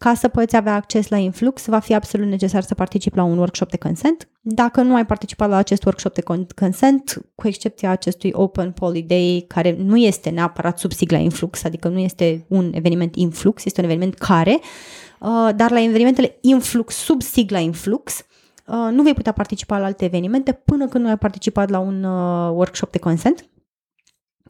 Ca 0.03 0.13
să 0.13 0.27
poți 0.27 0.55
avea 0.55 0.75
acces 0.75 1.07
la 1.07 1.17
Influx, 1.17 1.65
va 1.65 1.79
fi 1.79 1.93
absolut 1.93 2.27
necesar 2.27 2.63
să 2.63 2.75
participi 2.75 3.15
la 3.15 3.23
un 3.23 3.37
workshop 3.37 3.69
de 3.69 3.77
consent. 3.77 4.27
Dacă 4.41 4.81
nu 4.81 4.95
ai 4.95 5.05
participat 5.05 5.49
la 5.49 5.55
acest 5.55 5.85
workshop 5.85 6.13
de 6.13 6.21
con- 6.21 6.55
consent, 6.55 7.21
cu 7.35 7.47
excepția 7.47 7.89
acestui 7.89 8.31
Open 8.33 8.71
Poly 8.71 9.01
Day, 9.01 9.45
care 9.47 9.75
nu 9.79 9.97
este 9.97 10.29
neapărat 10.29 10.79
sub 10.79 10.91
sigla 10.91 11.17
Influx, 11.17 11.63
adică 11.63 11.87
nu 11.87 11.99
este 11.99 12.45
un 12.47 12.71
eveniment 12.73 13.15
Influx, 13.15 13.65
este 13.65 13.79
un 13.79 13.85
eveniment 13.85 14.13
care, 14.13 14.59
uh, 15.19 15.49
dar 15.55 15.71
la 15.71 15.81
evenimentele 15.81 16.37
Influx, 16.41 16.95
sub 16.95 17.21
sigla 17.21 17.59
Influx, 17.59 18.25
uh, 18.67 18.89
nu 18.91 19.03
vei 19.03 19.13
putea 19.13 19.31
participa 19.31 19.79
la 19.79 19.85
alte 19.85 20.05
evenimente 20.05 20.51
până 20.51 20.87
când 20.87 21.03
nu 21.03 21.09
ai 21.09 21.17
participat 21.17 21.69
la 21.69 21.79
un 21.79 22.03
uh, 22.03 22.51
workshop 22.53 22.91
de 22.91 22.99
consent. 22.99 23.45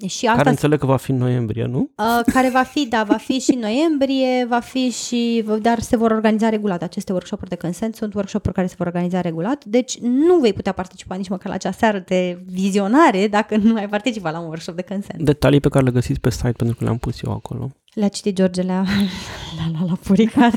Și 0.08 0.26
asta 0.26 0.38
Care 0.38 0.50
înțeleg 0.50 0.80
că 0.80 0.86
va 0.86 0.98
fi 0.98 1.12
în 1.12 1.18
noiembrie, 1.18 1.66
nu? 1.66 1.92
Uh, 1.98 2.20
care 2.34 2.50
va 2.50 2.64
fi, 2.64 2.88
da, 2.88 3.04
va 3.04 3.18
fi 3.18 3.40
și 3.40 3.54
în 3.54 3.60
noiembrie, 3.60 4.46
va 4.50 4.60
fi 4.60 4.90
și, 4.90 5.46
dar 5.62 5.80
se 5.80 5.98
vor 5.98 6.12
organiza 6.12 6.50
regulat. 6.50 6.82
Aceste 6.82 7.12
workshop-uri 7.12 7.50
de 7.50 7.56
consent 7.56 7.96
sunt 7.96 8.14
workshop-uri 8.14 8.56
care 8.56 8.68
se 8.68 8.76
vor 8.78 8.88
organiza 8.88 9.22
regulat, 9.22 9.66
deci 9.66 9.98
nu 10.00 10.38
vei 10.38 10.54
putea 10.54 10.72
participa 10.72 11.16
nici 11.16 11.30
măcar 11.30 11.48
la 11.48 11.54
acea 11.54 11.72
seară 11.72 12.04
de 12.06 12.44
vizionare 12.46 13.28
dacă 13.28 13.58
nu 13.58 13.76
ai 13.76 13.90
participat 13.90 14.34
la 14.34 14.40
un 14.40 14.48
workshop 14.48 14.76
de 14.76 14.82
consent. 14.82 15.22
Detalii 15.22 15.60
pe 15.60 15.70
care 15.70 15.84
le 15.84 15.92
găsiți 15.92 16.20
pe 16.20 16.30
site 16.30 16.52
pentru 16.52 16.76
că 16.76 16.84
le-am 16.84 16.98
pus 16.98 17.22
eu 17.22 17.32
acolo. 17.32 17.72
Le-a 17.94 18.08
citit 18.08 18.36
George, 18.36 18.62
le-a, 18.62 18.86
le-a, 19.56 19.68
le-a, 19.72 19.84
le-a 19.86 19.98
puricat, 20.04 20.54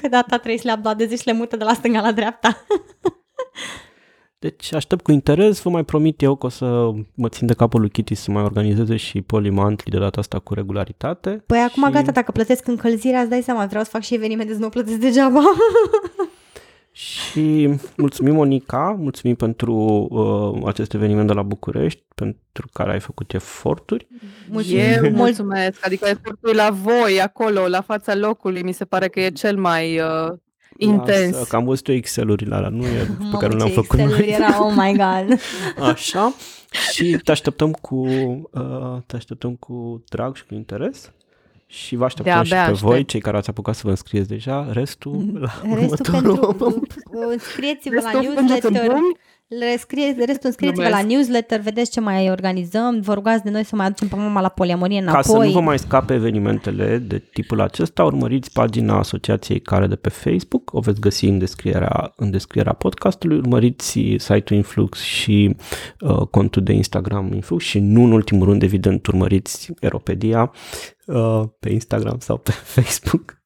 că 0.00 0.08
data 0.08 0.36
3 0.36 0.60
le-a 0.62 0.76
dat 0.76 0.96
de 0.96 1.06
zi 1.06 1.16
și 1.16 1.26
le 1.26 1.32
mută 1.32 1.56
de 1.56 1.64
la 1.64 1.72
stânga 1.72 2.00
la 2.00 2.12
dreapta. 2.12 2.56
Deci 4.40 4.72
aștept 4.72 5.02
cu 5.02 5.12
interes, 5.12 5.62
vă 5.62 5.70
mai 5.70 5.84
promit 5.84 6.22
eu 6.22 6.36
că 6.36 6.46
o 6.46 6.48
să 6.48 6.90
mă 7.14 7.28
țin 7.28 7.46
de 7.46 7.54
capul 7.54 7.80
lui 7.80 7.90
Kitty 7.90 8.14
să 8.14 8.30
mai 8.30 8.42
organizeze 8.42 8.96
și 8.96 9.22
polimantli 9.22 9.90
de 9.90 9.98
data 9.98 10.20
asta 10.20 10.38
cu 10.38 10.54
regularitate. 10.54 11.42
Păi 11.46 11.58
acum 11.58 11.84
și, 11.84 11.90
gata, 11.92 12.10
dacă 12.10 12.32
plătesc 12.32 12.66
încălzirea, 12.66 13.20
îți 13.20 13.30
dai 13.30 13.42
seama, 13.42 13.66
vreau 13.66 13.84
să 13.84 13.90
fac 13.90 14.02
și 14.02 14.14
evenimente 14.14 14.52
să 14.52 14.58
nu 14.58 14.68
plătesc 14.68 14.96
degeaba. 14.96 15.40
Și 16.92 17.68
mulțumim 17.96 18.34
Monica, 18.34 18.96
mulțumim 18.98 19.36
pentru 19.36 19.74
uh, 20.10 20.68
acest 20.68 20.94
eveniment 20.94 21.26
de 21.26 21.32
la 21.32 21.42
București, 21.42 22.02
pentru 22.14 22.68
care 22.72 22.92
ai 22.92 23.00
făcut 23.00 23.32
eforturi. 23.32 24.06
Eu 24.50 25.00
Mult- 25.00 25.14
mulțumesc, 25.14 25.86
adică 25.86 26.08
efortul 26.08 26.54
la 26.54 26.70
voi, 26.70 27.20
acolo, 27.22 27.66
la 27.66 27.80
fața 27.80 28.14
locului, 28.14 28.62
mi 28.62 28.72
se 28.72 28.84
pare 28.84 29.08
că 29.08 29.20
e 29.20 29.30
cel 29.30 29.56
mai 29.56 30.00
uh, 30.00 30.38
intens. 30.78 31.34
Lasă, 31.36 31.46
că 31.48 31.56
am 31.56 31.64
văzut 31.64 31.88
eu 31.88 31.94
Excel-urile 31.94 32.54
alea, 32.54 32.68
nu 32.68 32.84
e 32.86 32.88
pe 32.88 33.16
Mamă, 33.18 33.38
care 33.38 33.52
nu 33.52 33.56
le-am 33.56 33.68
ce 33.68 33.74
făcut 33.74 33.98
Excel-uri 33.98 34.26
noi. 34.26 34.34
Era, 34.34 34.64
oh 34.66 34.72
my 34.76 34.92
god. 34.96 35.38
Așa. 35.88 36.32
Și 36.92 37.18
te 37.24 37.30
așteptăm 37.30 37.72
cu 37.72 37.96
uh, 38.50 38.96
te 39.06 39.16
așteptăm 39.16 39.54
cu 39.54 40.04
drag 40.08 40.36
și 40.36 40.44
cu 40.46 40.54
interes. 40.54 41.12
Și 41.66 41.96
vă 41.96 42.04
așteptăm 42.04 42.32
De-abia 42.32 42.48
și 42.48 42.64
pe 42.64 42.70
aștept. 42.70 42.80
voi, 42.90 43.04
cei 43.04 43.20
care 43.20 43.36
ați 43.36 43.48
apucat 43.50 43.74
să 43.74 43.80
vă 43.84 43.90
înscrieți 43.90 44.28
deja, 44.28 44.68
restul 44.72 45.38
la 45.40 45.74
Restul 45.74 46.14
următorul. 46.14 46.54
pentru... 46.54 46.86
Înscrieți-vă 47.32 47.94
la 48.02 48.10
Restul 48.10 48.34
pângeți 48.34 48.66
în 48.66 48.72
newsletter. 48.72 48.90
pumni. 48.90 49.16
Le 49.48 49.76
scrie, 49.78 50.14
restul 50.18 50.38
înscrieți-vă 50.42 50.82
la 50.82 50.88
Glumesc. 50.88 51.08
newsletter, 51.08 51.60
vedeți 51.60 51.90
ce 51.90 52.00
mai 52.00 52.30
organizăm, 52.30 53.00
vă 53.00 53.14
rugați 53.14 53.44
de 53.44 53.50
noi 53.50 53.64
să 53.64 53.76
mai 53.76 53.86
aducem 53.86 54.08
pe 54.08 54.16
mama 54.16 54.40
la 54.40 54.48
poliamorie 54.48 54.96
Ca 55.02 55.10
înapoi. 55.10 55.22
să 55.24 55.44
nu 55.44 55.50
vă 55.50 55.60
mai 55.60 55.78
scape 55.78 56.14
evenimentele 56.14 56.98
de 56.98 57.18
tipul 57.32 57.60
acesta, 57.60 58.04
urmăriți 58.04 58.52
pagina 58.52 58.98
Asociației 58.98 59.60
Care 59.60 59.86
de 59.86 59.96
pe 59.96 60.08
Facebook, 60.08 60.72
o 60.72 60.80
veți 60.80 61.00
găsi 61.00 61.24
în 61.26 61.38
descrierea, 61.38 62.12
în 62.16 62.30
descrierea 62.30 62.72
podcastului, 62.72 63.36
urmăriți 63.38 63.90
site-ul 64.18 64.58
Influx 64.60 65.00
și 65.00 65.56
uh, 66.00 66.26
contul 66.30 66.62
de 66.62 66.72
Instagram 66.72 67.32
Influx 67.32 67.64
și 67.64 67.78
nu 67.78 68.02
în 68.02 68.12
ultimul 68.12 68.46
rând, 68.46 68.62
evident, 68.62 69.06
urmăriți 69.06 69.72
Eropedia 69.80 70.52
uh, 71.06 71.42
pe 71.60 71.70
Instagram 71.70 72.16
sau 72.18 72.36
pe 72.36 72.50
Facebook. 72.74 73.42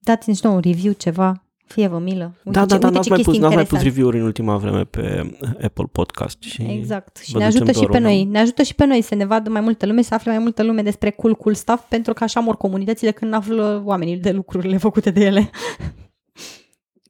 Dați-ne 0.00 0.34
și 0.34 0.40
nouă 0.42 0.54
un 0.54 0.62
review, 0.64 0.92
ceva, 0.92 1.41
fie 1.72 1.86
vă 1.88 1.98
milă. 1.98 2.34
Uite 2.44 2.58
da, 2.58 2.66
ce, 2.66 2.66
da, 2.66 2.76
da, 2.78 2.86
uite 2.86 2.90
n-ați 2.94 3.02
ce 3.02 3.08
mai, 3.08 3.18
pus, 3.18 3.26
chestii 3.26 3.42
n-ați 3.42 3.54
mai 3.54 3.64
pus 3.64 3.72
interesante. 3.72 3.88
review-uri 3.88 4.18
în 4.18 4.24
ultima 4.24 4.56
vreme 4.56 4.84
pe 4.84 5.36
Apple 5.64 5.84
Podcast. 5.92 6.42
Și 6.42 6.62
Exact. 6.70 7.16
Și 7.16 7.32
vă 7.32 7.38
ne 7.38 7.44
ducem 7.44 7.60
ajută 7.62 7.72
și 7.72 7.78
dorul, 7.80 7.92
pe 7.94 7.98
nu? 7.98 8.04
noi. 8.04 8.24
Ne 8.24 8.38
ajută 8.38 8.62
și 8.62 8.74
pe 8.74 8.84
noi 8.84 9.02
să 9.02 9.14
ne 9.14 9.24
vadă 9.24 9.50
mai 9.50 9.60
multă 9.60 9.86
lume, 9.86 10.02
să 10.02 10.14
afle 10.14 10.30
mai 10.30 10.40
multă 10.40 10.62
lume 10.62 10.82
despre 10.82 11.10
cool, 11.10 11.34
cool 11.34 11.54
stuff, 11.54 11.82
pentru 11.88 12.12
că 12.12 12.24
așa 12.24 12.40
mor 12.40 12.56
comunitățile 12.56 13.10
când 13.10 13.34
află 13.34 13.82
oamenii 13.84 14.16
de 14.16 14.30
lucrurile 14.30 14.76
făcute 14.76 15.10
de 15.10 15.24
ele. 15.24 15.50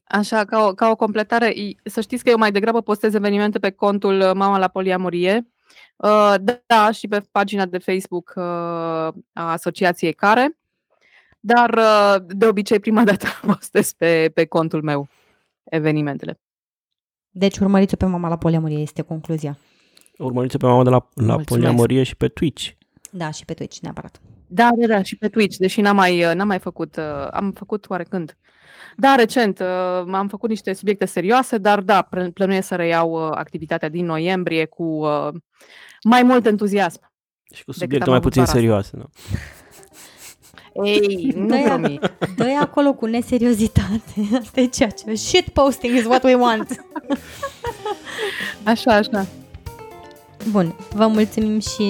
Așa, 0.03 0.43
ca 0.45 0.65
o, 0.65 0.73
ca 0.73 0.89
o 0.89 0.95
completare, 0.95 1.49
i- 1.49 1.77
să 1.83 2.01
știți 2.01 2.23
că 2.23 2.29
eu 2.29 2.37
mai 2.37 2.51
degrabă 2.51 2.81
postez 2.81 3.13
evenimente 3.13 3.59
pe 3.59 3.69
contul 3.69 4.19
uh, 4.19 4.31
Mama 4.35 4.57
la 4.57 4.67
Poliamorie, 4.67 5.47
uh, 5.97 6.33
da, 6.65 6.91
și 6.91 7.07
pe 7.07 7.21
pagina 7.31 7.65
de 7.65 7.77
Facebook 7.77 8.33
uh, 8.35 8.43
a 8.43 9.51
Asociației 9.51 10.13
Care, 10.13 10.57
dar 11.45 11.69
uh, 11.77 12.15
de 12.27 12.47
obicei 12.47 12.79
prima 12.79 13.03
dată 13.09 13.27
postez 13.45 13.91
pe, 13.93 14.31
pe 14.33 14.45
contul 14.45 14.81
meu 14.81 15.07
evenimentele. 15.63 16.39
Deci 17.29 17.57
urmăriți-o 17.57 17.97
pe 17.97 18.05
mama 18.05 18.27
la 18.27 18.37
poliamorie, 18.37 18.79
este 18.79 19.01
concluzia. 19.01 19.57
Urmăriți 20.17 20.57
pe 20.57 20.65
mama 20.65 20.83
de 20.83 20.89
la, 20.89 20.95
la 20.95 21.05
Mulțumesc. 21.13 21.47
poliamorie 21.47 22.03
și 22.03 22.15
pe 22.15 22.27
Twitch. 22.27 22.69
Da, 23.11 23.31
și 23.31 23.45
pe 23.45 23.53
Twitch, 23.53 23.77
neapărat. 23.79 24.21
Da, 24.47 24.69
da, 24.77 24.87
da, 24.87 25.03
și 25.03 25.15
pe 25.17 25.29
Twitch, 25.29 25.57
deși 25.57 25.81
n-am 25.81 25.95
mai, 25.95 26.25
uh, 26.25 26.31
n-am 26.35 26.47
mai 26.47 26.59
făcut, 26.59 26.95
uh, 26.95 27.27
am 27.31 27.51
făcut 27.51 27.89
oarecând. 27.89 28.37
Da, 28.97 29.15
recent 29.15 29.59
uh, 29.59 29.65
am 30.13 30.27
făcut 30.27 30.49
niște 30.49 30.73
subiecte 30.73 31.05
serioase, 31.05 31.57
dar 31.57 31.81
da, 31.81 32.01
pl- 32.01 32.27
plănuiesc 32.27 32.67
să 32.67 32.75
reiau 32.75 33.11
uh, 33.11 33.31
activitatea 33.35 33.89
din 33.89 34.05
noiembrie 34.05 34.65
cu 34.65 34.83
uh, 34.83 35.27
mai 36.03 36.23
mult 36.23 36.45
entuziasm. 36.45 37.11
Și 37.53 37.63
cu 37.63 37.71
Decât 37.71 37.81
subiecte 37.81 38.03
am 38.03 38.09
mai 38.09 38.17
avut 38.19 38.31
puțin 38.31 38.43
vara 38.43 38.51
asta. 38.51 38.59
serioase. 38.59 38.97
Da. 38.97 39.05
Ei, 40.83 41.33
nu 41.35 41.47
Da, 41.47 41.55
promit. 41.63 42.11
dă 42.35 42.45
acolo 42.61 42.93
cu 42.93 43.05
neseriozitate. 43.05 44.13
Asta 44.41 44.59
e 44.61 44.65
ceea 44.65 44.89
ce... 44.89 45.15
Shit 45.15 45.47
posting 45.49 45.95
is 45.97 46.05
what 46.05 46.23
we 46.23 46.33
want. 46.35 46.85
Așa, 48.63 48.91
așa. 48.93 49.25
Bun, 50.51 50.75
vă 50.93 51.07
mulțumim 51.07 51.59
și 51.59 51.81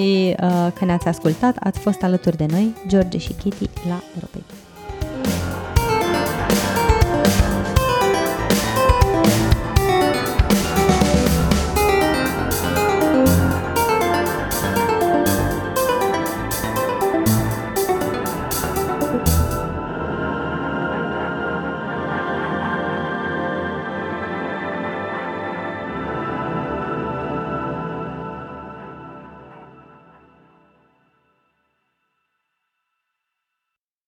uh, 0.41 0.67
că 0.73 0.85
ne-ați 0.85 1.07
ascultat. 1.07 1.55
Ați 1.59 1.79
fost 1.79 2.03
alături 2.03 2.37
de 2.37 2.45
noi, 2.49 2.73
George 2.87 3.17
și 3.17 3.33
Kitty, 3.33 3.69
la 3.87 4.01
Europei. 4.15 4.43